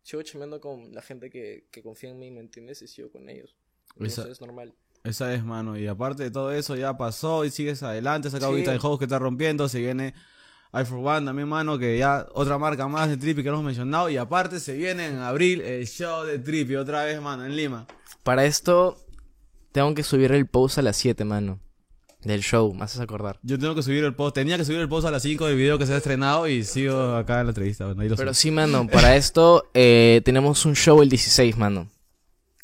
sigo 0.04 0.22
chameando 0.22 0.62
con 0.62 0.94
la 0.94 1.02
gente 1.02 1.30
que, 1.32 1.68
que 1.72 1.82
confía 1.82 2.12
en 2.12 2.20
mí, 2.20 2.30
¿me 2.30 2.42
entiendes? 2.42 2.82
Y 2.84 2.88
sigo 2.88 3.12
con 3.12 3.28
ellos. 3.30 3.56
Esa- 4.00 4.22
Eso 4.24 4.32
es 4.32 4.42
normal. 4.42 4.76
Esa 5.04 5.34
es, 5.34 5.44
mano. 5.44 5.78
Y 5.78 5.88
aparte 5.88 6.24
de 6.24 6.32
todo 6.32 6.52
eso, 6.52 6.76
ya 6.76 6.98
pasó 6.98 7.46
y 7.46 7.52
sigues 7.52 7.82
adelante. 7.84 8.30
Sacado 8.30 8.52
Sí. 8.52 8.56
ahorita 8.56 8.72
de 8.72 8.80
juegos 8.80 8.98
que 9.00 9.06
está 9.06 9.20
rompiendo. 9.20 9.70
Se 9.70 9.80
viene 9.80 10.14
I 10.74 10.84
for 10.84 10.98
One 10.98 11.26
también, 11.28 11.48
mano. 11.48 11.78
Que 11.78 11.98
ya 12.00 12.28
otra 12.34 12.58
marca 12.58 12.88
más 12.88 13.10
de 13.10 13.18
Trippy 13.18 13.44
que 13.44 13.50
no 13.50 13.56
hemos 13.56 13.66
mencionado. 13.68 14.10
Y 14.10 14.18
aparte 14.18 14.60
se 14.60 14.74
viene 14.74 15.06
en 15.08 15.18
abril 15.18 15.62
el 15.62 15.86
show 15.88 16.24
de 16.26 16.40
Trippy 16.40 16.76
otra 16.76 17.04
vez, 17.04 17.22
mano, 17.22 17.46
en 17.46 17.56
Lima. 17.56 17.86
Para 18.24 18.46
esto, 18.46 18.98
tengo 19.72 19.94
que 19.94 20.02
subir 20.04 20.32
el 20.32 20.48
post 20.48 20.80
a 20.80 20.82
las 20.82 20.98
7, 20.98 21.24
mano. 21.24 21.60
Del 22.26 22.42
show, 22.42 22.74
me 22.74 22.84
haces 22.84 23.00
acordar. 23.00 23.40
Yo 23.44 23.60
tengo 23.60 23.76
que 23.76 23.84
subir 23.84 24.04
el 24.04 24.16
post. 24.16 24.34
Tenía 24.34 24.58
que 24.58 24.66
subir 24.66 24.80
el 24.80 24.90
post 24.90 25.06
a 25.06 25.12
las 25.12 25.22
5 25.22 25.46
del 25.46 25.56
video 25.56 25.78
que 25.78 25.86
se 25.86 25.94
ha 25.94 25.98
estrenado. 25.98 26.48
Y 26.48 26.64
sigo 26.64 27.16
acá 27.16 27.40
en 27.40 27.46
la 27.46 27.52
entrevista. 27.52 27.86
Bueno, 27.86 28.02
ahí 28.02 28.10
lo 28.10 28.16
Pero 28.16 28.34
sí, 28.34 28.50
mano, 28.50 28.88
para 28.88 29.16
esto 29.16 29.70
eh, 29.76 30.22
tenemos 30.26 30.66
un 30.66 30.76
show 30.76 31.04
el 31.04 31.10
16, 31.10 31.56
mano. 31.56 31.88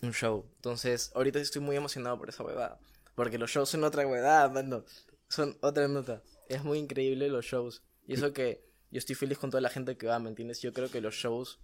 Un 0.01 0.13
show. 0.13 0.45
Entonces, 0.55 1.11
ahorita 1.13 1.39
estoy 1.39 1.61
muy 1.61 1.75
emocionado 1.75 2.17
por 2.17 2.29
esa 2.29 2.43
huevada. 2.43 2.79
Porque 3.13 3.37
los 3.37 3.51
shows 3.51 3.69
son 3.69 3.83
otra 3.83 4.07
huevada, 4.07 4.49
mano. 4.49 4.83
Son 5.29 5.55
otra 5.61 5.87
nota. 5.87 6.23
Es 6.49 6.63
muy 6.63 6.79
increíble 6.79 7.29
los 7.29 7.45
shows. 7.45 7.83
Y 8.07 8.15
eso 8.15 8.33
que 8.33 8.65
yo 8.89 8.97
estoy 8.97 9.15
feliz 9.15 9.37
con 9.37 9.51
toda 9.51 9.61
la 9.61 9.69
gente 9.69 9.95
que 9.95 10.07
va, 10.07 10.17
¿me 10.17 10.29
entiendes? 10.29 10.59
Yo 10.61 10.73
creo 10.73 10.89
que 10.89 11.01
los 11.01 11.13
shows 11.13 11.59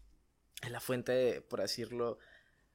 es 0.62 0.70
la 0.70 0.80
fuente, 0.80 1.12
de, 1.12 1.42
por 1.42 1.62
decirlo, 1.62 2.20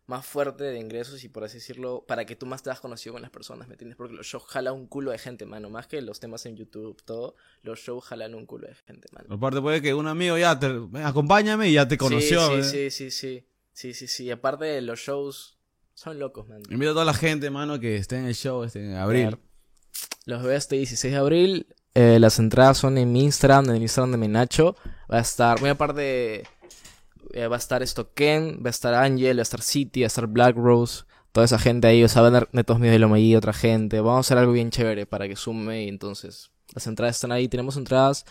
más 0.07 0.27
fuerte 0.27 0.65
de 0.65 0.79
ingresos 0.79 1.23
y 1.25 1.29
por 1.29 1.45
así 1.45 1.59
decirlo, 1.59 2.05
para 2.07 2.25
que 2.25 2.37
tú 2.37 2.47
más 2.47 2.63
te 2.63 2.71
has 2.71 2.81
conocido 2.81 3.13
con 3.13 3.23
las 3.23 3.31
personas, 3.31 3.69
¿me 3.69 3.75
entiendes? 3.75 3.97
Porque 3.97 4.15
los 4.15 4.27
shows 4.27 4.45
jalan 4.47 4.75
un 4.75 4.87
culo 4.87 5.11
de 5.11 5.19
gente, 5.19 5.47
mano. 5.47 5.71
Más 5.71 5.87
que 5.87 6.03
los 6.03 6.21
temas 6.21 6.45
en 6.47 6.57
YouTube, 6.57 7.03
todo. 7.05 7.37
Los 7.63 7.81
shows 7.81 8.05
jalan 8.05 8.35
un 8.35 8.47
culo 8.47 8.69
de 8.69 8.75
gente, 8.75 9.09
mano. 9.13 9.35
Aparte 9.35 9.61
puede 9.61 9.81
que 9.81 9.95
un 9.95 10.09
amigo 10.09 10.37
ya 10.37 10.59
te... 10.59 10.67
Acompáñame 11.03 11.69
y 11.69 11.75
ya 11.75 11.87
te 11.87 11.97
conoció. 11.97 12.49
Sí, 12.49 12.55
¿eh? 12.55 12.91
sí, 12.91 12.91
sí, 12.91 13.11
sí, 13.11 13.47
sí. 13.73 13.95
Sí, 13.95 14.07
sí. 14.07 14.31
Aparte 14.31 14.67
de 14.67 14.83
los 14.83 15.01
shows, 15.01 15.59
son 15.95 16.19
locos, 16.19 16.49
man. 16.49 16.63
Invito 16.71 16.91
a 16.91 16.95
toda 16.95 17.05
la 17.05 17.15
gente, 17.15 17.51
mano, 17.51 17.81
que 17.81 17.97
esté 17.97 18.19
en 18.19 18.27
el 18.27 18.35
show, 18.35 18.65
esté 18.65 18.85
en 18.85 18.97
abril. 18.97 19.39
Los 20.27 20.43
veo 20.43 20.53
este 20.53 20.77
16 20.77 21.13
de 21.13 21.19
abril. 21.19 21.67
Eh, 21.95 22.19
las 22.19 22.39
entradas 22.39 22.79
son 22.79 22.97
en 22.99 23.13
mi 23.13 23.25
Instagram, 23.25 23.67
en 23.67 23.77
el 23.77 23.83
Instagram 23.83 24.13
de 24.13 24.19
Menacho. 24.19 24.77
Va 25.11 25.19
a 25.19 25.21
estar, 25.21 25.61
muy 25.61 25.71
aparte, 25.71 26.45
eh, 27.35 27.47
va 27.49 27.57
a 27.57 27.59
estar 27.59 27.83
esto 27.83 28.13
Ken, 28.15 28.61
va 28.65 28.69
a 28.69 28.71
estar 28.71 28.95
Angel, 28.95 29.37
va 29.39 29.41
a 29.41 29.43
estar 29.43 29.63
City, 29.63 30.01
va 30.01 30.07
a 30.07 30.09
estar 30.09 30.27
Black 30.27 30.57
Rose. 30.57 31.05
Toda 31.33 31.47
esa 31.47 31.59
gente 31.59 31.87
ahí, 31.89 32.05
o 32.05 32.09
sea, 32.09 32.23
van 32.23 32.37
a 32.37 32.49
netos 32.53 32.79
míos 32.79 32.93
de 32.93 32.99
Lomayi, 32.99 33.35
otra 33.37 33.53
gente. 33.53 34.01
Vamos 34.01 34.17
a 34.17 34.21
hacer 34.21 34.39
algo 34.39 34.53
bien 34.53 34.71
chévere 34.71 35.07
para 35.07 35.27
que 35.29 35.37
sume 35.37 35.85
y 35.85 35.89
entonces 35.89 36.51
las 36.75 36.87
entradas 36.87 37.17
están 37.17 37.33
ahí. 37.33 37.49
Tenemos 37.49 37.77
entradas. 37.77 38.25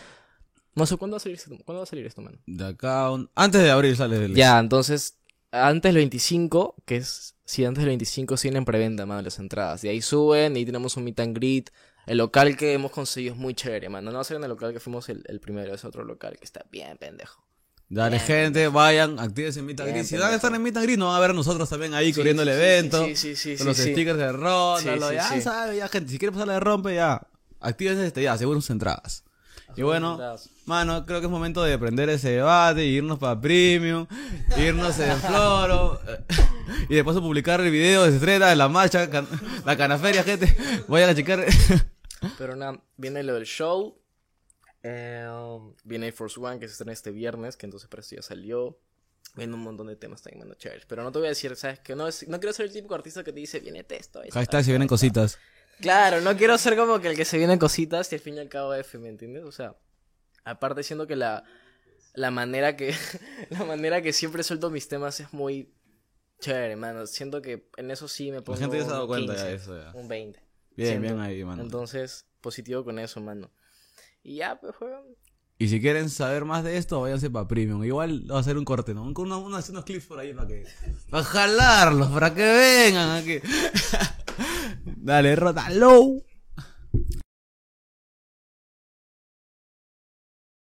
No 0.76 0.86
sé 0.86 0.96
cuándo 0.98 1.16
va 1.16 1.18
a 1.18 1.20
salir 1.20 1.38
esto, 1.38 1.50
¿cuándo 1.66 1.80
va 1.80 1.84
a 1.84 1.88
salir 1.88 2.06
esto, 2.06 2.22
man. 2.22 2.40
De 2.46 2.66
acá, 2.66 3.12
un- 3.12 3.30
antes 3.36 3.62
de 3.62 3.70
abril 3.72 3.96
sale 3.98 4.24
el... 4.24 4.36
Ya, 4.36 4.58
entonces, 4.60 5.18
antes 5.52 5.90
del 5.90 5.96
25, 5.98 6.76
que 6.86 6.98
es, 6.98 7.36
sí, 7.44 7.66
antes 7.66 7.82
del 7.82 7.90
25 7.90 8.38
siguen 8.38 8.56
en 8.58 8.66
preventa, 8.66 9.06
mano, 9.06 9.22
las 9.22 9.38
entradas. 9.40 9.82
De 9.82 9.90
ahí 9.90 10.02
suben 10.02 10.56
y 10.56 10.64
tenemos 10.66 10.96
un 10.96 11.04
meet 11.04 11.20
and 11.20 11.36
greet. 11.36 11.70
El 12.06 12.20
local 12.20 12.56
que 12.56 12.72
hemos 12.74 12.92
conseguido 12.92 13.34
es 13.34 13.40
muy 13.40 13.54
chévere, 13.54 13.90
mano. 13.90 14.12
No 14.12 14.16
va 14.16 14.22
a 14.22 14.24
ser 14.24 14.38
en 14.38 14.44
el 14.44 14.50
local 14.50 14.72
que 14.72 14.80
fuimos 14.80 15.10
el, 15.10 15.24
el 15.28 15.40
primero, 15.42 15.74
es 15.74 15.84
otro 15.84 16.06
local 16.06 16.38
que 16.38 16.46
está 16.46 16.66
bien 16.72 16.98
pendejo. 16.98 17.44
Dale, 17.94 18.16
Bien, 18.16 18.26
gente, 18.26 18.68
vayan, 18.70 19.20
actívense 19.20 19.60
en 19.60 19.66
Meet 19.66 19.82
and 19.82 19.90
Greet. 19.90 20.06
Si 20.06 20.16
van 20.16 20.32
a 20.32 20.36
estar 20.36 20.56
en 20.56 20.64
Meet 20.64 20.78
and 20.78 20.86
Greet, 20.86 20.98
nos 20.98 21.10
van 21.10 21.18
a 21.18 21.20
ver 21.20 21.36
nosotros 21.36 21.68
también 21.70 21.94
ahí 21.94 22.14
Sí, 22.14 22.22
sí, 22.24 22.30
el 22.30 22.38
sí, 22.38 22.50
evento. 22.50 23.06
sí, 23.06 23.16
sí, 23.18 23.36
sí, 23.36 23.58
con 23.58 23.68
los 23.68 23.78
stickers 23.78 24.18
de 24.18 24.32
ronda, 24.32 25.12
ya 25.14 25.28
sí. 25.30 25.42
sabe, 25.42 25.76
ya, 25.76 25.90
gente. 25.90 26.10
Si 26.10 26.18
quiere 26.18 26.32
pasarle 26.32 26.54
de 26.54 26.60
rompe, 26.62 26.96
ya. 26.96 27.22
Actívense 27.60 28.08
este, 28.08 28.24
ya, 28.24 28.38
seguro 28.38 28.62
sus 28.62 28.70
entradas. 28.70 29.24
Y 29.76 29.82
bueno, 29.84 30.18
mano, 30.66 31.06
creo 31.06 31.20
que 31.20 31.26
es 31.26 31.32
momento 31.32 31.64
de 31.64 31.78
prender 31.78 32.10
ese 32.10 32.30
debate, 32.32 32.86
irnos 32.86 33.20
para 33.20 33.40
Premium, 33.40 34.06
irnos 34.58 34.98
en 35.00 35.18
Floro, 35.20 36.00
y 36.90 36.96
después 36.96 37.16
de 37.16 37.22
publicar 37.22 37.60
el 37.62 37.72
video 37.72 38.04
de 38.04 38.16
estrella 38.16 38.48
de 38.48 38.56
la 38.56 38.68
marcha, 38.70 39.10
can- 39.10 39.28
la 39.66 39.76
canaferia, 39.78 40.24
gente. 40.24 40.56
Vayan 40.88 41.10
a 41.10 41.16
checar. 41.16 41.46
Pero 42.38 42.56
nada, 42.56 42.80
viene 42.98 43.24
lo 43.24 43.34
del 43.36 43.46
show. 43.46 43.98
Eh, 44.84 45.28
viene 45.84 46.08
Air 46.08 46.14
Force 46.14 46.40
One 46.40 46.60
que 46.60 46.68
se 46.68 46.74
estrena 46.74 46.94
este 46.94 47.12
viernes, 47.12 47.58
que 47.58 47.66
entonces 47.66 47.90
para 47.90 48.02
eso 48.02 48.16
ya 48.16 48.22
salió. 48.22 48.80
Viene 49.36 49.54
un 49.54 49.62
montón 49.62 49.88
de 49.88 49.96
temas 49.96 50.22
también, 50.22 50.40
mano, 50.40 50.56
chéveres. 50.56 50.86
Pero 50.86 51.04
no 51.04 51.12
te 51.12 51.20
voy 51.20 51.28
a 51.28 51.30
decir, 51.30 51.56
¿sabes? 51.56 51.80
Que 51.80 51.96
no, 51.96 52.08
es- 52.08 52.28
no 52.28 52.40
quiero 52.40 52.52
ser 52.54 52.66
el 52.66 52.74
típico 52.74 52.96
artista 52.96 53.24
que 53.24 53.32
te 53.32 53.40
dice, 53.40 53.60
viene 53.62 53.84
texto. 53.84 54.22
esto, 54.24 54.34
Hashtag 54.38 54.64
si 54.66 54.72
vienen 54.72 54.86
esto". 54.88 54.94
cositas. 54.94 55.38
Claro, 55.80 56.20
no 56.22 56.36
quiero 56.36 56.58
ser 56.58 56.76
como 56.76 57.00
que 57.00 57.08
el 57.10 57.16
que 57.16 57.24
se 57.26 57.38
viene 57.38 57.58
cositas 57.58 58.12
y 58.12 58.16
al 58.16 58.22
fin 58.22 58.36
y 58.36 58.40
al 58.40 58.50
cabo 58.50 58.74
F, 58.74 58.98
¿me 58.98 59.10
entiendes? 59.10 59.44
O 59.46 59.52
sea, 59.52 59.78
aparte 60.44 60.84
siendo 60.84 61.08
que 61.08 61.16
la, 61.16 61.44
la 62.14 62.30
manera 62.30 62.76
que 62.76 62.94
la 63.52 63.64
manera 63.64 64.02
que 64.02 64.12
siempre 64.12 64.44
suelto 64.44 64.70
mis 64.70 64.88
temas 64.90 65.20
es 65.22 65.32
muy 65.34 65.74
chévere, 66.40 66.76
mano. 66.76 67.08
Siento 67.08 67.42
que 67.42 67.70
en 67.78 67.90
eso 67.92 68.08
sí 68.08 68.32
me 68.32 68.42
pongo 68.42 68.60
gente 68.60 68.78
ya 68.78 68.84
se 68.84 68.90
ha 68.90 68.94
dado 68.94 69.08
cuenta 69.08 69.34
15, 69.34 69.44
ya 69.44 69.50
de 69.50 69.56
eso, 69.56 69.78
ya. 69.82 69.92
un 69.98 70.08
20. 70.08 70.40
Bien, 70.76 70.88
Siento. 70.90 71.08
bien 71.08 71.20
ahí, 71.20 71.44
mano. 71.46 71.62
Entonces, 71.64 72.26
positivo 72.42 72.84
con 72.84 73.00
eso, 73.00 73.22
mano. 73.22 73.52
Y 74.24 74.38
ya, 74.38 74.60
pues, 74.60 74.76
juegan. 74.76 75.02
Y 75.58 75.68
si 75.68 75.80
quieren 75.80 76.10
saber 76.10 76.44
más 76.46 76.64
de 76.64 76.78
esto, 76.78 77.02
váyanse 77.02 77.30
para 77.30 77.48
Premium. 77.48 77.84
Igual 77.84 78.30
va 78.30 78.38
a 78.38 78.40
hacer 78.40 78.58
un 78.58 78.66
corte, 78.66 78.94
¿no? 78.96 79.02
Con 79.14 79.28
unos, 79.28 79.44
unos, 79.44 79.70
unos 79.70 79.84
clips 79.86 80.06
por 80.08 80.20
ahí 80.20 80.34
para 80.34 80.48
que. 80.48 80.66
Para 81.10 81.24
jalarlos, 81.24 82.08
para 82.10 82.34
que 82.34 82.44
vengan 82.44 83.10
aquí. 83.12 83.40
Dale, 84.86 85.36
rótalo. 85.36 86.16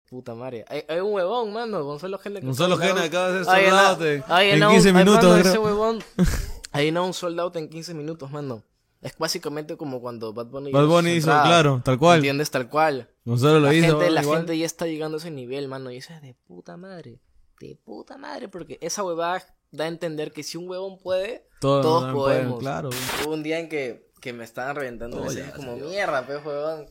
Puta 0.10 0.36
madre. 0.36 0.64
Hay, 0.70 0.84
hay 0.88 1.00
un 1.00 1.14
huevón, 1.14 1.52
mano. 1.52 1.84
Gonzalo 1.84 2.20
que 2.20 2.30
Gonzalo. 2.40 2.78
Gene 2.78 3.02
acaba 3.02 3.32
de 3.32 3.42
hacer 3.42 3.54
Ay, 3.54 3.66
sold 3.66 3.74
no. 3.76 3.88
out 3.90 4.02
en- 4.02 4.24
Ay, 4.28 4.50
en 4.52 4.60
no, 4.60 4.70
15 4.70 4.88
ay, 4.88 4.94
minutos, 4.94 5.24
mano, 5.24 5.40
creo. 5.42 5.52
ese 5.52 5.58
huevón. 5.60 6.04
Ahí 6.72 6.92
no, 6.92 7.06
un 7.06 7.14
sold 7.14 7.40
out 7.40 7.56
en 7.58 7.70
15 7.70 7.94
minutos, 7.96 8.32
mano. 8.32 8.64
Es 9.06 9.16
básicamente 9.20 9.78
como 9.78 10.02
cuando 10.02 10.34
Bad 10.34 10.48
Bunny 10.48 10.72
Bad 10.72 10.88
Bunny 10.88 11.12
hizo, 11.12 11.28
claro, 11.28 11.80
tal 11.86 12.00
cual. 12.00 12.18
¿Entiendes? 12.18 12.50
Tal 12.50 12.68
cual. 12.70 13.08
Lo 13.24 13.36
la 13.60 13.74
hizo. 13.74 14.00
gente, 14.00 14.10
la 14.12 14.22
igual. 14.24 14.38
gente 14.40 14.58
ya 14.58 14.66
está 14.66 14.88
llegando 14.88 15.18
a 15.18 15.20
ese 15.20 15.30
nivel, 15.30 15.68
mano. 15.68 15.92
Y 15.92 15.98
eso 15.98 16.12
es 16.14 16.22
de 16.24 16.34
puta 16.34 16.76
madre. 16.76 17.20
De 17.60 17.78
puta 17.86 18.18
madre. 18.18 18.48
Porque 18.50 18.80
esa 18.82 19.04
huevada 19.04 19.44
da 19.72 19.84
a 19.84 19.88
entender 19.88 20.32
que 20.32 20.42
si 20.42 20.58
un 20.58 20.68
huevón 20.68 20.98
puede, 20.98 21.48
Todos, 21.62 21.84
todos 21.84 22.02
también 22.02 22.18
pueden, 22.24 22.42
podemos. 22.44 22.60
claro. 22.60 22.90
Hubo 23.24 23.34
un 23.34 23.44
día 23.44 23.60
en 23.60 23.70
que, 23.70 24.10
que 24.22 24.34
me 24.34 24.44
estaban 24.44 24.76
reventando 24.76 25.22
Oh, 25.22 25.32
ya, 25.32 25.52
como 25.54 25.76
mierda, 25.76 26.26
pues, 26.26 26.44
huevón. 26.44 26.88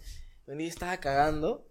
Un 0.46 0.58
día 0.58 0.68
estaba 0.68 0.96
cagando. 0.98 1.66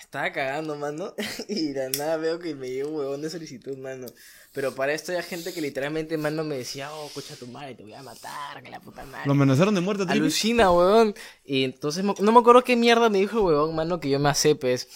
Estaba 0.00 0.32
cagando, 0.32 0.76
mano. 0.76 1.14
Y 1.48 1.72
de 1.72 1.90
nada 1.90 2.16
veo 2.16 2.38
que 2.38 2.54
me 2.54 2.68
llega 2.68 2.88
un 2.88 2.96
huevón 2.96 3.22
de 3.22 3.30
solicitud, 3.30 3.76
mano. 3.78 4.06
Pero 4.52 4.74
para 4.74 4.92
esto 4.92 5.12
hay 5.12 5.22
gente 5.22 5.52
que 5.52 5.60
literalmente, 5.60 6.16
mano, 6.18 6.42
me 6.42 6.56
decía, 6.56 6.92
oh, 6.92 7.06
escucha 7.06 7.36
tu 7.36 7.46
madre, 7.46 7.74
te 7.74 7.84
voy 7.84 7.94
a 7.94 8.02
matar, 8.02 8.62
que 8.62 8.70
la 8.70 8.80
puta 8.80 9.04
madre. 9.04 9.26
Lo 9.26 9.32
amenazaron 9.32 9.74
de 9.74 9.80
muerte, 9.80 10.04
Trippy? 10.04 10.18
Alucina, 10.18 10.72
huevón. 10.72 11.14
Y 11.44 11.64
entonces 11.64 12.02
no 12.02 12.32
me 12.32 12.38
acuerdo 12.38 12.64
qué 12.64 12.74
mierda 12.74 13.08
me 13.08 13.18
dijo 13.18 13.38
el 13.38 13.44
huevón, 13.44 13.76
mano, 13.76 14.00
que 14.00 14.10
yo 14.10 14.18
me 14.18 14.28
acepes. 14.28 14.88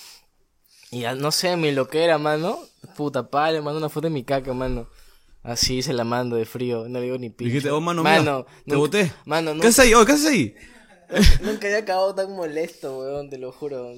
Y 0.90 1.00
ya 1.00 1.14
no 1.14 1.30
sé, 1.30 1.56
mi 1.56 1.70
lo 1.70 1.88
que 1.88 2.02
era, 2.02 2.18
mano. 2.18 2.58
Puta 2.96 3.28
pala, 3.28 3.60
mando 3.62 3.78
una 3.78 3.88
foto 3.88 4.08
de 4.08 4.14
mi 4.14 4.24
caca, 4.24 4.52
mano. 4.52 4.88
Así 5.42 5.82
se 5.82 5.92
la 5.92 6.04
mando 6.04 6.36
de 6.36 6.46
frío, 6.46 6.88
no 6.88 6.98
le 6.98 7.04
digo 7.04 7.18
ni 7.18 7.30
pinche. 7.30 7.52
Dijiste, 7.52 7.70
oh, 7.70 7.80
mano, 7.80 8.02
mira, 8.02 8.46
te 8.66 8.76
boté. 8.76 9.12
Mano, 9.26 9.50
¿Qué 9.50 9.54
nunca, 9.56 9.68
haces 9.68 9.80
ahí? 9.80 9.94
Oh, 9.94 10.04
¿Qué 10.06 10.12
haces 10.12 10.26
ahí? 10.26 10.54
nunca 11.42 11.66
había 11.66 11.78
acabado 11.78 12.14
tan 12.14 12.32
molesto, 12.32 12.98
huevón, 12.98 13.28
te 13.28 13.38
lo 13.38 13.52
juro. 13.52 13.92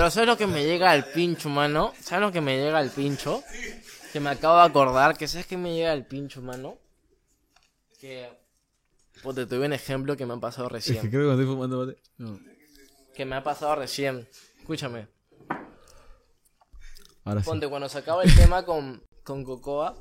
Pero 0.00 0.10
¿sabes 0.10 0.28
lo 0.28 0.38
que 0.38 0.46
me 0.46 0.64
llega 0.64 0.92
al 0.92 1.04
pincho, 1.04 1.50
mano? 1.50 1.92
¿Sabes 2.00 2.22
lo 2.22 2.32
que 2.32 2.40
me 2.40 2.56
llega 2.56 2.78
al 2.78 2.88
pincho? 2.88 3.44
Que 4.14 4.18
me 4.18 4.30
acabo 4.30 4.56
de 4.56 4.62
acordar, 4.62 5.14
que 5.14 5.28
¿sabes 5.28 5.44
qué 5.46 5.58
me 5.58 5.74
llega 5.74 5.92
al 5.92 6.06
pincho, 6.06 6.40
mano? 6.40 6.78
Que... 8.00 8.30
Pues 9.22 9.36
te 9.36 9.44
tuve 9.44 9.66
un 9.66 9.74
ejemplo 9.74 10.16
que 10.16 10.24
me 10.24 10.32
ha 10.32 10.36
pasado 10.38 10.68
Es 10.68 10.86
que 10.86 10.92
recién. 10.94 11.10
creo 11.10 11.10
que 11.10 11.26
cuando 11.26 11.42
estoy 11.42 11.54
fumando 11.54 11.86
mate. 11.86 12.02
No. 12.16 12.40
que 13.14 13.26
me 13.26 13.36
ha 13.36 13.42
pasado 13.44 13.74
recién. 13.76 14.26
Escúchame. 14.60 15.06
Ahora 17.24 17.40
sí. 17.42 17.44
Ponte, 17.44 17.68
cuando 17.68 17.90
se 17.90 17.98
acaba 17.98 18.22
el 18.22 18.34
tema 18.36 18.64
con, 18.64 19.02
con 19.22 19.44
Cocoa, 19.44 19.98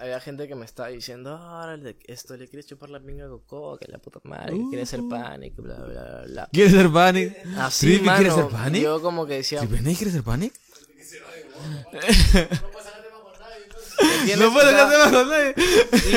había 0.00 0.20
gente 0.20 0.48
que 0.48 0.54
me 0.54 0.64
estaba 0.64 0.88
diciendo, 0.88 1.36
ahora 1.36 1.78
esto 2.06 2.36
le 2.36 2.48
quieres 2.48 2.66
chupar 2.66 2.90
la 2.90 3.00
pinga 3.00 3.26
a 3.26 3.28
Coco, 3.28 3.78
que 3.78 3.90
la 3.90 3.98
puta 3.98 4.20
madre, 4.24 4.56
que 4.56 4.64
quiere 4.70 4.86
ser 4.86 5.00
Uh. 5.00 5.08
panic, 5.08 5.54
bla, 5.56 5.74
bla, 5.76 6.22
bla. 6.26 6.48
¿Quieres 6.52 6.72
ser 6.72 6.90
Panic? 6.90 7.36
Así, 7.58 7.86
¿Trippy 7.86 8.04
quiere 8.08 8.30
mano, 8.30 8.34
ser 8.36 8.48
Panic? 8.48 8.82
Yo 8.82 9.02
como 9.02 9.26
que 9.26 9.34
decía, 9.34 9.60
¿Trippy 9.60 9.94
quiere 9.94 10.10
ser 10.10 10.22
Panic? 10.22 10.54
¿entiendes? 14.20 14.38
No 14.38 14.52
puedo 14.52 14.68
temas 14.70 15.12
con 15.12 15.28
nadie. 15.28 15.54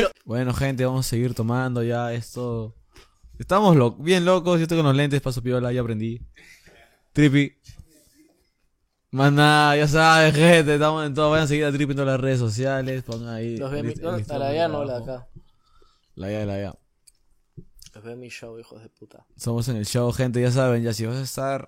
lo- 0.02 0.12
Bueno, 0.26 0.54
gente, 0.54 0.86
vamos 0.86 1.06
a 1.06 1.10
seguir 1.10 1.34
tomando 1.34 1.84
ya 1.84 2.14
esto. 2.14 2.76
Estamos 3.40 3.76
lo- 3.76 3.92
bien 3.92 4.26
locos. 4.26 4.60
Yo 4.60 4.64
estoy 4.64 4.78
con 4.78 4.86
los 4.86 4.96
lentes, 4.96 5.22
paso 5.22 5.42
piola, 5.42 5.72
ya 5.74 5.82
aprendí. 5.82 6.22
Trippy. 7.12 7.58
Más 9.14 9.32
nada, 9.32 9.78
ya 9.78 9.88
sabes, 9.88 10.34
gente. 10.34 10.74
Estamos 10.74 11.06
en 11.06 11.14
todo. 11.14 11.30
Vayan 11.30 11.44
a 11.44 11.48
seguir 11.48 11.66
a 11.66 11.72
Trippy 11.72 11.92
en 11.92 11.98
todas 11.98 12.14
las 12.14 12.20
redes 12.20 12.40
sociales. 12.40 13.04
Pongan 13.04 13.36
ahí. 13.36 13.58
Los 13.58 13.72
en 13.72 13.86
mi... 13.86 13.94
el 13.94 14.00
¿dónde 14.00 14.22
está 14.24 14.34
listón 14.34 14.40
la 14.40 14.48
allá, 14.48 14.68
no, 14.68 14.84
la 14.86 15.00
de 15.00 15.04
acá. 15.04 15.28
La 16.16 16.32
ya, 16.32 16.46
la 16.48 16.60
ya. 16.60 16.76
Los 17.94 18.06
en 18.06 18.20
mi 18.20 18.30
show, 18.30 18.58
hijos 18.58 18.82
de 18.82 18.90
puta. 18.90 19.24
Somos 19.36 19.68
en 19.68 19.76
el 19.76 19.86
show, 19.86 20.12
gente. 20.14 20.42
Ya 20.42 20.52
saben, 20.52 20.82
ya 20.82 20.94
si 20.94 21.06
vas 21.06 21.18
a 21.18 21.22
estar 21.22 21.68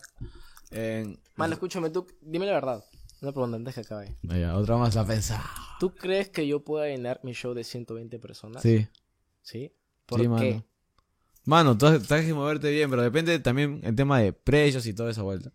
en. 0.72 1.20
Mano, 1.36 1.54
escúchame, 1.54 1.92
tú, 1.92 2.08
dime 2.20 2.48
la 2.48 2.54
verdad. 2.54 2.84
Una 3.22 3.32
pregunta 3.32 3.58
antes 3.58 3.76
que 3.76 3.82
acabe. 3.82 4.18
Ah, 4.28 4.38
ya, 4.40 4.58
otra 4.58 4.78
más 4.78 4.96
la 4.96 5.06
pensaba. 5.06 5.48
¿Tú 5.80 5.94
crees 5.94 6.30
que 6.30 6.48
yo 6.48 6.64
pueda 6.64 6.88
llenar 6.88 7.20
mi 7.22 7.34
show 7.34 7.54
de 7.54 7.64
120 7.64 8.18
personas? 8.18 8.64
Sí. 8.64 8.88
¿Sí? 9.44 9.72
¿Por 10.08 10.20
sí, 10.20 10.24
qué? 10.24 10.30
mano. 10.30 10.66
Mano, 11.44 11.78
tú 11.78 11.86
tienes 12.00 12.26
que 12.26 12.34
moverte 12.34 12.72
bien, 12.72 12.90
pero 12.90 13.04
depende 13.04 13.38
también 13.38 13.82
el 13.84 13.96
tema 13.96 14.18
de 14.18 14.34
precios 14.34 14.88
y 14.88 14.96
toda 14.96 15.12
esa 15.12 15.22
vuelta. 15.22 15.52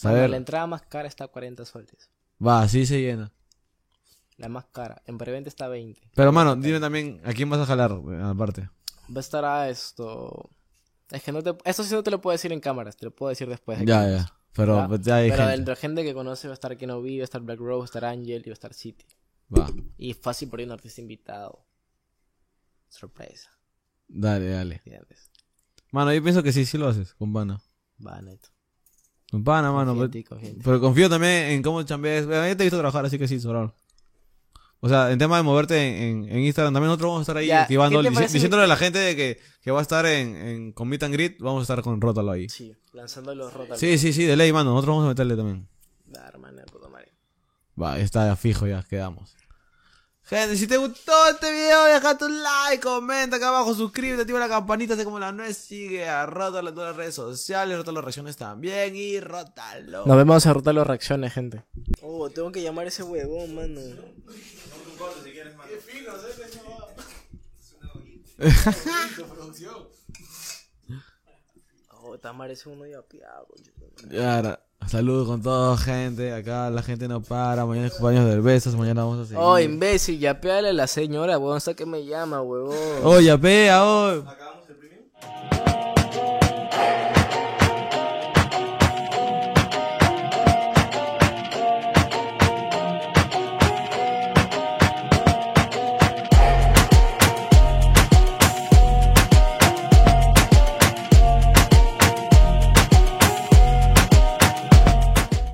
Saber. 0.00 0.30
la 0.30 0.36
entrada 0.36 0.66
más 0.66 0.82
cara 0.82 1.08
está 1.08 1.24
a 1.24 1.28
40 1.28 1.64
soles. 1.64 2.10
Va, 2.44 2.62
así 2.62 2.86
se 2.86 3.00
llena. 3.00 3.32
La 4.38 4.48
más 4.48 4.64
cara. 4.66 5.02
En 5.06 5.18
preventa 5.18 5.48
está 5.48 5.66
a 5.66 5.68
20. 5.68 6.00
Pero, 6.14 6.32
mano, 6.32 6.56
dime 6.56 6.80
también, 6.80 7.20
¿a 7.24 7.32
quién 7.34 7.50
vas 7.50 7.60
a 7.60 7.66
jalar, 7.66 7.90
eh, 7.92 8.20
aparte? 8.22 8.70
Va 9.14 9.16
a 9.18 9.20
estar 9.20 9.44
a 9.44 9.68
esto. 9.68 10.50
Es 11.10 11.22
que 11.22 11.32
no 11.32 11.42
te. 11.42 11.54
Esto 11.64 11.82
sí 11.84 11.94
no 11.94 12.02
te 12.02 12.10
lo 12.10 12.20
puedo 12.20 12.32
decir 12.32 12.50
en 12.52 12.60
cámaras, 12.60 12.96
te 12.96 13.04
lo 13.04 13.14
puedo 13.14 13.28
decir 13.28 13.48
después. 13.48 13.78
Ya, 13.84 14.08
ya. 14.08 14.32
Pero 14.52 14.76
¿Ya? 14.76 14.88
pues, 14.88 15.00
ya 15.02 15.16
hay 15.16 15.30
Pero 15.30 15.42
gente. 15.42 15.54
entre 15.58 15.76
gente 15.76 16.02
que 16.02 16.14
conoce 16.14 16.48
va 16.48 16.52
a 16.52 16.54
estar 16.54 16.76
Kenobi, 16.76 17.18
va 17.18 17.22
a 17.22 17.24
estar 17.24 17.40
Black 17.42 17.58
Rose, 17.58 17.78
va 17.78 17.82
a 17.82 17.84
estar 17.84 18.04
Angel 18.06 18.42
y 18.44 18.48
va 18.48 18.52
a 18.52 18.54
estar 18.54 18.72
City. 18.74 19.04
Va, 19.56 19.68
Y 19.98 20.14
fácil 20.14 20.48
por 20.48 20.60
ahí 20.60 20.64
un 20.66 20.72
artista 20.72 21.00
invitado. 21.00 21.64
Sorpresa. 22.88 23.50
dale, 24.08 24.48
dale. 24.48 24.76
¿Entiendes? 24.76 25.30
Mano, 25.92 26.12
yo 26.14 26.22
pienso 26.22 26.42
que 26.42 26.52
sí, 26.52 26.64
sí 26.64 26.78
lo 26.78 26.88
haces, 26.88 27.14
con 27.14 27.32
pana. 27.32 27.60
Va, 28.04 28.20
neto. 28.22 28.48
Pana, 29.44 29.70
mano. 29.72 29.92
En 29.92 29.98
Pero, 29.98 30.10
ti, 30.10 30.24
confío 30.80 31.08
también 31.08 31.52
en 31.52 31.62
cómo 31.62 31.82
chambees. 31.82 32.26
Bueno, 32.26 32.48
yo 32.48 32.56
te 32.56 32.62
he 32.62 32.66
visto 32.66 32.78
trabajar, 32.78 33.04
así 33.04 33.18
que 33.18 33.28
sí, 33.28 33.38
sobrado. 33.38 33.74
O 34.80 34.88
sea, 34.88 35.12
en 35.12 35.18
tema 35.18 35.36
de 35.36 35.42
moverte 35.42 35.76
en, 35.76 36.24
en, 36.24 36.36
en 36.36 36.38
Instagram, 36.40 36.72
también 36.72 36.88
nosotros 36.88 37.10
vamos 37.10 37.20
a 37.20 37.22
estar 37.22 37.36
ahí 37.36 37.48
Ya, 37.48 37.62
activando, 37.62 38.02
diciéndole 38.02 38.64
a 38.64 38.66
la 38.66 38.76
gente 38.76 38.98
de 38.98 39.14
que, 39.14 39.38
que 39.62 39.70
va 39.70 39.80
a 39.80 39.82
estar 39.82 40.06
en, 40.06 40.34
en, 40.36 40.72
con 40.72 40.88
Meet 40.88 41.02
and 41.02 41.14
Greet, 41.14 41.38
vamos 41.38 41.60
a 41.60 41.62
estar 41.64 41.82
con 41.82 42.00
Rótalo 42.00 42.32
ahí. 42.32 42.48
Sí, 42.48 42.74
lanzando 42.92 43.34
los 43.34 43.52
rotas. 43.52 43.78
Sí, 43.78 43.98
sí, 43.98 44.12
sí, 44.14 44.24
de 44.24 44.36
ley, 44.36 44.52
mano. 44.52 44.70
Nosotros 44.70 44.94
vamos 44.94 45.04
a 45.04 45.08
meterle 45.08 45.36
también. 45.36 45.68
Puta 46.72 46.88
madre. 46.88 47.12
Va, 47.80 47.98
está 47.98 48.26
ya 48.26 48.36
fijo, 48.36 48.66
ya 48.66 48.82
quedamos. 48.82 49.36
Gente, 50.30 50.56
si 50.56 50.68
te 50.68 50.76
gustó 50.76 51.12
este 51.28 51.50
video, 51.50 51.86
deja 51.86 52.16
tu 52.16 52.28
like, 52.28 52.80
comenta 52.80 53.34
acá 53.34 53.48
abajo, 53.48 53.74
suscríbete, 53.74 54.22
activa 54.22 54.38
la 54.38 54.48
campanita, 54.48 54.94
así 54.94 55.02
como 55.02 55.18
la 55.18 55.32
nuez, 55.32 55.56
sigue 55.56 56.08
a 56.08 56.24
Rótalo 56.24 56.68
en 56.68 56.74
todas 56.76 56.90
las 56.90 56.96
redes 56.96 57.16
sociales, 57.16 57.76
Rótalo 57.76 58.00
Reacciones 58.00 58.36
también 58.36 58.94
y 58.94 59.18
Rótalo. 59.18 60.06
Nos 60.06 60.16
vemos 60.16 60.46
a 60.46 60.52
rotar 60.52 60.76
las 60.76 60.86
reacciones, 60.86 61.32
gente. 61.32 61.64
Oh, 62.00 62.30
tengo 62.30 62.52
que 62.52 62.62
llamar 62.62 62.84
a 62.84 62.90
ese 62.90 63.02
huevón, 63.02 63.56
mano. 63.56 63.80
Oh, 72.02 72.18
Tamar 72.18 72.50
ese 72.50 72.68
uno 72.68 72.86
ya 72.86 73.02
piado. 73.02 73.46
Ya, 74.08 74.58
Saludos 74.90 75.28
con 75.28 75.40
toda 75.40 75.76
gente. 75.76 76.34
Acá 76.34 76.68
la 76.68 76.82
gente 76.82 77.06
no 77.06 77.20
para. 77.22 77.64
Mañana 77.64 77.86
es 77.86 77.92
cumpleaños 77.92 78.26
de 78.28 78.32
Herbesas. 78.32 78.74
Mañana 78.74 79.04
vamos 79.04 79.20
a 79.20 79.24
seguir. 79.24 79.38
Oh, 79.40 79.56
imbécil, 79.56 80.18
ya 80.18 80.32
a 80.32 80.72
la 80.72 80.88
señora, 80.88 81.38
weón. 81.38 81.58
Hasta 81.58 81.74
que 81.74 81.86
me 81.86 82.04
llama, 82.04 82.42
weón. 82.42 82.74
Oh, 83.04 83.20
ya 83.20 83.38
pea, 83.38 83.84
oh. 83.84 84.24
Acabamos 84.26 84.68
el 84.68 84.74
premio. 84.74 84.98